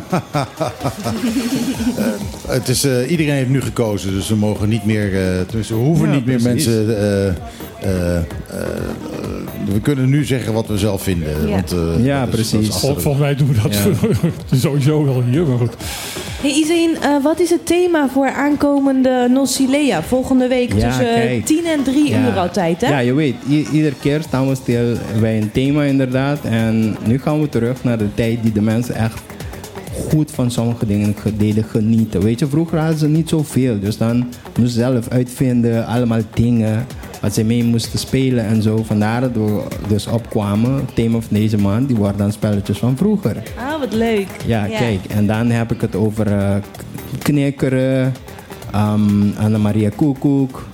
[2.48, 5.80] Het is, eh, iedereen heeft nu gekozen, dus we mogen niet meer, eh tenminste, we
[5.80, 6.66] hoeven Ja, niet meer precies.
[6.66, 6.98] mensen.
[6.98, 8.22] eh, eh, eh,
[9.72, 11.28] we kunnen nu zeggen wat we zelf vinden.
[11.46, 11.50] Ja.
[11.50, 12.68] Want, eh, Ja, dat is- precies.
[12.68, 14.56] dat is volgens mij doen we dat Ja.
[14.58, 15.74] sowieso wel hier, maar goed.
[16.40, 21.46] Hey eh, wat is het thema voor aankomende Nocilea volgende week Ja, tussen kijk.
[21.46, 22.26] 10 en 3 Ja.
[22.26, 22.88] uur altijd, hè?
[22.88, 23.34] Ja, je weet,
[23.72, 26.38] iedere keer staan we stil bij een thema inderdaad.
[26.44, 29.20] En nu gaan we terug naar de tijd die de mensen echt
[30.08, 32.22] goed van sommige dingen ge- deden genieten.
[32.22, 33.80] Weet je, vroeger hadden ze niet zoveel.
[33.80, 34.16] Dus dan
[34.46, 36.86] moesten ze zelf uitvinden, allemaal dingen
[37.20, 38.82] wat ze mee moesten spelen en zo.
[38.84, 40.74] Vandaar dat we dus opkwamen.
[40.74, 43.36] Het thema van deze maand, die worden dan spelletjes van vroeger.
[43.58, 44.26] Ah, wat leuk.
[44.46, 48.12] Ja, kijk, en dan heb ik het over k- knikkeren,
[48.74, 50.66] um, Anna-Maria Koekoek.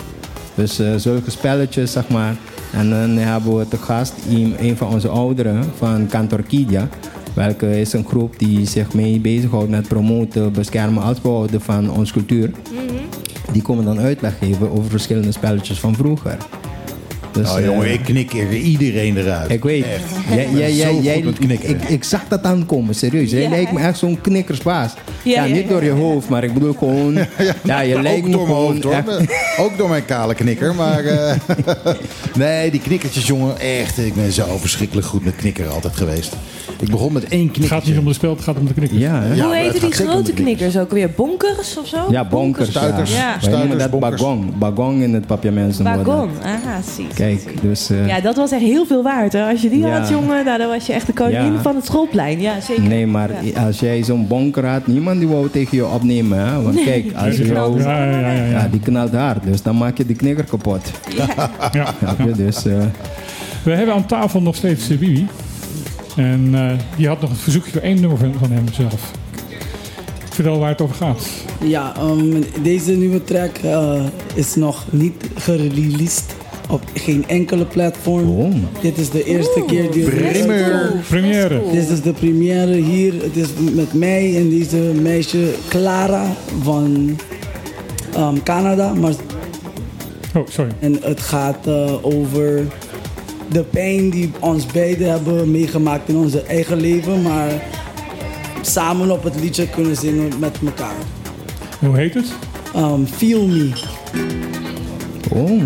[0.55, 2.35] Dus eh, zulke spelletjes, zeg maar.
[2.73, 4.13] En dan hebben we te gast
[4.59, 6.87] een, van onze ouderen van Cantorquidia.
[7.33, 12.51] Welke is een groep die zich mee bezighoudt met promoten, beschermen behouden van onze cultuur.
[13.51, 16.37] Die komen dan uitleg geven over verschillende spelletjes van vroeger.
[17.35, 19.51] Dus, nou eh, jongen, ik knik er iedereen eruit.
[19.51, 19.85] ik weet.
[19.85, 20.03] Echt.
[20.35, 21.19] Jij, jij, jij,
[21.49, 23.31] ik, ik zag dat aankomen, serieus.
[23.31, 24.93] Jij Ja, lijkt me echt zo'n knikkersbaas.
[24.93, 25.69] Ja, Ja, ja, niet ja.
[25.69, 27.13] door je hoofd, maar ik bedoel gewoon...
[27.63, 28.93] ja, je lijkt ook me door mijn gewoon hoofd hoor.
[28.93, 29.57] echt...
[29.63, 30.75] Ook door mijn kale knikker.
[30.75, 31.35] Maar eh,
[32.35, 33.97] nee, die knikkertjes jongen, echt.
[33.97, 36.35] Ik ben zo verschrikkelijk goed met knikkeren altijd geweest.
[36.79, 38.97] Ik begon met één Het gaat niet om de spel, het gaat om de knikker.
[38.97, 39.33] Ja, hè?
[39.33, 40.41] Ja, Hoe heten die grote knikkers.
[40.41, 41.09] knikkers ook weer?
[41.15, 41.97] Bonkers of zo?
[42.09, 42.69] Ja, bonkers.
[42.69, 43.11] Stuiters.
[43.15, 43.17] Ja.
[43.17, 43.39] Ja.
[43.39, 44.21] Stuiters, dat bonkers.
[44.21, 44.57] bagong.
[44.57, 46.29] Bagong in het papiaments Wagon.
[46.43, 47.07] Aha, zie.
[47.15, 47.89] Kijk, dus...
[47.89, 49.33] eh, Ja, dat was echt heel veel waard.
[49.33, 49.49] Hè?
[49.49, 49.99] Als je die Ja.
[49.99, 51.61] had, jongen, nou, dan was je echt de koningin Ja.
[51.61, 52.41] van het schoolplein.
[52.41, 52.83] Ja, zeker.
[52.83, 53.65] Nee, maar Ja.
[53.65, 56.39] als jij zo'n bonker had, niemand die wou tegen je opnemen.
[56.47, 56.61] Hè?
[56.61, 56.83] Want Nee.
[56.85, 57.89] kijk, als Die je knalt jou...
[57.89, 58.45] Ja, ja, ja, ja, ja.
[58.49, 59.43] Ja, die knalt hard.
[59.43, 60.91] Dus dan maak je die knikker kapot.
[61.17, 61.93] Ja.
[62.25, 62.31] Je?
[62.31, 62.65] Dus...
[62.65, 62.73] eh,
[63.63, 65.27] We hebben aan tafel nog steeds eh, Bibi.
[66.15, 69.11] En eh, die had nog een verzoekje voor één nummer van, van hem zelf.
[70.29, 71.27] Vertel waar het over gaat.
[71.61, 76.35] Ja, ehm, deze nieuwe track eh, is nog niet gereleased
[76.69, 78.67] op geen enkele platform.
[78.81, 80.93] Dit is de eerste keer die Primeur.
[81.07, 81.61] Première.
[81.71, 83.13] Dit is de première hier.
[83.23, 86.25] Het is met mij en deze meisje Clara
[86.61, 87.17] van
[88.13, 88.93] ehm, Canada.
[88.93, 89.13] Maar
[90.35, 90.71] Oh, sorry.
[90.79, 92.63] En het gaat eh, over
[93.49, 97.51] de pijn die ons beiden hebben meegemaakt in onze eigen leven, maar
[98.61, 100.95] samen op het liedje kunnen zingen met elkaar.
[101.79, 102.33] Hoe heet het?
[102.75, 103.71] Um, Feel Me.
[105.29, 105.61] Oh.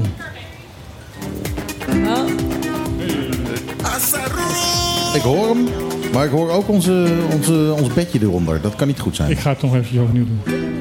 [5.16, 5.68] Ik hoor hem,
[6.14, 8.62] maar ik hoor ook onze, onze, ons bedje eronder.
[8.62, 9.32] Dat kan niet goed zijn.
[9.32, 10.79] Ik ga het nog even overnieuw doen.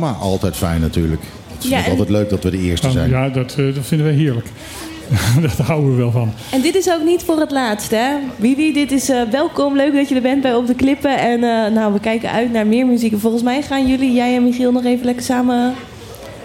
[0.00, 0.24] Programma.
[0.30, 1.22] Altijd fijn natuurlijk.
[1.54, 3.10] Het is Ja, en- altijd leuk dat we de eerste Oh, zijn.
[3.10, 4.46] ja, dat, eh, dat vinden we heerlijk.
[5.56, 6.32] Daar houden we wel van.
[6.52, 8.08] En dit is ook niet voor het laatst, hè?
[8.36, 9.76] Wiwi, dit is eh, welkom.
[9.76, 11.18] Leuk dat je er bent bij Op de Klippen.
[11.18, 13.12] En eh, nou, we kijken uit naar meer muziek.
[13.12, 15.74] En volgens mij gaan jullie, jij en Michiel, nog even lekker samen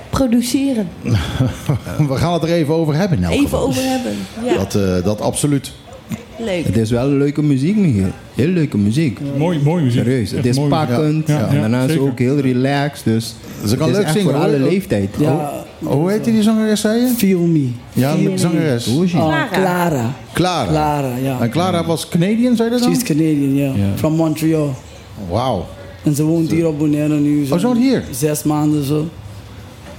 [0.10, 0.88] produceren.
[2.10, 3.24] we gaan het er even over hebben.
[3.24, 3.68] elk Even geval.
[3.68, 4.12] over hebben.
[4.46, 5.72] Ja, Dat, eh, dat absoluut.
[6.38, 6.66] leuk.
[6.66, 8.08] Het is wel leuke muziek, Michiel.
[8.36, 9.20] Heel leuke muziek.
[9.38, 10.02] Mooi, mooi muziek.
[10.04, 10.32] Serieus.
[10.32, 11.28] Het is pakkend.
[11.28, 12.08] Ja, ja, en daarna is het zeker.
[12.08, 13.06] ook heel relaxed.
[13.06, 13.36] Dus
[13.68, 14.24] Ze kan leuk zingen.
[14.32, 15.10] voor alle leeftijd.
[15.18, 15.52] Ja,
[15.84, 17.08] Oh, hoe heet die zangeres, zei je?
[17.18, 17.68] Feel Me.
[17.94, 18.38] Ja, Me.
[18.38, 18.86] zangeres.
[18.86, 19.20] Hoe is die?
[19.20, 19.52] Oh, Clara.
[19.52, 20.14] Clara.
[20.34, 20.70] Clara.
[20.70, 21.40] Clara, ja.
[21.42, 22.94] En Clara was Canadian, zei je dat dan?
[22.96, 23.72] She's Canadian, ja.
[23.96, 24.74] From Montreal.
[25.30, 25.66] Wauw.
[26.04, 27.42] En ze woont hier op Bonaire nu.
[27.52, 28.04] Oh, ze woont hier?
[28.12, 29.08] Zes maanden zo.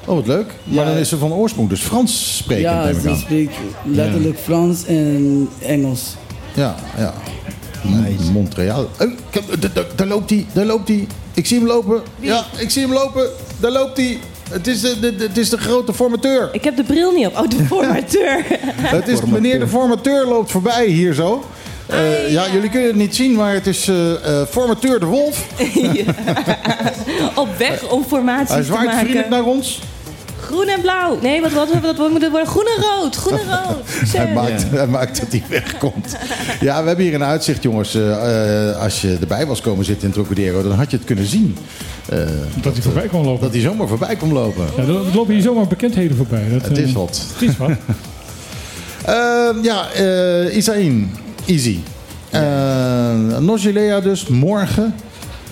[0.05, 0.47] Oh, wat leuk.
[0.65, 3.17] Maar dan is ze van oorsprong dus Frans sprekend, Ja, neem ik ze aan.
[3.17, 6.15] spreekt letterlijk Frans en Engels.
[6.55, 7.15] Ja, ja.
[7.83, 8.89] M- Montreal.
[9.01, 9.11] Oh,
[9.97, 11.07] daar loopt hij, daar loopt hij.
[11.35, 12.01] Ik zie hem lopen.
[12.21, 13.29] Ja, ik zie hem lopen.
[13.57, 14.19] Daar loopt hij.
[14.51, 16.49] Het is de, de- het is de grote formateur.
[16.53, 17.37] Ik heb de bril niet op.
[17.39, 18.45] Oh, de formateur.
[18.77, 21.45] Het is meneer de formateur loopt voorbij hier zo.
[21.87, 25.47] Eh, ja, jullie kunnen het niet zien, maar het is eh, eh, formateur de Wolf.
[27.35, 28.99] op weg om formaties Hij te zwaait maken.
[29.01, 29.81] vriendelijk naar ons.
[30.47, 31.18] Groen en blauw.
[31.23, 32.48] Nee, wat, wat, wat, wat moet het worden?
[32.48, 33.16] Groen en rood.
[33.16, 34.12] Groen en rood.
[34.12, 36.16] Hij maakt, hij maakt dat hij wegkomt.
[36.60, 37.94] Ja, we hebben hier een uitzicht, jongens.
[37.94, 41.27] Eh, eh, als je erbij was komen zitten in Trocadero, dan had je het kunnen
[41.27, 41.56] zien.
[42.09, 42.18] Eh,
[42.62, 43.40] Dat hij voorbij kon lopen.
[43.43, 44.66] dat hij zomaar voorbij kon lopen.
[44.77, 46.48] Ja, er lopen hier zomaar bekendheden voorbij.
[46.52, 47.23] Dat, Het is wat.
[47.39, 47.70] Het is wat.
[49.05, 51.14] Eh, ja, eh Isaïn.
[51.47, 51.78] Easy.
[52.35, 54.94] Uh, Nogilea dus morgen.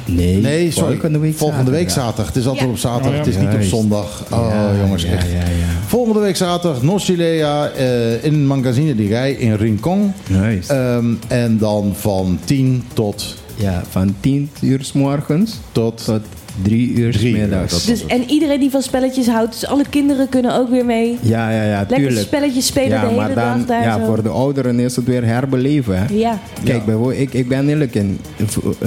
[0.07, 0.91] Nee, Nee, sorry.
[0.93, 2.05] volgende week Volgende week zaterdag.
[2.05, 2.27] zaterdag.
[2.27, 2.71] Het is altijd Ja.
[2.73, 4.25] op zaterdag, Oh, het is niet op zondag.
[4.33, 5.27] Oh, Ja, jongens, echt.
[5.31, 5.45] Ja, ja,
[5.87, 10.13] Volgende week zaterdag Nocilea eh in Magazine di Rij in Rincon.
[10.29, 10.71] Juist.
[10.71, 16.21] Ehm, en dan van 10 tot, ja, van 10 uur s morgens tot, tot
[16.63, 17.85] 3 uur s Drie uur, middags.
[17.85, 21.19] Dus, en iedereen die van spelletjes houdt, dus alle kinderen kunnen ook weer mee.
[21.21, 22.27] Ja, ja, ja, Lekker tuurlijk.
[22.27, 24.05] spelletjes spelen ja, de hele maar dan, dag daar ja, zo.
[24.05, 25.99] voor de ouderen is het weer herbeleven.
[25.99, 26.15] Hè?
[26.15, 26.39] Ja.
[26.65, 28.19] Kijk, bijvoorbeeld, ik, ik ben eerlijk in.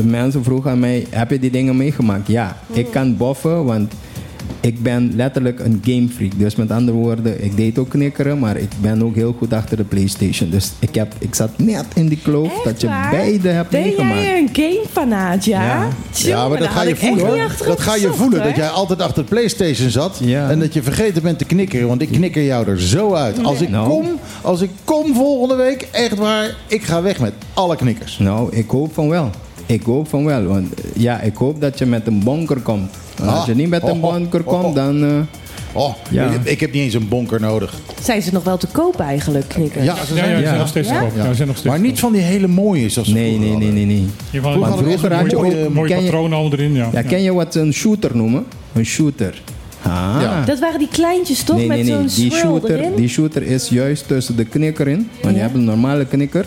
[0.03, 2.27] Mensen vroegen aan mij, heb je die dingen meegemaakt?
[2.27, 3.94] Ja, ik kan boffen, want
[4.68, 6.31] ik ben letterlijk een gamefreak.
[6.38, 9.77] Dus met andere woorden, ik deed ook knikkeren, maar ik ben ook heel goed achter
[9.77, 10.49] de Playstation.
[10.49, 13.10] Dus ik, heb, ik zat net in die kloof Echt dat je waar?
[13.10, 14.22] beide hebt Ben meegemaakt.
[14.22, 15.61] jij een gamefanaat, ja?
[15.64, 15.88] Ja.
[16.14, 17.52] Ja, maar dat ga je voelen hoor.
[17.65, 20.19] Dat ga je voelen dat jij altijd achter de Playstation zat.
[20.23, 20.49] Ja.
[20.49, 21.88] En dat je vergeten bent te knikkeren.
[21.88, 23.44] Want ik knikker jou er zo uit.
[23.44, 23.89] Als ik, Nou.
[23.89, 24.06] kom,
[24.41, 28.18] als ik kom volgende week, echt waar, ik ga weg met alle knikkers.
[28.18, 29.30] Nou, ik hoop van wel.
[29.68, 30.44] Ik hoop van wel.
[30.44, 32.89] Want eh, ja, ik hoop dat je met een bonker komt.
[33.18, 33.35] Want Ah.
[33.38, 34.61] Als je niet met een Oh, oh, bonker oh, oh.
[34.61, 35.03] komt, dan...
[35.03, 35.10] eh,
[35.73, 36.30] Oh, Ja.
[36.44, 37.73] ik, heb niet eens een bonker nodig.
[38.02, 39.85] Zijn ze nog wel te kopen eigenlijk, knikkers?
[39.85, 40.48] Ja, ze zijn ja, ze Ja.
[40.48, 40.94] zijn nog steeds Ja?
[40.99, 41.15] te koop.
[41.15, 43.72] Ja, ze zijn nog steeds Maar niet van die hele mooie zoals nee, nee, nee,
[43.72, 44.07] nee, nee.
[44.31, 44.41] koop.
[44.41, 46.89] Vroeger Maar vroeger had je mooie, ook- mooie patronen al erin, ja.
[46.94, 48.45] Ja, ken je wat ze een shooter noemen?
[48.73, 49.41] Een shooter.
[49.81, 50.18] Ah.
[50.22, 50.44] Ja.
[50.45, 51.57] Dat waren die kleintjes toch?
[51.57, 52.10] nee, met nee, nee.
[52.10, 52.95] zo'n Die shooter, erin?
[52.95, 55.10] die shooter is juist tussen de knikker in.
[55.22, 55.30] Want Ja.
[55.31, 56.45] je hebt een normale knikker.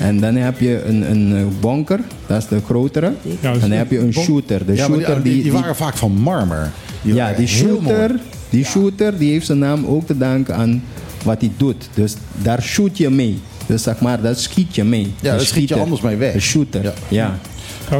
[0.00, 3.12] En dan heb je een, een eh, bonker, dat is de grotere.
[3.40, 4.66] Ja, dus en dan heb je een shooter.
[4.66, 6.70] De Ja, shooter die, die, die, waren vaak van marmer.
[7.02, 8.20] Die ja, die shooter,
[8.50, 10.82] die shooter die heeft zijn naam ook te danken aan
[11.24, 11.88] wat hij doet.
[11.94, 13.38] Dus daar shoot je mee.
[13.66, 15.12] Dus zeg maar, daar schiet je mee.
[15.20, 16.34] Ja, daar schiet je anders mee weg.
[16.34, 16.92] Een shooter, Ja.
[17.08, 17.38] ja.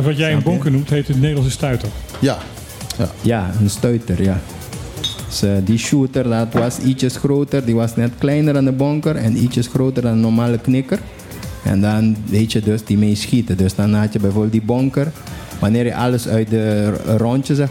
[0.03, 1.89] Wat jij een bonker noemt, heet het Nederlandse stuiter.
[2.19, 2.39] Ja.
[3.21, 4.41] Ja, een stuiter, ja.
[5.27, 9.17] Dus, eh, die shooter dat was ietsjes groter, die was net kleiner dan de bonker
[9.17, 10.99] en ietsjes groter dan een normale knikker.
[11.65, 13.57] En dan weet je dus die mee schieten.
[13.57, 15.13] Dus dan had je bijvoorbeeld die bonker.
[15.59, 17.69] Wanneer je alles uit de rondje, zeg,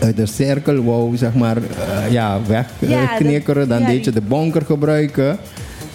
[0.00, 1.62] uit de cirkel wou, zeg maar, eh,
[2.12, 2.40] ja,
[2.78, 5.36] Ja, wegknikkeren, dan dat- ja, deed je de bonker gebruiken.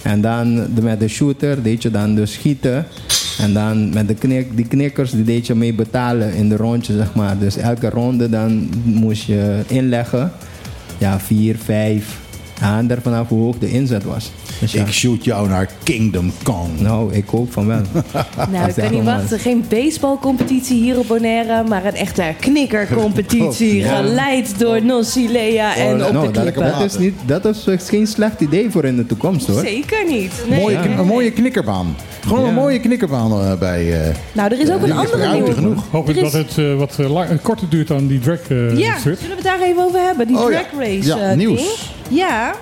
[0.02, 2.86] En dan de- met de shooter deed je dan dus schieten.
[3.38, 6.96] En dan met de knik, die knikkers die deed je mee betalen in de rondje,
[6.96, 7.38] zeg maar.
[7.38, 10.32] Dus elke ronde dan moest je inleggen.
[10.98, 12.18] Ja, vier, vijf.
[12.60, 14.32] Aan er vanaf hoe hoog de inzet was.
[14.62, 14.80] Dus ja.
[14.84, 16.68] Ik shoot jou naar Kingdom Come.
[16.78, 17.80] Nou, ik hoop van wel.
[18.52, 19.38] Nou, ik kan niet wachten.
[19.38, 23.76] Geen baseballcompetitie hier op Bonaire, maar een echte knikkercompetitie.
[23.76, 23.96] Ja.
[23.96, 26.62] Geleid door Nosilea en op nou, de dat, klippen.
[26.78, 29.60] dat, is niet, dat is geen slecht idee voor in de toekomst hoor.
[29.60, 30.32] Zeker niet.
[30.48, 30.60] Nee.
[30.60, 31.96] mooie, Een mooie knikkerbaan.
[32.26, 34.02] Gewoon een mooie knikkerbaan eh, bij...
[34.08, 35.52] eh, Nou, er is ook een andere nieuwe.
[35.52, 35.84] genoeg.
[35.90, 38.78] Hopelijk Er is- dat het eh, wat eh, lang- korter duurt dan die drag eh,
[38.78, 40.26] Ja, zullen we het daar even over hebben?
[40.26, 40.58] Die Oh ja.
[40.70, 41.56] drag race Ja, eh, nieuws.
[41.58, 41.70] ding.
[42.18, 42.54] Ja,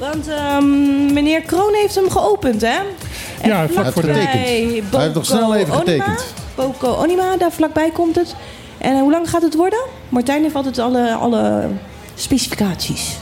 [0.00, 2.78] want ehm, meneer Kroon heeft hem geopend, hè?
[3.40, 6.34] En Ja, vlak voor de- Hij heeft toch snel even Onima, getekend?
[6.54, 8.34] Boko Onima, daar vlakbij komt het.
[8.78, 9.78] En eh, hoe lang gaat het worden?
[10.08, 11.68] Martijn heeft altijd alle, alle
[12.14, 13.16] specificaties.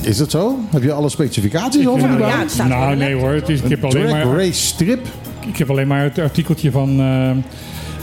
[0.00, 0.58] Is dat zo?
[0.70, 3.32] Heb je alle specificaties over die ja, het staat nou, nee hoor.
[3.32, 5.06] Het is, ik, heb Een alleen maar, race strip?
[5.46, 7.30] ik heb alleen maar het artikeltje van eh,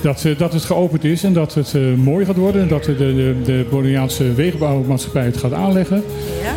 [0.02, 2.62] dat, dat het geopend is en dat het eh, mooi gaat worden.
[2.62, 6.04] En dat de, de, de Boliviaanse wegenbouwmaatschappij het gaat aanleggen.
[6.44, 6.54] Ja?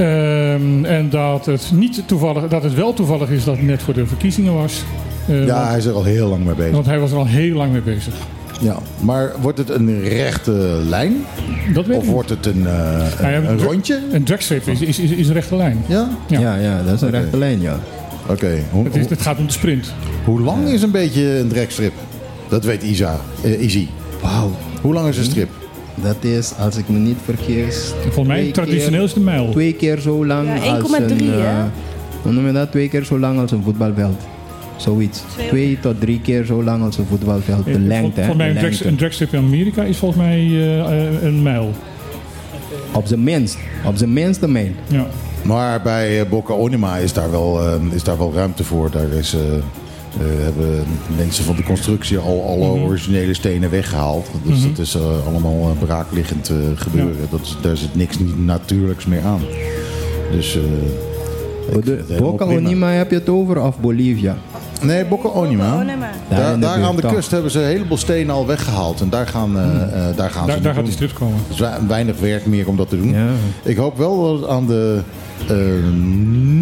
[0.00, 3.94] Ehm, en dat het, niet toevallig, dat het wel toevallig is dat het net voor
[3.94, 4.82] de verkiezingen was.
[5.28, 6.72] Eh, Ja, want, hij is er al heel lang mee bezig.
[6.72, 8.14] want hij was er al heel lang mee bezig.
[8.60, 8.76] Ja.
[9.00, 11.24] Maar wordt het een rechte lijn?
[11.74, 12.12] Dat weet Of ik niet.
[12.14, 13.98] wordt het een, eh, ja, een, rondje?
[14.12, 15.82] Een dragstrip is, is, is, is een rechte lijn.
[15.86, 16.08] Ja?
[16.26, 16.40] Ja.
[16.40, 17.78] Ja, ja, dat is een rechte lijn, ja.
[18.26, 18.62] Oké.
[18.92, 19.92] Het, gaat om de sprint.
[20.24, 21.92] hoe lang is een beetje een dragstrip?
[22.48, 23.20] Dat weet Isa.
[23.42, 23.86] Izzy.
[24.22, 24.50] Wauw.
[24.80, 25.48] Hoe lang is een strip?
[25.94, 29.50] Dat is, als ik me niet vergis, Volgens mij traditioneel is de mijl.
[29.50, 31.18] twee keer zo lang Ja, als 1,3 een...
[31.28, 31.40] hè?
[31.40, 31.64] eh,
[32.22, 32.70] hoe noem je dat?
[32.70, 34.20] Twee keer zo lang als een voetbalveld.
[34.76, 35.22] Zoiets.
[35.36, 37.64] Twee- Twee tot drie keer zo lang als een voetbalveld.
[37.64, 38.26] De Eh, lengte, hè?
[38.26, 38.88] Volgens mij een, drag, lengte.
[38.88, 41.70] een dragstrip in Amerika is volgens mij eh, eh, een mijl.
[42.92, 43.56] Op zijn minst.
[43.84, 44.70] Op zijn minst een mijl.
[44.86, 45.06] Ja.
[45.42, 48.90] Maar bij eh, Boca Onima is daar wel, eh, is daar wel ruimte voor.
[48.90, 49.36] Daar is,
[50.18, 50.84] eh, hebben
[51.16, 52.84] mensen van de constructie al alle Mhm.
[52.86, 54.26] originele stenen weggehaald.
[54.42, 54.68] Dus Mhm.
[54.68, 57.26] dat is eh, allemaal eh, braakliggend gebeuren.
[57.30, 59.40] Dat is, daar zit niks niet natuurlijks meer aan.
[60.32, 62.60] Dus eh, Boca prima.
[62.60, 64.36] Onima heb je het over of Bolivia?
[64.82, 65.74] Nee, Boca Onima.
[65.80, 66.10] Onima.
[66.28, 69.00] Daar de aan de kust hebben ze een heleboel stenen al weggehaald.
[69.00, 71.08] En daar gaan, eh, eh, daar gaan Daar, ze daar gaat die doen.
[71.08, 71.36] strip komen.
[71.48, 73.12] Er is we- weinig werk meer om dat te doen.
[73.12, 73.26] Ja.
[73.62, 75.00] Ik hoop wel dat het aan de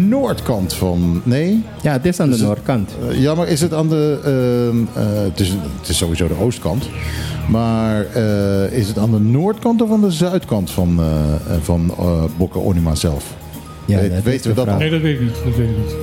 [0.09, 1.21] noordkant van...
[1.23, 1.63] Nee?
[1.81, 2.91] Ja, het is aan de Is noordkant.
[3.09, 4.19] Eh, ja, maar is het aan de...
[4.23, 6.89] ehm, eh, het, is, het is sowieso de oostkant.
[7.49, 11.05] Maar eh, is het aan de noordkant of aan de zuidkant van, eh,
[11.55, 13.33] eh, van eh Boca Onima zelf?
[13.85, 14.77] Ja, is weten we dat al?
[14.77, 15.35] Nee, dat weet ik niet.
[15.45, 15.95] Dat weet ik niet.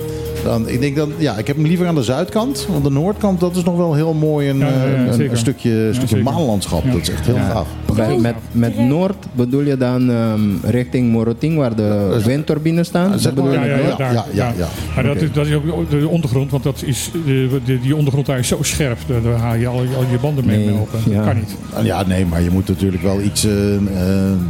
[0.45, 2.67] Dan, ik denk dan, ja, ik heb hem liever aan de zuidkant.
[2.71, 4.49] Want de noordkant, dat is nog wel heel mooi.
[4.49, 6.85] Een, Ja, ja, ja, eh, een, een stukje, Ja, stukje maanlandschap.
[6.85, 6.91] Ja.
[6.93, 7.49] Dat is echt heel Ja.
[7.51, 7.67] gaaf.
[7.97, 13.11] Bij- met, met noord bedoel je dan ehm, richting Moroting, waar de windturbines staan?
[13.19, 14.67] zeg Dat bedoel maar, je Ja, ja, ja, daar, ja, ja, ja.
[14.95, 18.27] Maar dat, is, dat is ook de ondergrond, want dat is, de, de- die ondergrond
[18.27, 18.99] daar is zo scherp.
[19.07, 20.99] Daar, daar haal je al, al je banden mee Nee, open.
[21.11, 21.17] ja.
[21.17, 21.57] Dat kan niet.
[21.87, 23.45] Ja, nee, maar je moet natuurlijk wel iets...
[23.45, 23.81] eh, eh,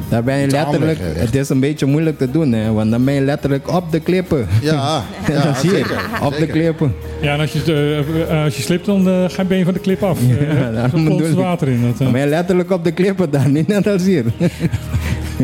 [0.09, 2.91] Daar ben je iets letterlijk, aanleggen, het is een beetje moeilijk te doen, hè, want
[2.91, 4.47] dan ben je letterlijk op de klippen.
[4.63, 4.73] Ja,
[5.33, 6.01] ja Dat zie je, zeker.
[6.25, 6.95] op de klippen.
[7.21, 9.81] Ja, en als je, eh, als je slipt, dan ga je ben je van de
[9.81, 10.19] klip af.
[10.59, 11.83] Ja, daarom er komt water in.
[11.83, 11.99] Dat.
[11.99, 14.25] Dan ben je letterlijk op de klippen daar, niet als hier.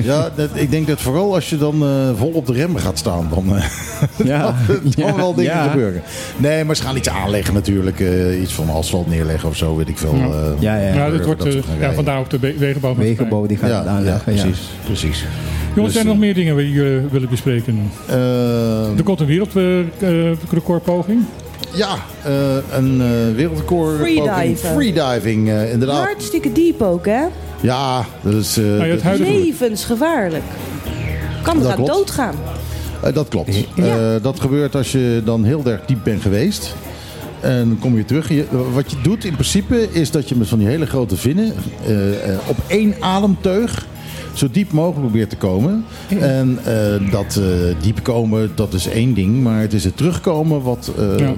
[0.03, 2.99] Ja, dat, ik denk dat vooral als je dan eh, vol op de rem gaat
[2.99, 3.65] staan, dan, eh,
[4.33, 5.69] Ja, dan ja, wel dingen ja.
[5.69, 6.03] gebeuren.
[6.37, 8.01] Nee, maar ze gaan iets aanleggen natuurlijk.
[8.01, 10.15] eh, iets van asfalt neerleggen of zo, weet ik veel.
[10.15, 10.25] Ja.
[10.25, 10.95] eh, Ja, ja.
[10.95, 11.45] Ja, dat wordt,
[11.81, 12.95] ja, vandaar ook de we- wegenbouw.
[12.95, 14.35] Wegenbouw die gaat ja, het ja, aanleggen.
[14.35, 14.61] Ja, precies.
[14.85, 15.25] precies.
[15.75, 17.91] Jongens, zijn er nog meer dingen die jullie willen bespreken?
[18.97, 21.21] Er komt een wereldrecordpoging.
[21.75, 21.95] ja,
[22.25, 22.33] eh,
[22.77, 23.99] een eh wereldrecord.
[23.99, 24.29] Freediven.
[24.33, 24.59] poging.
[24.59, 26.05] Freediving, eh, inderdaad.
[26.05, 27.23] Hartstikke diep ook, hè?
[27.63, 28.57] Ja, dat is...
[28.57, 30.43] Nou het huidige- Levensgevaarlijk.
[31.43, 32.35] Kan Dat eraan doodgaan.
[33.03, 33.67] Eh, dat klopt.
[33.77, 36.75] Eh, dat gebeurt als je dan heel erg diep bent geweest.
[37.41, 38.29] En dan kom je terug.
[38.29, 41.53] Je, wat je doet in principe is dat je met van die hele grote vinnen
[41.87, 43.87] eh, eh, op één ademteug
[44.39, 45.85] zo diep mogelijk probeert te komen.
[46.21, 47.45] En eh, dat eh,
[47.83, 49.43] diep komen, dat is één ding.
[49.43, 51.35] Maar het is het terugkomen wat, eh, Ja.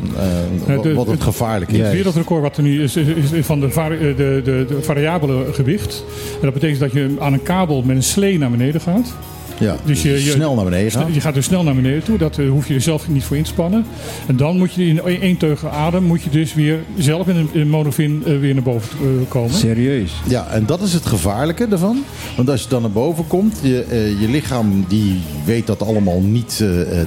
[0.83, 1.79] de- wat het gevaarlijk is.
[1.79, 5.45] Het wereldrecord wat er nu is, is, is van de, vari- de, de, de variabele
[5.53, 6.05] gewicht.
[6.35, 9.15] En dat betekent dat je aan een kabel met een slee naar beneden gaat.
[9.61, 11.15] Ja, Dus je, je, snel naar beneden gaat.
[11.15, 12.19] Je gaat dus snel naar beneden toe.
[12.19, 13.85] Dat eh, hoef je er zelf niet voor in te spannen.
[14.27, 17.37] En dan moet je in één- één teug adem moet je dus weer zelf in
[17.37, 19.55] een, in een monofin eh, weer naar boven eh, komen.
[19.55, 20.13] Serieus.
[20.29, 22.05] Ja, en dat is het gevaarlijke ervan.
[22.37, 26.21] Want als je dan naar boven komt, je, eh, je lichaam die weet dat allemaal
[26.21, 26.57] niet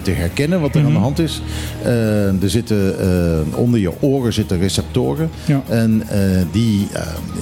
[0.04, 1.42] te herkennen wat er aan de hand is.
[1.84, 5.30] Eh, er zitten eh, onder je oren zitten receptoren.
[5.46, 5.62] Ja.
[5.68, 6.20] En eh,
[6.52, 6.88] die,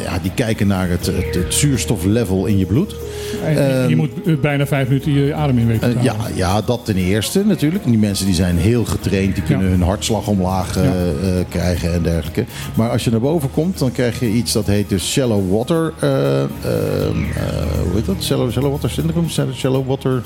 [0.03, 2.95] ja, die kijken naar het, het, het zuurstoflevel in je bloed.
[3.43, 6.03] En je- Ehm, je moet eh, bijna vijf minuten je adem in weten te Eh,
[6.03, 7.83] ja, ja, dat ten eerste natuurlijk.
[7.83, 9.35] Die mensen die zijn heel getraind.
[9.35, 9.71] Die kunnen Ja.
[9.71, 10.91] hun hartslag omlaag eh, Ja.
[10.91, 12.45] eh, krijgen en dergelijke.
[12.75, 15.93] Maar als je naar boven komt, dan krijg je iets dat heet dus shallow water.
[15.99, 16.47] eh, eh, eh,
[17.83, 18.15] hoe heet dat?
[18.23, 19.27] Shallow, shallow water syndrome?
[19.53, 20.21] Shallow water...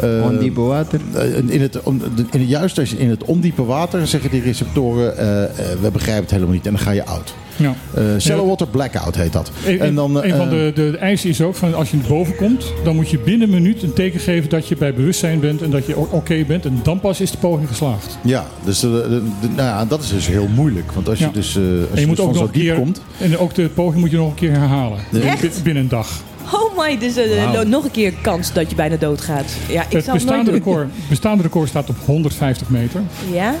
[0.00, 1.00] eh, Ondiepe water.
[1.14, 5.18] eh, in het, in het, juist als je in het ondiepe water zeggen die receptoren,
[5.18, 5.50] eh, eh,
[5.80, 7.34] we begrijpen het helemaal niet en dan ga je oud.
[7.56, 7.74] Ja.
[7.94, 9.50] Eh, shallow water blackout heet dat.
[9.66, 11.96] Een, en dan, een van eh, de, de, de eisen is ook van als je
[11.96, 14.94] naar boven komt, dan moet je binnen een minuut een teken geven dat je bij
[14.94, 16.64] bewustzijn bent en dat je oké bent.
[16.64, 18.18] En dan pas is de poging geslaagd.
[18.22, 20.92] Ja, dus de, de- de- nou ja, dat is dus heel moeilijk.
[20.92, 21.30] Want als je Ja.
[21.32, 22.74] dus, eh, als je je moet dus ook nog zo een diep keer.
[22.74, 23.00] komt.
[23.18, 24.98] En ook de poging moet je nog een keer herhalen.
[25.22, 25.62] Echt?
[25.62, 26.08] Binnen een dag.
[26.52, 29.52] Oh my, dus eh, nog een keer kans dat je bijna doodgaat.
[29.68, 30.54] Ja, ik Het zou het nooit bestaande doen.
[30.54, 33.00] record, bestaande record staat op 150 meter.
[33.32, 33.54] Ja?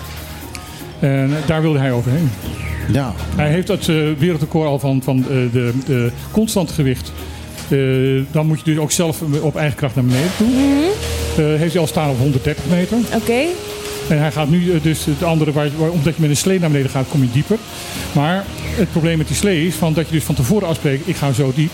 [1.00, 2.30] En eh, daar wilde hij overheen.
[2.92, 3.12] Ja.
[3.36, 7.12] Hij heeft dat eh, wereldrecord al van, van eh, de, de constant gewicht.
[7.68, 7.78] Eh,
[8.30, 10.46] dan moet je dus ook zelf op eigen kracht naar beneden toe.
[11.36, 12.96] Eh, heeft hij al staan op 130 meter.
[13.14, 13.42] Oké.
[14.08, 16.70] En hij gaat nu dus het andere, waar, waar- omdat je met een slee naar
[16.70, 17.56] beneden gaat, kom je dieper.
[18.12, 21.16] Maar het probleem met die slee is van, dat je dus van tevoren afspreekt, ik
[21.16, 21.70] ga zo diep.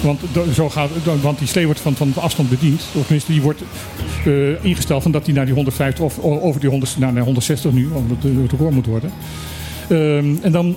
[0.00, 0.20] Want,
[0.54, 0.90] zo gaat,
[1.22, 2.80] want die slee wordt van, van afstand bediend.
[2.94, 3.60] Of tenminste, die wordt
[4.24, 7.72] eh, ingesteld van dat hij naar die 150 of over die 100, naar, naar 160
[7.72, 9.10] nu, omdat het het record moet worden.
[9.90, 10.76] Ehm, en dan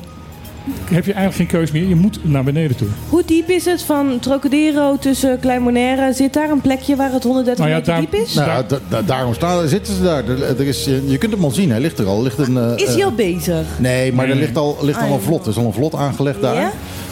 [0.84, 1.88] heb je eigenlijk geen keus meer.
[1.88, 2.88] Je moet naar beneden toe.
[3.10, 6.14] Hoe diep is het van Trocadero tussen Klein Bonaire?
[6.14, 8.34] Zit daar een plekje waar het 130 Nou ja, meter daar- diep is?
[8.34, 10.28] Nou, ja, da- da- daarom staan, zitten ze daar.
[10.30, 12.22] Er, er is, je kunt hem al zien, hij ligt er al.
[12.22, 13.66] Ligt een, eh, Is hij eh, al bezig?
[13.80, 15.44] Nee, maar Nee, er ligt al, ligt al Ah, een vlot.
[15.46, 16.56] Er is al een vlot aangelegd daar.
[16.56, 16.72] Ja?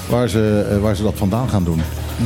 [0.10, 1.82] Waar, ze, eh, waar ze dat vandaan gaan doen.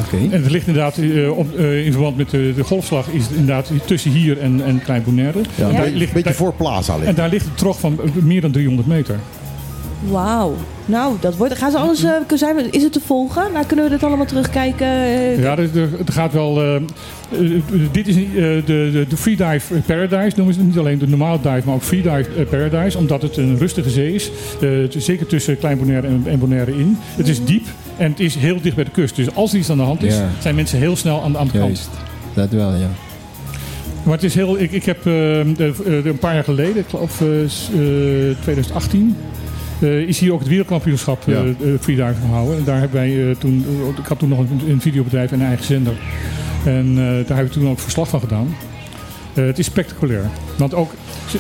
[0.06, 0.18] Oké.
[0.36, 3.32] En het ligt inderdaad eh, op, eh, in verband met de, de golfslag is het
[3.32, 5.40] inderdaad tussen hier en, en Klein Bonaire.
[5.40, 7.16] Ja, En een daar beetje- ligt- beetje daar- voor Plaza En ligt.
[7.16, 9.20] daar ligt een trog van meer dan 300 meter.
[10.10, 10.54] Wauw.
[10.86, 11.58] Nou, dat wordt.
[11.58, 12.04] Gaan ze alles.
[12.04, 13.44] eh, zijn we, is het te volgen?
[13.54, 14.88] Nou, kunnen we dit allemaal terugkijken?
[14.88, 15.70] eh, Ja, er
[16.06, 16.62] gaat wel.
[16.64, 16.82] eh,
[17.92, 20.70] dit is niet, eh, de, de, de Freedive Paradise noemen ze het.
[20.70, 22.98] Niet alleen de normale dive, maar ook Freedive Paradise.
[22.98, 24.30] Omdat het een rustige zee is.
[24.62, 26.98] Eh, het zeker tussen Klein Bonaire en, en Bonaire in.
[27.16, 27.66] Het is diep
[27.98, 29.16] en het is heel dicht bij de kust.
[29.16, 30.30] Dus als er iets aan de hand is, Ja.
[30.40, 31.66] zijn mensen heel snel aan, de- aan de kant.
[31.66, 31.90] Juist,
[32.34, 32.88] dat wel, ja.
[34.04, 34.60] Maar het is heel.
[34.60, 37.80] Ik, ik heb eh, de- de- een paar jaar geleden, ik geloof eh, s- eh,
[38.42, 39.16] 2018.
[39.80, 41.42] Eh, is hier ook het wereldkampioenschap eh Ja.
[41.44, 42.58] eh, freedive gehouden.
[42.58, 43.66] En daar hebben wij eh, toen.
[43.98, 45.94] ik had toen nog een, een videobedrijf en een eigen zender.
[46.66, 46.96] En eh,
[47.28, 48.56] daar hebben we toen ook verslag van gedaan.
[49.34, 50.24] Eh, het is spectaculair.
[50.58, 50.92] Want ook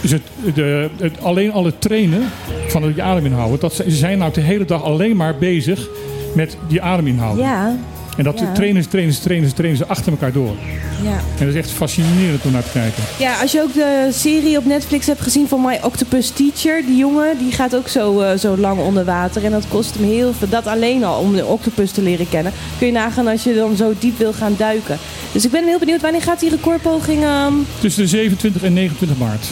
[0.07, 0.19] ze,
[0.53, 2.21] de, het, alleen al het trainen
[2.67, 3.59] van het je adem inhouden.
[3.59, 5.87] Dat, ze ze zijn nou de hele dag alleen maar bezig
[6.35, 7.45] met die adem inhouden.
[7.45, 7.75] Ja.
[8.17, 8.51] En dat Ja.
[8.53, 10.53] trainen ze, trainen ze, trainen ze, trainen ze achter elkaar door.
[11.03, 11.09] Ja.
[11.11, 13.03] En dat is echt fascinerend om naar te kijken.
[13.19, 16.97] Ja, als je ook de serie op Netflix hebt gezien van My Octopus Teacher, die
[16.97, 19.45] jongen, die gaat ook zo, eh, zo lang onder water.
[19.45, 20.49] En dat kost hem heel veel.
[20.49, 22.51] Dat alleen al om de octopus te leren kennen.
[22.77, 24.97] Kun je nagaan als je dan zo diep wil gaan duiken.
[25.31, 27.23] Dus ik ben heel benieuwd, wanneer gaat die recordpoging?
[27.23, 29.45] ehm, Tussen de 27 en 29 maart.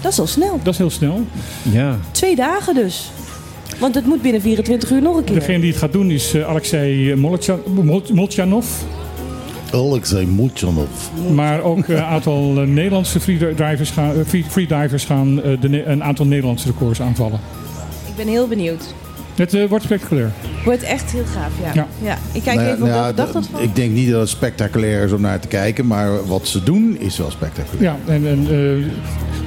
[0.00, 0.60] dat is al snel.
[0.62, 1.26] Dat is heel snel.
[1.62, 1.98] Ja.
[2.10, 3.10] Twee dagen dus.
[3.80, 5.34] Want het moet binnen 24 uur nog een keer.
[5.34, 8.66] Degene die het gaat doen is eh, Alexei Molotja- Mol- Moltjanov.
[9.72, 10.88] Alexei Mulchanov.
[11.34, 16.04] Maar ook een aantal eh, Nederlandse freedivers gaan, eh, free- freedivers gaan eh, de, een
[16.04, 17.40] aantal Nederlandse records aanvallen.
[18.08, 18.94] Ik ben heel benieuwd.
[19.34, 20.32] Het eh, wordt spectaculair.
[20.64, 21.70] Wordt echt heel gaaf, ja.
[21.74, 21.86] Ja.
[22.02, 22.18] ja.
[22.32, 23.60] Ik kijk Nou even op nou ja, welke dag d- dat van.
[23.62, 26.96] Ik denk niet dat het spectaculair is om naar te kijken, maar wat ze doen
[26.98, 27.82] is wel spectaculair.
[28.06, 28.86] Ja, en, en eh,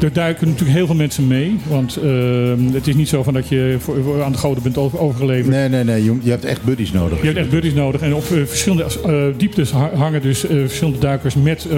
[0.03, 1.55] er duiken natuurlijk heel veel mensen mee.
[1.67, 2.11] Want eh,
[2.73, 5.47] het is niet zo van dat je voor, voor aan de goden bent over- overgeleverd.
[5.55, 6.03] Nee, nee, nee.
[6.03, 7.19] Je, je hebt echt buddies nodig.
[7.19, 8.01] Je hebt echt buddies nodig.
[8.01, 11.77] En op eh, verschillende eh, dieptes ha- hangen dus eh, verschillende duikers met eh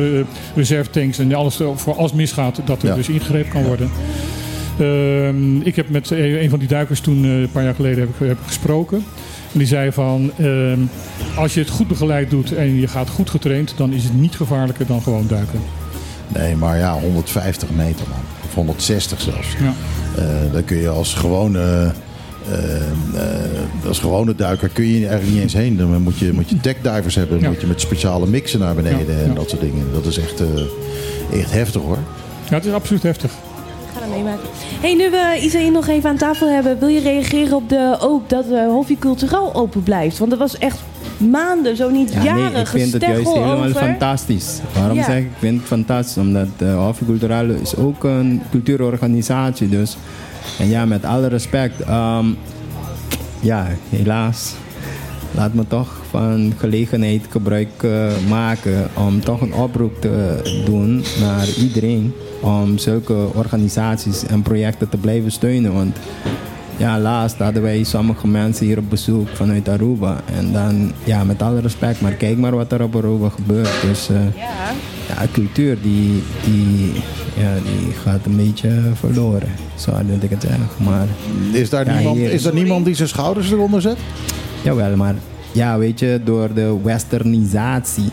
[0.55, 1.19] reservetanks.
[1.19, 2.95] En alles, voor als misgaat, dat er Ja.
[2.95, 3.89] dus ingegrepen kan worden.
[4.79, 8.27] Ehm, ik heb met een van die duikers toen een paar jaar geleden heb ik,
[8.27, 8.97] heb ik gesproken.
[9.51, 10.79] En die zei van, ehm,
[11.35, 14.35] als je het goed begeleid doet en je gaat goed getraind, dan is het niet
[14.35, 15.59] gevaarlijker dan gewoon duiken.
[16.27, 18.19] Nee, maar ja, 150 meter man.
[18.47, 19.47] Of 160 zelfs.
[19.59, 19.73] Ja.
[20.21, 21.91] Eh, dan kun je als gewone,
[22.49, 25.77] eh, eh, als gewone duiker kun je eigenlijk niet eens heen.
[25.77, 27.35] Dan moet je, moet je techdivers hebben.
[27.35, 27.49] Dan Ja.
[27.53, 29.85] moet je met speciale mixen naar beneden Ja, en dat soort dingen.
[29.93, 30.41] Dat is echt,
[31.33, 31.97] echt heftig hoor.
[32.49, 33.31] Ja, het is absoluut heftig.
[34.15, 34.49] Dat meemaken.
[34.81, 38.29] hey, nu we Isaïe nog even aan tafel hebben, wil je reageren op de, ook
[38.29, 40.17] dat uh, Hofje Culturaal open blijft?
[40.17, 40.79] Want er was echt
[41.17, 43.75] maanden, zo niet Ja, jaren nee, ik vind het juist helemaal over.
[43.75, 44.59] fantastisch.
[44.73, 45.03] Waarom Ja.
[45.03, 46.17] zeg ik, ik vind het fantastisch?
[46.17, 49.69] Omdat uh, Hofje Culturale is ook een cultuurorganisatie.
[49.69, 49.97] Dus.
[50.59, 51.79] En ja, met alle respect.
[51.81, 52.25] ehm,
[53.39, 54.53] ja, helaas.
[55.35, 61.47] Laat me toch van gelegenheid gebruik eh, maken om toch een oproep te doen naar
[61.59, 62.13] iedereen.
[62.41, 65.73] Om zulke organisaties en projecten te blijven steunen.
[65.73, 65.97] Want
[66.77, 70.21] ja, laatst hadden wij sommige mensen hier op bezoek vanuit Aruba.
[70.37, 73.81] En dan, ja, met alle respect, maar kijk maar wat er op Aruba gebeurt.
[73.81, 74.15] Dus eh,
[75.07, 76.91] ja, cultuur die, die,
[77.37, 79.49] ja, die gaat een beetje verloren.
[79.75, 80.67] Zo wil ik het zeggen.
[80.83, 81.07] Maar,
[81.51, 83.97] Is daar, ja, niemand, hier- is er niemand die zijn schouders eronder zet?
[84.65, 85.15] Jawel, maar
[85.51, 88.09] ja, weet je, door de westernisatie,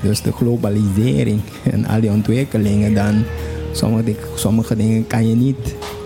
[0.00, 1.40] dus de globalisering
[1.72, 3.24] en al die ontwikkelingen, dan
[3.76, 5.56] sommige, sommige dingen kan je niet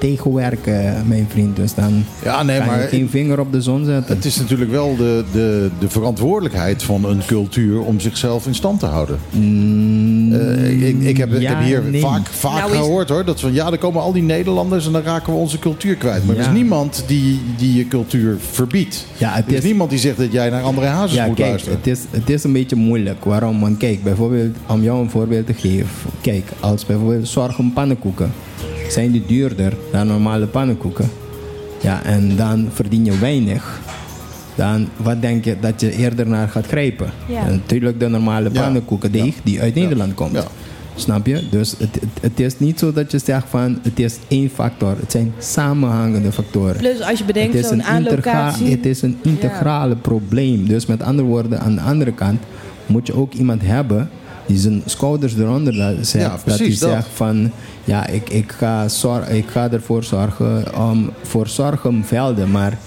[0.01, 1.56] tegenwerken, mijn vriend.
[1.56, 4.14] Dus dan Ja, nee, kan maar je geen vinger op de zon zetten.
[4.16, 8.80] Het is natuurlijk wel de, de, de verantwoordelijkheid van een cultuur om zichzelf in stand
[8.80, 9.18] te houden.
[10.32, 12.01] Eh, ik, ik, heb, ik Mm, heb hier nee.
[12.01, 14.92] vaak, vaak Nou is- gehoord hoor, dat van ja, er komen al die Nederlanders en
[14.92, 16.26] dan raken we onze cultuur kwijt.
[16.26, 19.06] Maar er is niemand die, die je cultuur verbiedt.
[19.16, 21.36] Ja, het er is, is- niemand die zegt dat jij naar andere hazes Ja, moet
[21.36, 21.78] kijk, luisteren.
[21.78, 23.24] het is, het is een beetje moeilijk.
[23.24, 23.60] Waarom?
[23.60, 25.88] Want kijk, bijvoorbeeld, om jou een voorbeeld te geven.
[26.20, 27.28] Kijk, als bijvoorbeeld
[27.61, 28.32] zorgen pannenkoeken,
[28.89, 31.11] zijn die duurder dan normale pannenkoeken.
[31.81, 33.81] Ja, en dan verdien je weinig.
[34.55, 37.11] Dan, wat denk je dat je eerder naar gaat grijpen?
[37.28, 37.47] Ja.
[37.47, 38.62] En natuurlijk de normale Ja.
[38.62, 40.32] pannenkoekendeeg die uit Nederland komt.
[40.32, 40.45] Ja.
[40.95, 41.49] Snap je?
[41.51, 44.97] Dus het, het, het is niet zo dat je zegt van het is één factor.
[45.01, 46.77] Het zijn samenhangende factoren.
[46.77, 48.70] Plus als je bedenkt Het is, zo'n aanlocatie.
[48.70, 50.66] het is een integrale probleem.
[50.69, 52.41] Dus met andere woorden, aan de andere kant
[52.87, 54.11] moet je ook iemand hebben
[54.59, 55.74] zijn schouders eronder.
[55.74, 55.93] Ja,
[56.44, 56.78] dat hij dat.
[56.78, 57.51] zegt van
[57.85, 62.51] ja, ik, ik, ga zor- ik ga ervoor zorgen om voor zorgenvelden.
[62.51, 62.78] Maar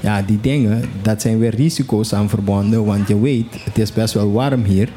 [0.00, 2.84] ja, die dingen, dat zijn weer risico's aan verbonden.
[2.84, 4.88] Want je weet, het is best wel warm hier.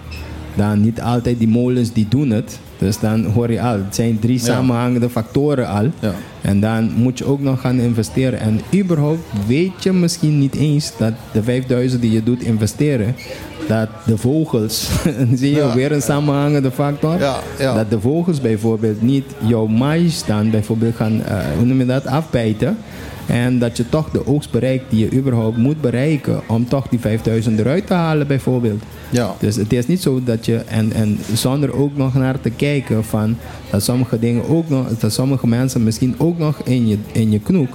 [0.56, 2.60] Dan niet altijd die molens die doen het.
[2.78, 5.90] Dus dan hoor je al, het zijn drie samenhangende factoren al.
[6.00, 6.14] Ja.
[6.42, 8.40] En dan moet je ook nog gaan investeren.
[8.40, 13.16] En überhaupt weet je misschien niet eens dat de 5000 die je doet investeren,
[13.68, 14.90] dat de vogels,
[15.34, 15.74] zie je Ja.
[15.76, 17.74] weer een samenhangende factor, Ja, ja.
[17.76, 22.06] dat de vogels bijvoorbeeld niet jouw mais dan bijvoorbeeld gaan, eh, hoe noem je dat,
[22.06, 22.78] afbijten.
[23.26, 27.00] En dat je toch de oogst bereikt die je überhaupt moet bereiken om toch die
[27.00, 28.84] 5000 eruit te halen bijvoorbeeld.
[29.10, 29.36] Ja.
[29.40, 33.04] Dus het is niet zo dat je, en, en zonder ook nog naar te kijken
[33.04, 33.38] van
[33.72, 37.40] dat sommige dingen ook nog, dat sommige mensen misschien ook nog in je, in je
[37.40, 37.70] knoek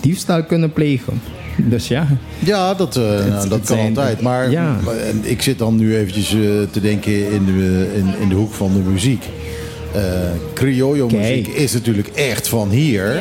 [0.00, 1.20] diefstal kunnen plegen.
[1.56, 2.06] Dus ja.
[2.38, 4.20] Ja, dat, eh, nou, dat kan zijn- altijd.
[4.20, 4.76] Maar, Ja.
[5.22, 6.38] ik zit dan nu eventjes eh,
[6.70, 9.24] te denken in de, in, in de hoek van de muziek.
[9.94, 10.02] Eh
[10.54, 11.56] criollo muziek Kijk.
[11.56, 13.20] is natuurlijk echt van hier.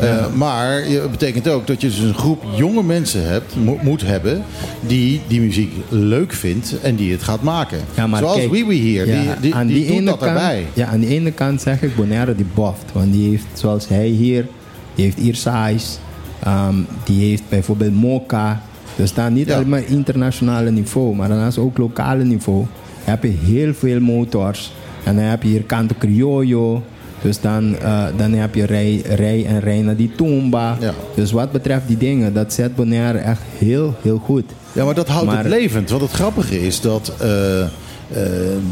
[0.00, 4.02] Eh, maar het betekent ook dat je dus een groep jonge mensen hebt, mo- moet
[4.06, 4.42] hebben
[4.80, 7.78] die die muziek leuk vindt en die het gaat maken.
[7.94, 10.30] Ja, maar Zoals Wiwi hier, ja, die, die, aan die, die doet ene dat kant,
[10.30, 10.66] erbij.
[10.72, 12.84] Ja, aan de ene kant zeg ik Bonaire die boft.
[12.92, 14.46] Want die heeft, zoals hij hier,
[14.94, 15.98] die heeft Irsais.
[16.42, 16.74] Ehm
[17.04, 18.62] die heeft bijvoorbeeld Mocha.
[18.96, 22.58] Dus dan niet alleen maar internationale niveau, maar daarnaast ook lokale niveau.
[23.04, 24.72] Dan heb je heel veel motors.
[25.04, 26.82] En dan heb je hier Canto Criollo.
[27.22, 30.76] Dus dan, eh, dan heb je Rij, Rij en Reina die Tumba.
[31.14, 34.44] Dus wat betreft die dingen, dat zet Bonaire echt heel, heel goed.
[34.72, 35.90] Ja, maar dat houdt Maar- het levend.
[35.90, 37.68] Want het grappige is dat eh, eh,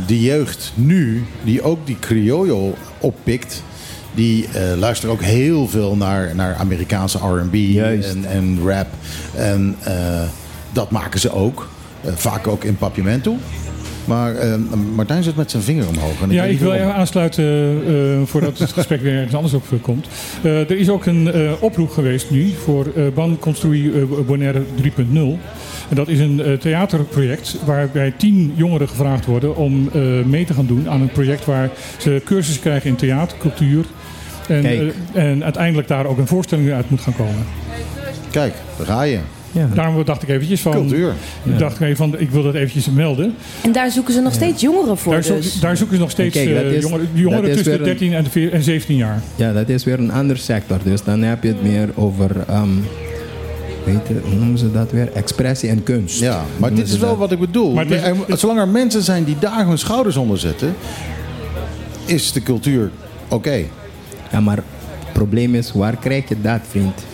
[0.07, 3.63] de jeugd nu, die ook die criollo oppikt...
[4.15, 8.87] die eh luisteren ook heel veel naar, naar Amerikaanse R&B en, en rap.
[9.37, 9.95] En eh,
[10.73, 11.69] dat maken ze ook.
[12.05, 13.37] Eh, vaak ook in Papiamento.
[14.05, 14.35] Maar
[14.95, 16.23] Martijn zit met zijn vinger omhoog.
[16.23, 17.45] En Ja, weet ik wil even aansluiten
[17.87, 17.93] eh,
[18.25, 20.07] voordat het gesprek weer ergens anders op komt.
[20.43, 25.39] Eh, er is ook een eh, oproep geweest nu voor eh Ban Construi Bonaire 3.0.
[25.91, 30.55] En dat is een eh, theaterproject waarbij tien jongeren gevraagd worden om eh, mee te
[30.55, 33.85] gaan doen aan een project waar ze cursussen krijgen in theater, cultuur.
[34.49, 37.47] En, eh, en uiteindelijk daar ook een voorstelling uit moet gaan komen.
[38.31, 39.19] Kijk, daar ga je.
[39.75, 40.73] Daarom dacht ik eventjes van...
[40.73, 41.13] Cultuur.
[41.43, 43.35] Ik dacht even van, ik wil dat eventjes melden.
[43.63, 45.13] En daar zoeken ze nog steeds jongeren voor.
[45.13, 45.61] Daar, dus.
[45.61, 48.25] daar zoeken ze nog steeds Kijk, eh, is- jongeren, tussen de weer een- 13 en,
[48.33, 49.23] de en 17 jaar.
[49.37, 50.79] Ja, dat is weer een ander sector.
[50.85, 52.69] Dus dan heb je het meer over, ehm,
[53.85, 55.13] weet je, hoe noemen ze dat weer?
[55.13, 56.21] Expressie en kunst.
[56.21, 57.19] Ja, maar dit is wel dat.
[57.19, 57.73] wat ik bedoel.
[57.73, 60.75] Maar is- Er- zolang er mensen zijn die daar hun schouders onder zetten,
[62.05, 62.91] is de cultuur
[63.29, 63.63] oké.
[64.33, 67.05] Ja, maar het probleem is, waar krijg je dat, vriend?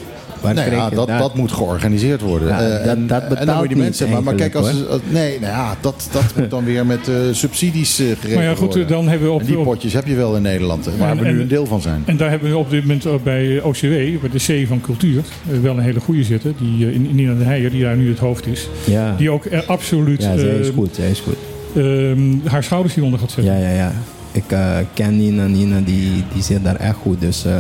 [0.40, 1.18] Waar Nee, krijg ja, je dat, dat?
[1.18, 2.48] dat moet georganiseerd worden.
[2.48, 4.08] Ja, Eh, dat- en, dat en dan betaalt moet je die niet mensen.
[4.10, 4.72] Maar, maar kijk, als,
[5.08, 8.50] nee, nou ja, dat, dat moet dan weer met eh, subsidies eh, geregeld Maar ja,
[8.54, 8.86] goed, worden.
[8.88, 11.22] dan hebben we op- En die potjes heb je wel in Nederland, waar En- we
[11.24, 12.02] nu en- een deel van zijn.
[12.06, 13.80] En daar hebben we op dit moment ook bij OCW,
[14.20, 15.22] bij de C van Cultuur,
[15.62, 16.54] wel een hele goede zitten.
[16.58, 18.68] Die, in- Nina de Heijer, die daar nu het hoofd is.
[18.84, 19.14] Ja.
[19.18, 21.36] Die ook eh, absoluut Ja, zij is goed, zij is goed.
[21.76, 23.52] ehm, haar schouders hieronder gaat zetten.
[23.54, 23.92] Ja, ja, ja.
[24.36, 25.46] Ik eh, ken Nina.
[25.46, 27.20] Nina die, die zit daar echt goed.
[27.20, 27.58] Dus, eh,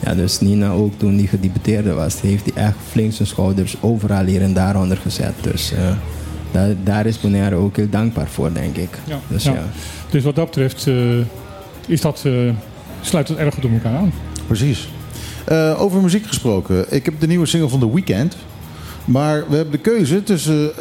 [0.00, 4.24] ja, dus Nina ook toen die gedeputeerde was, heeft hij echt flink zijn schouders overal
[4.24, 5.34] hier en daar onder gezet.
[5.40, 5.96] Dus eh,
[6.50, 8.98] daar, daar is Bonaire ook heel dankbaar voor, denk ik.
[9.04, 9.52] Ja, Dus ja.
[9.52, 9.64] ja.
[10.10, 10.94] Dus wat dat betreft eh,
[11.86, 12.32] is dat, eh,
[13.00, 14.12] sluit het erg goed op elkaar aan.
[14.46, 14.88] Precies.
[15.44, 16.86] Eh, over muziek gesproken.
[16.92, 18.36] Ik heb de nieuwe single van The Weeknd.
[19.04, 20.78] Maar we hebben de keuze tussen eh,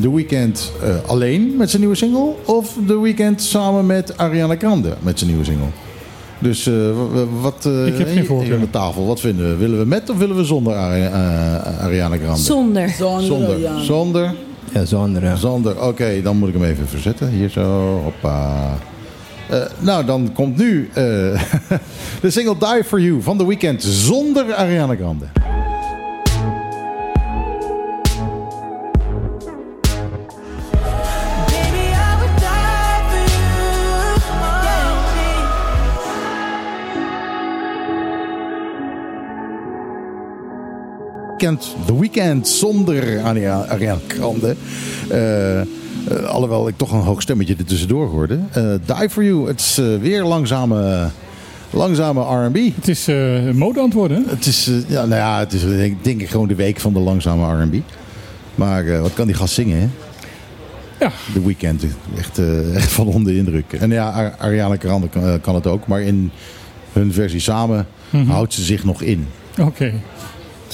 [0.00, 2.32] The Weeknd eh, alleen met zijn nieuwe single...
[2.44, 5.66] of The Weeknd samen met Ariana Grande met zijn nieuwe single.
[6.38, 6.74] Dus eh,
[7.40, 7.66] wat...
[7.66, 9.56] eh, Ik heb geen de tafel, wat vinden we?
[9.56, 12.40] Willen we met of willen we zonder Ari- eh, Ariana Grande?
[12.40, 12.88] Zonder.
[13.20, 13.58] Zonder.
[13.58, 13.80] ja.
[13.82, 14.34] Zonder.
[14.72, 15.22] Ja, zonder.
[15.22, 15.36] ja.
[15.36, 15.82] Zonder.
[15.86, 17.28] Oké, dan moet ik hem even verzetten.
[17.28, 18.00] Hier zo.
[18.04, 18.54] Hoppa.
[19.50, 21.04] Eh, nou, dan komt nu eh,
[22.22, 25.24] de single Die For You van The Weeknd zonder Ariana Grande.
[41.38, 44.56] Weekend, The Weeknd zonder Aria- Ariana Grande.
[45.10, 45.66] Eh, eh,
[46.26, 48.38] alhoewel ik toch een hoog stemmetje er tussendoor hoorde.
[48.52, 48.64] Eh,
[48.98, 51.08] Die For You, het is weer langzame,
[51.70, 52.56] langzame R&B.
[52.74, 53.06] Het is
[53.54, 54.24] mode antwoorden.
[54.28, 56.98] Het is, ja, nou ja, het is denk, denk ik gewoon de week van de
[56.98, 57.74] langzame R&B.
[58.54, 59.86] Maar wat kan die gast zingen, hè?
[61.04, 61.12] Ja.
[61.32, 61.84] The Weeknd,
[62.18, 62.40] echt,
[62.74, 63.72] echt van onder de indruk.
[63.72, 65.86] En ja, Ar- Ariana Grande kan, kan het ook.
[65.86, 66.30] Maar in
[66.92, 68.30] hun versie samen Mhm.
[68.30, 69.26] houdt ze zich nog in.
[69.60, 69.92] Oké.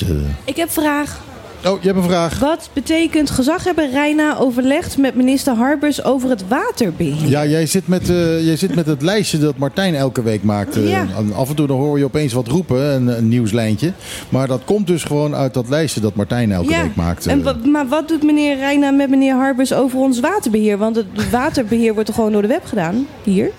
[0.00, 0.08] Eh,
[0.44, 1.20] Ik heb een vraag.
[1.66, 2.38] Oh, je hebt een vraag.
[2.38, 7.28] Wat betekent gezaghebber Reina overlegd met minister Harbers over het waterbeheer?
[7.28, 10.76] Ja, jij zit, met, eh, jij zit met het lijstje dat Martijn elke week maakt.
[10.76, 11.06] Eh, Ja.
[11.16, 13.92] en Af en toe dan hoor je opeens wat roepen, een, een nieuwslijntje.
[14.28, 17.26] Maar dat komt dus gewoon uit dat lijstje dat Martijn elke week maakt.
[17.26, 20.78] En maar wat doet meneer Reina met meneer Harbers over ons waterbeheer?
[20.78, 23.06] Want het waterbeheer wordt toch gewoon door de web gedaan?
[23.22, 23.50] Hier.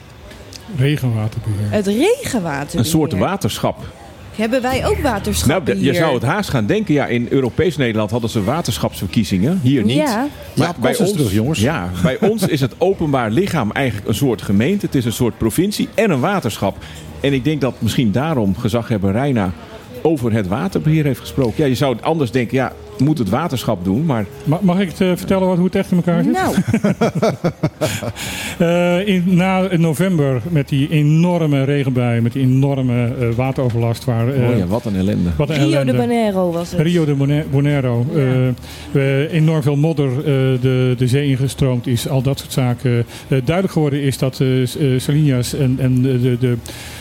[0.78, 1.72] Regenwaterbeheer.
[1.72, 2.80] Het regenwaterbeheer.
[2.80, 3.78] Een soort waterschap.
[4.36, 6.94] Hebben wij ook waterschappen Nou, de- je zou het haast gaan denken.
[6.94, 9.60] Ja, in Europees Nederland hadden ze waterschapsverkiezingen.
[9.64, 9.96] Hier niet.
[9.96, 10.28] Ja.
[10.54, 11.60] Jaap Kost is terug, jongens.
[11.60, 14.86] Ja, bij ons is het openbaar lichaam eigenlijk een soort gemeente.
[14.86, 16.78] Het is een soort provincie en een waterschap.
[17.20, 19.52] En ik denk dat misschien daarom gezaghebber Reina
[20.02, 21.54] over het waterbeheer heeft gesproken.
[21.58, 24.26] Ja, je zou het anders denken, ja, moet het waterschap doen, maar...
[24.44, 26.32] Ma- Mag ik het eh, vertellen wat, hoe het echt in elkaar zit?
[26.34, 26.56] Nou,
[28.60, 34.06] Eh, in, na november met die enorme regenbui, met die enorme eh, wateroverlast.
[34.06, 35.30] Waar, eh, oh ja, wat een ellende.
[35.38, 35.92] wat een Rio de.
[35.92, 36.80] Janeiro was het.
[36.82, 37.88] Rio de Bone- Bonaire.
[37.88, 38.26] eh,
[38.92, 40.24] we enorm veel modder eh,
[40.62, 42.10] de, de zee ingestroomd is.
[42.10, 42.92] Al dat soort zaken.
[42.98, 44.42] Eh, duidelijk geworden is dat
[44.98, 46.56] Salinas en, en de, de, de,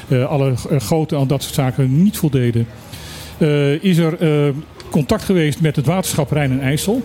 [0.09, 2.66] eh, alle goten al dat soort zaken niet voldeden.
[3.39, 4.48] Eh, is er eh,
[4.93, 7.02] contact geweest met het waterschap Rijn en IJssel.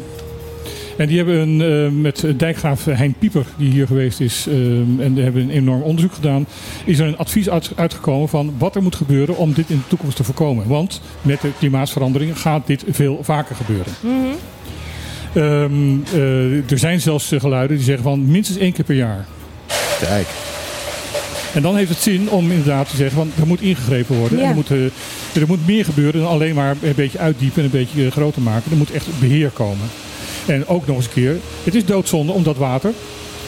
[0.97, 5.13] En die hebben een, eh, met dijkgraaf Hein Pieper, die hier geweest is, eh, en
[5.13, 6.45] die hebben een enorm onderzoek gedaan,
[6.85, 9.87] is er een advies uit- uitgekomen van wat er moet gebeuren om dit in de
[9.87, 10.67] toekomst te voorkomen.
[10.67, 13.93] Want met de klimaatsverandering gaat dit veel vaker gebeuren.
[15.33, 19.25] Ehm, eh, er zijn zelfs geluiden die zeggen van minstens één keer per jaar.
[19.99, 20.27] Kijk.
[21.57, 24.37] En dan heeft het zin om inderdaad te zeggen van er moet ingegrepen worden.
[24.37, 24.43] Ja.
[24.43, 27.63] En er, moet, eh, er moet meer gebeuren dan alleen maar een beetje uitdiepen en
[27.63, 28.71] een beetje eh, groter maken.
[28.71, 29.87] Er moet echt beheer komen.
[30.45, 32.93] En ook nog eens een keer, het is doodzonde om dat water,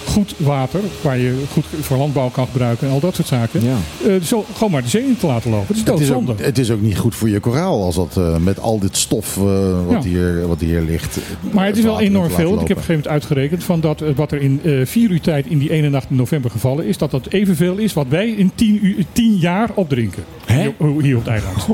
[0.10, 3.61] goed water, waar je goed voor landbouw kan gebruiken en al dat soort zaken,
[4.07, 5.68] eh, zo gewoon maar de zee in te laten lopen.
[5.68, 6.31] Het is Het is, doodzonde.
[6.31, 8.98] ook, het is ook niet goed voor je koraal als dat eh, met al dit
[8.98, 9.44] stof eh,
[9.88, 10.10] wat, Ja.
[10.10, 11.18] hier, wat hier ligt.
[11.52, 12.38] Maar het is wel enorm veel.
[12.40, 15.10] Ik heb op een gegeven moment uitgerekend van dat eh, wat er in eh, vier
[15.10, 18.06] uur tijd in die ene nacht in november gevallen is, dat dat evenveel is wat
[18.10, 20.23] wij in tien, uur, tien jaar opdrinken.
[20.48, 21.65] Hier, hier op het eiland.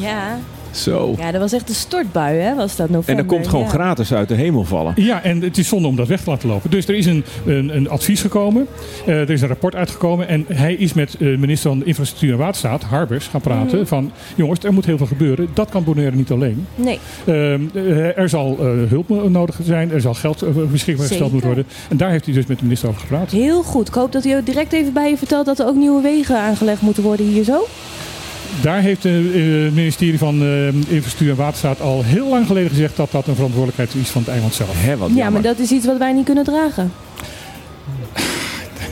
[0.00, 0.38] Ja.
[0.70, 1.14] Zo.
[1.18, 2.54] ja, dat was echt een stortbui, hè?
[2.54, 3.10] Was dat november.
[3.10, 3.70] En dat komt gewoon ja.
[3.70, 4.92] gratis uit de hemel vallen.
[4.96, 6.70] Ja, en het is zonde om dat weg te laten lopen.
[6.70, 8.66] Dus er is een, een, een advies gekomen.
[9.06, 10.28] Eh, er is een rapport uitgekomen.
[10.28, 13.78] En hij is met eh, minister van Infrastructuur en Waterstaat, Harbers, gaan praten.
[13.78, 13.86] Mhm.
[13.86, 15.48] Van jongens, er moet heel veel gebeuren.
[15.54, 16.66] Dat kan Bonaire niet alleen.
[16.74, 16.98] Nee.
[17.24, 19.92] Ehm, eh, er zal eh, hulp nodig zijn.
[19.92, 21.66] Er zal geld beschikbaar gesteld moeten worden.
[21.88, 23.30] En daar heeft hij dus met de minister over gepraat.
[23.30, 23.88] Heel goed.
[23.88, 26.38] Ik hoop dat hij ook direct even bij je vertelt dat er ook nieuwe wegen
[26.38, 27.66] aangelegd moeten worden hier zo.
[28.60, 32.96] Daar heeft eh, het ministerie van eh, Infrastructuur en Waterstaat al heel lang geleden gezegd
[32.96, 34.70] dat dat een verantwoordelijkheid is van het eiland zelf.
[34.84, 36.92] Hè, wat Ja, maar dat is iets wat wij niet kunnen dragen.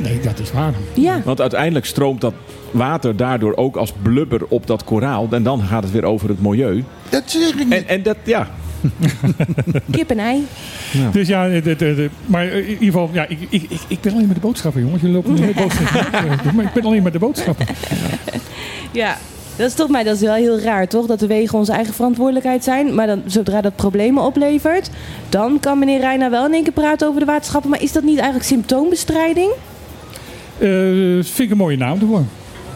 [0.02, 0.72] Nee, dat is waar.
[0.94, 1.20] Ja.
[1.24, 2.34] Want uiteindelijk stroomt dat
[2.70, 5.28] water daardoor ook als blubber op dat koraal.
[5.30, 6.84] En dan gaat het weer over het milieu.
[7.08, 7.72] Dat zeg ik niet.
[7.72, 8.48] En, en dat, ja.
[9.90, 10.46] Kip en ei.
[11.12, 14.12] Dus ja, de, de, de- maar in ieder geval, ja, ik, ik, ik, ik ben
[14.12, 15.00] alleen maar de boodschappen, jongens.
[15.00, 16.54] Jullie lopen een hele boodschappen.
[16.56, 17.66] maar ik ben alleen maar de boodschappen.
[18.92, 19.16] Ja.
[19.56, 21.06] Dat is toch maar dat is wel heel raar, toch?
[21.06, 22.94] Dat de wegen onze eigen verantwoordelijkheid zijn.
[22.94, 24.90] Maar dan, zodra dat problemen oplevert,
[25.28, 27.70] dan kan meneer Reina wel in één keer praten over de waterschappen.
[27.70, 29.50] Maar is dat niet eigenlijk symptoombestrijding?
[30.58, 30.68] Eh,
[31.22, 32.24] vind ik een mooie naam ervoor.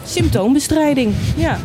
[0.05, 1.59] Symptoombestrijding, ja.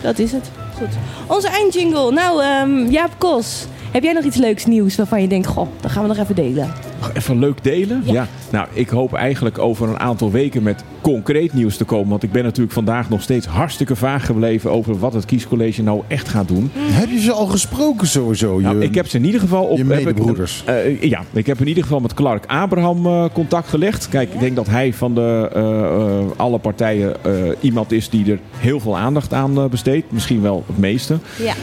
[0.00, 0.50] Dat is het.
[0.76, 0.88] Goed.
[1.26, 2.12] Onze eindjingle.
[2.12, 3.66] Nou, ehm, Jaap Kos.
[3.90, 6.34] Heb jij nog iets leuks nieuws waarvan je denkt, goh, dat gaan we nog even
[6.34, 6.72] delen?
[7.14, 8.02] Even leuk delen?
[8.04, 8.26] Ja.
[8.52, 12.08] Nou, ik hoop eigenlijk over een aantal weken met concreet nieuws te komen.
[12.08, 16.02] Want ik ben natuurlijk vandaag nog steeds hartstikke vaag gebleven over wat het kiescollege nou
[16.08, 16.70] echt gaat doen.
[16.74, 18.56] Heb je ze al gesproken sowieso?
[18.56, 19.76] Je, Nou, ik heb ze in ieder geval op.
[19.76, 20.62] je heb ik- medebroeders.
[20.66, 24.08] eh, ja, ik heb in ieder geval met Clark Abraham eh, contact gelegd.
[24.08, 27.16] Kijk, ik denk dat hij van de, eh, alle partijen
[27.60, 30.12] iemand is die er heel veel aandacht aan besteedt.
[30.12, 31.18] Misschien wel het meeste.
[31.38, 31.54] Ja.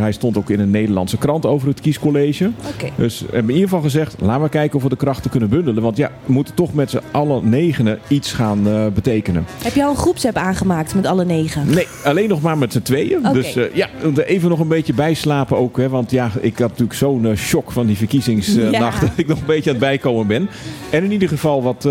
[0.00, 2.50] Hij stond ook in een Nederlandse krant over het kiescollege.
[2.74, 2.88] Oké.
[2.96, 5.48] Dus we hebben in ieder geval gezegd, laten we kijken of we de krachten kunnen
[5.48, 5.82] bundelen.
[5.82, 9.44] Want ja, we moeten toch met z'n allen negenen iets gaan eh, betekenen.
[9.62, 11.70] Heb je al een groepsapp aangemaakt met alle negen?
[11.74, 13.22] Nee, alleen nog maar met z'n tweeën.
[13.32, 13.88] Dus eh, ja,
[14.24, 15.76] even nog een beetje bijslapen ook.
[15.76, 18.72] Hè, want ja, ik had natuurlijk zo'n eh, shock van die verkiezingsnacht...
[18.72, 19.00] Ja.
[19.00, 20.48] dat ik nog een beetje aan het bijkomen ben.
[20.90, 21.88] En in ieder geval wat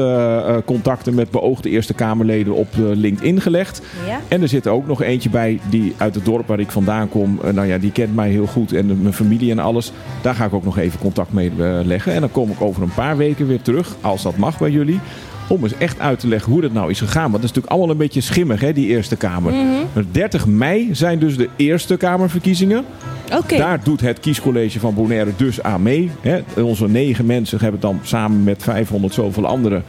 [0.65, 3.81] contacten met beoogde Eerste Kamerleden op LinkedIn gelegd.
[4.07, 4.19] Ja.
[4.27, 7.39] En er zit ook nog eentje bij die uit het dorp waar ik vandaan kom.
[7.53, 9.91] nou ja, die kent mij heel goed en mijn familie en alles.
[10.21, 11.51] Daar ga ik ook nog even contact mee
[11.83, 12.13] leggen.
[12.13, 14.99] En dan kom ik over een paar weken weer terug, als dat mag bij jullie.
[15.47, 17.21] Om eens echt uit te leggen hoe dat nou is gegaan.
[17.21, 19.53] Want dat is natuurlijk allemaal een beetje schimmig, hè, die Eerste Kamer.
[19.53, 19.65] Mhm.
[19.93, 22.85] Maar 30 mei zijn dus de Eerste Kamerverkiezingen.
[23.37, 23.57] Oké.
[23.57, 26.11] Daar doet het kiescollege van Bonaire dus aan mee.
[26.21, 26.41] Hè.
[26.61, 29.83] Onze negen mensen hebben dan samen met 500 zoveel anderen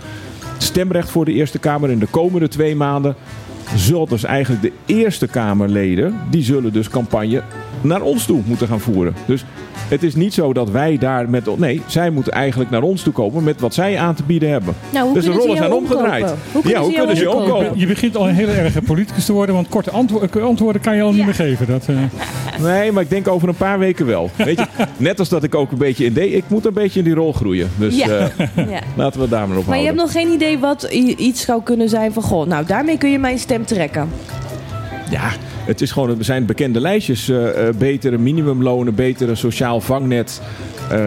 [0.58, 1.90] stemrecht voor de Eerste Kamer.
[1.90, 3.14] In de komende twee maanden
[3.76, 6.14] zullen dus eigenlijk de Eerste Kamerleden...
[6.30, 7.42] die zullen dus campagne
[7.84, 9.14] naar ons toe moeten gaan voeren.
[9.26, 9.44] Dus
[9.88, 11.58] het is niet zo dat wij daar met...
[11.58, 14.74] Nee, zij moeten eigenlijk naar ons toe komen met wat zij aan te bieden hebben.
[14.92, 16.24] Nou, hoe dus de rollen zijn omgedraaid.
[16.52, 17.54] Hoe kunnen ja, hoe kunnen ze je omkopen?
[17.56, 17.78] omkopen?
[17.78, 20.96] Je begint al een hele erge politicus te worden, want korte antwo- eh, antwoorden kan
[20.96, 21.66] je al niet meer geven.
[21.66, 21.96] Dat, eh,
[22.62, 24.30] Nee, maar ik denk over een paar weken wel.
[24.36, 26.32] Weet je, net als dat ik ook een beetje in deed.
[26.34, 27.70] Ik moet een beetje in die rol groeien.
[27.76, 28.06] Dus Ja.
[28.08, 28.80] eh, Ja.
[28.96, 30.82] laten we het daar maar op Maar je hebt nog geen idee wat
[31.16, 32.22] iets zou kunnen zijn van...
[32.22, 34.08] Goh, nou daarmee kun je mijn stem trekken.
[35.10, 35.32] Ja,
[35.66, 37.28] het is gewoon, er zijn bekende lijstjes.
[37.28, 40.40] eh, eh, betere minimumlonen, betere sociaal vangnet.
[40.90, 40.98] Eh,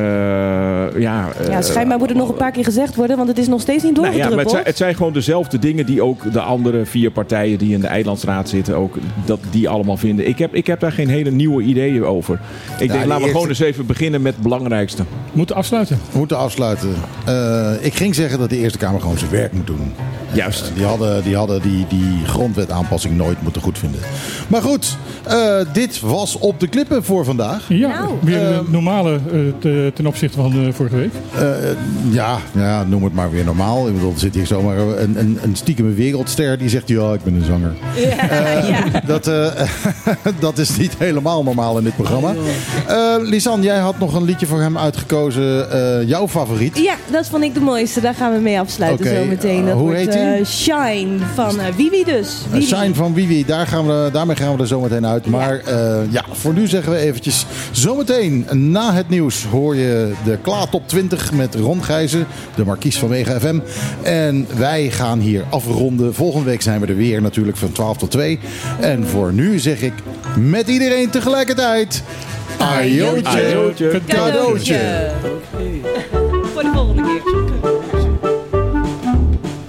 [1.02, 3.48] ja, Ja, eh, schijnbaar moet het nog een paar keer gezegd worden, want het is
[3.48, 6.34] nog steeds niet nou ja, maar het, zijn, het zijn gewoon dezelfde dingen die ook
[6.34, 10.28] de andere vier partijen die in de Eilandsraad zitten, ook dat die allemaal vinden.
[10.28, 12.34] Ik heb, ik heb daar geen hele nieuwe ideeën over.
[12.34, 15.04] Ik denk, die laten we eerste- gewoon eens even beginnen met het belangrijkste.
[15.32, 16.00] Moeten afsluiten.
[16.12, 16.90] We moeten afsluiten.
[17.26, 19.94] Eh, ik ging zeggen dat de Eerste Kamer gewoon zijn werk moet doen.
[20.34, 20.72] Juist.
[20.76, 24.00] Die hadden die, hadden die, die grondwetaanpassing nooit moeten goedvinden.
[24.48, 27.66] Maar goed, eh, dit was op de klippen voor vandaag.
[27.70, 31.12] Ja, weer de Ehm, normale eh, te- ten opzichte van eh, vorige week.
[31.36, 31.48] Eh,
[32.12, 33.88] ja, ja, noem het maar weer normaal.
[33.88, 36.88] Ik bedoel, er zit hier zomaar een, een, een stiekeme wereldster die zegt...
[36.88, 37.74] ja, ik ben een zanger.
[38.30, 39.52] Eh, dat, eh,
[40.40, 42.34] dat is niet helemaal normaal in dit programma.
[42.88, 45.72] Eh Lisanne, jij had nog een liedje voor hem uitgekozen.
[45.72, 46.78] eh, jouw favoriet.
[46.78, 48.02] Ja, dat vond ik de mooiste.
[48.02, 49.60] Daar gaan we mee afsluiten Oké, zo meteen.
[49.60, 50.22] eh, Dat hoe wordt, heet die?
[50.22, 52.38] eh, Shine van eh, Wiwi dus.
[52.48, 52.66] Uh, Wiwi.
[52.66, 55.26] Shine van Wiwi, daar gaan we, daarmee gaan we er zometeen uit.
[55.26, 57.46] Maar eh, ja, voor nu zeggen we eventjes...
[57.72, 62.28] Zometeen, na het nieuws, hoor je de Kla Top 20 met Ron Gijzen.
[62.56, 63.60] De markies van Mega FM.
[64.02, 66.14] En wij gaan hier afronden.
[66.14, 68.40] Volgende week zijn we er weer natuurlijk van 12 tot 2.
[68.80, 69.94] En voor nu zeg ik
[70.38, 72.04] met iedereen tegelijkertijd...
[72.58, 74.02] Ajootje, Ajootje.
[74.08, 75.10] cadeautje.
[76.54, 77.22] Voor de volgende keer.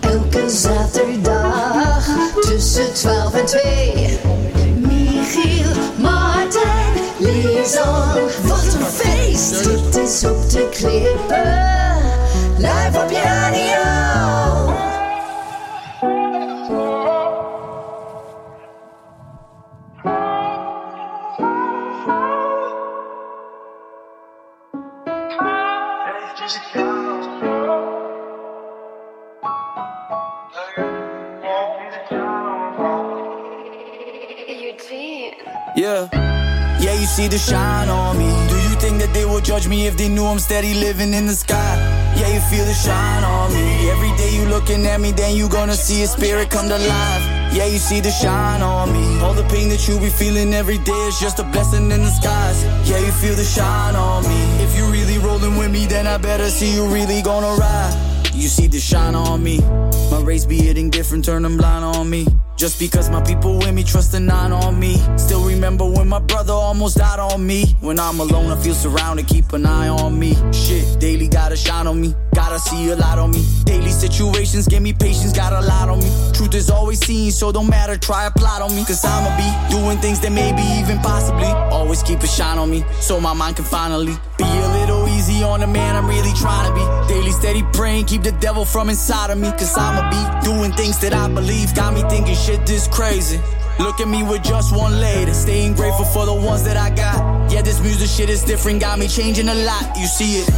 [0.00, 2.08] Elke zaterdag
[2.40, 4.18] tussen 12 en 2.
[4.76, 8.18] Michiel, Martijn, Lisan.
[8.42, 9.81] Wat een feest!
[10.12, 11.60] Dit is op de klippen.
[12.56, 13.80] Live op je radio.
[35.74, 36.08] Yeah.
[36.82, 38.01] Yeah, you see the shine on me.
[38.01, 38.01] Do you
[38.82, 41.72] think that they would judge me if they knew I'm steady living in the sky?
[42.18, 43.88] Yeah, you feel the shine on me.
[43.88, 47.24] Every day you looking at me, then you gonna see a spirit come to life.
[47.54, 49.20] Yeah, you see the shine on me.
[49.20, 52.64] All the pain that you be feeling every day is just a blessing in disguise.
[52.90, 54.40] Yeah, you feel the shine on me.
[54.64, 57.94] If you really rolling with me, then I better see you really gonna ride.
[58.34, 59.60] You see the shine on me.
[60.10, 62.26] My race be hitting different, turn them blind on me.
[62.56, 64.96] Just because my people with me trust a nine on me.
[65.16, 67.76] Still remember when my brother almost died on me.
[67.80, 70.36] When I'm alone, I feel surrounded, keep an eye on me.
[70.52, 72.14] Shit, daily gotta shine on me.
[72.34, 73.44] Gotta see a lot on me.
[73.64, 76.10] Daily situations give me patience, got a lot on me.
[76.32, 78.84] Truth is always seen, so don't matter, try a plot on me.
[78.84, 82.84] Cause I'ma be doing things that maybe even possibly always keep a shine on me.
[83.00, 84.14] So my mind can finally
[85.42, 86.84] on the man I'm really trying to be.
[87.12, 89.50] Daily steady praying, keep the devil from inside of me.
[89.52, 91.74] Cause I'ma be doing things that I believe.
[91.74, 93.40] Got me thinking shit this crazy.
[93.78, 95.32] Look at me with just one lady.
[95.32, 97.50] Staying grateful for the ones that I got.
[97.50, 98.80] Yeah, this music shit is different.
[98.80, 99.96] Got me changing a lot.
[99.96, 100.48] You see it.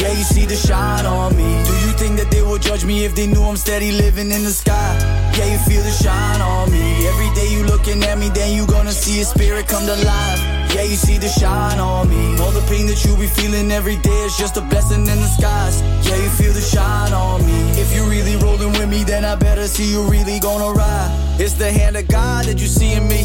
[0.00, 1.44] Yeah, you see the shine on me.
[1.64, 4.42] Do you think that they would judge me if they knew I'm steady living in
[4.42, 4.96] the sky?
[5.36, 7.06] Yeah, you feel the shine on me.
[7.06, 10.43] Every day you looking at me, then you gonna see a spirit come to life.
[10.74, 12.36] Yeah, you see the shine on me.
[12.42, 15.80] All the pain that you be feeling every day is just a blessing in disguise.
[16.02, 17.54] Yeah, you feel the shine on me.
[17.78, 21.36] If you really rolling with me, then I better see you really gonna ride.
[21.38, 23.22] It's the hand of God that you see in me.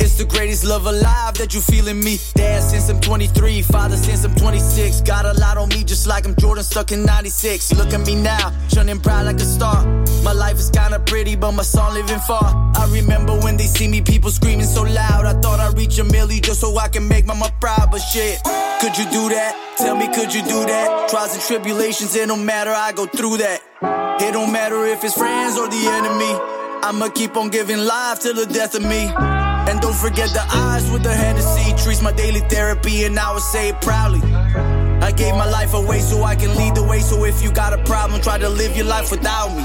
[0.00, 2.18] It's the greatest love alive that you feel in me.
[2.34, 5.02] Dad since I'm 23, father since I'm 26.
[5.02, 7.72] Got a lot on me just like I'm Jordan stuck in 96.
[7.74, 9.86] Look at me now, shining bright like a star.
[10.22, 12.48] My life is kinda pretty, but my song living far.
[12.76, 15.26] I remember when they see me, people screaming so loud.
[15.26, 18.40] I thought I'd reach a milli just so I can make mama proud, but shit.
[18.80, 19.54] Could you do that?
[19.78, 21.08] Tell me, could you do that?
[21.08, 23.60] Trials and tribulations, it don't matter, I go through that.
[24.20, 26.32] It don't matter if it's friends or the enemy.
[26.82, 29.37] I'ma keep on giving life till the death of me.
[29.68, 31.74] And don't forget the eyes with the Hennessy.
[31.82, 34.22] Treats my daily therapy, and I would say it proudly.
[35.02, 37.00] I gave my life away so I can lead the way.
[37.00, 39.64] So if you got a problem, try to live your life without me.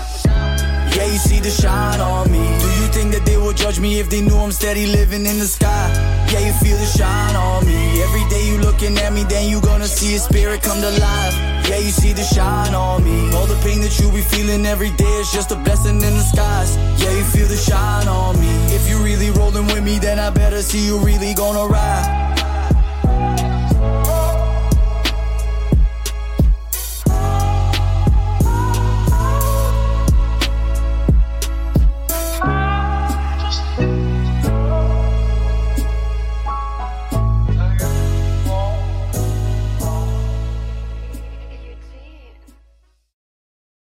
[0.95, 2.37] Yeah, you see the shine on me.
[2.37, 5.39] Do you think that they will judge me if they knew I'm steady living in
[5.39, 5.87] the sky?
[6.31, 8.01] Yeah, you feel the shine on me.
[8.03, 11.52] Every day you looking at me, then you gonna see a spirit come to life.
[11.69, 13.31] Yeah, you see the shine on me.
[13.33, 16.75] All the pain that you be feeling every day is just a blessing in disguise.
[17.01, 18.53] Yeah, you feel the shine on me.
[18.75, 22.22] If you really rolling with me, then I better see you really gonna ride.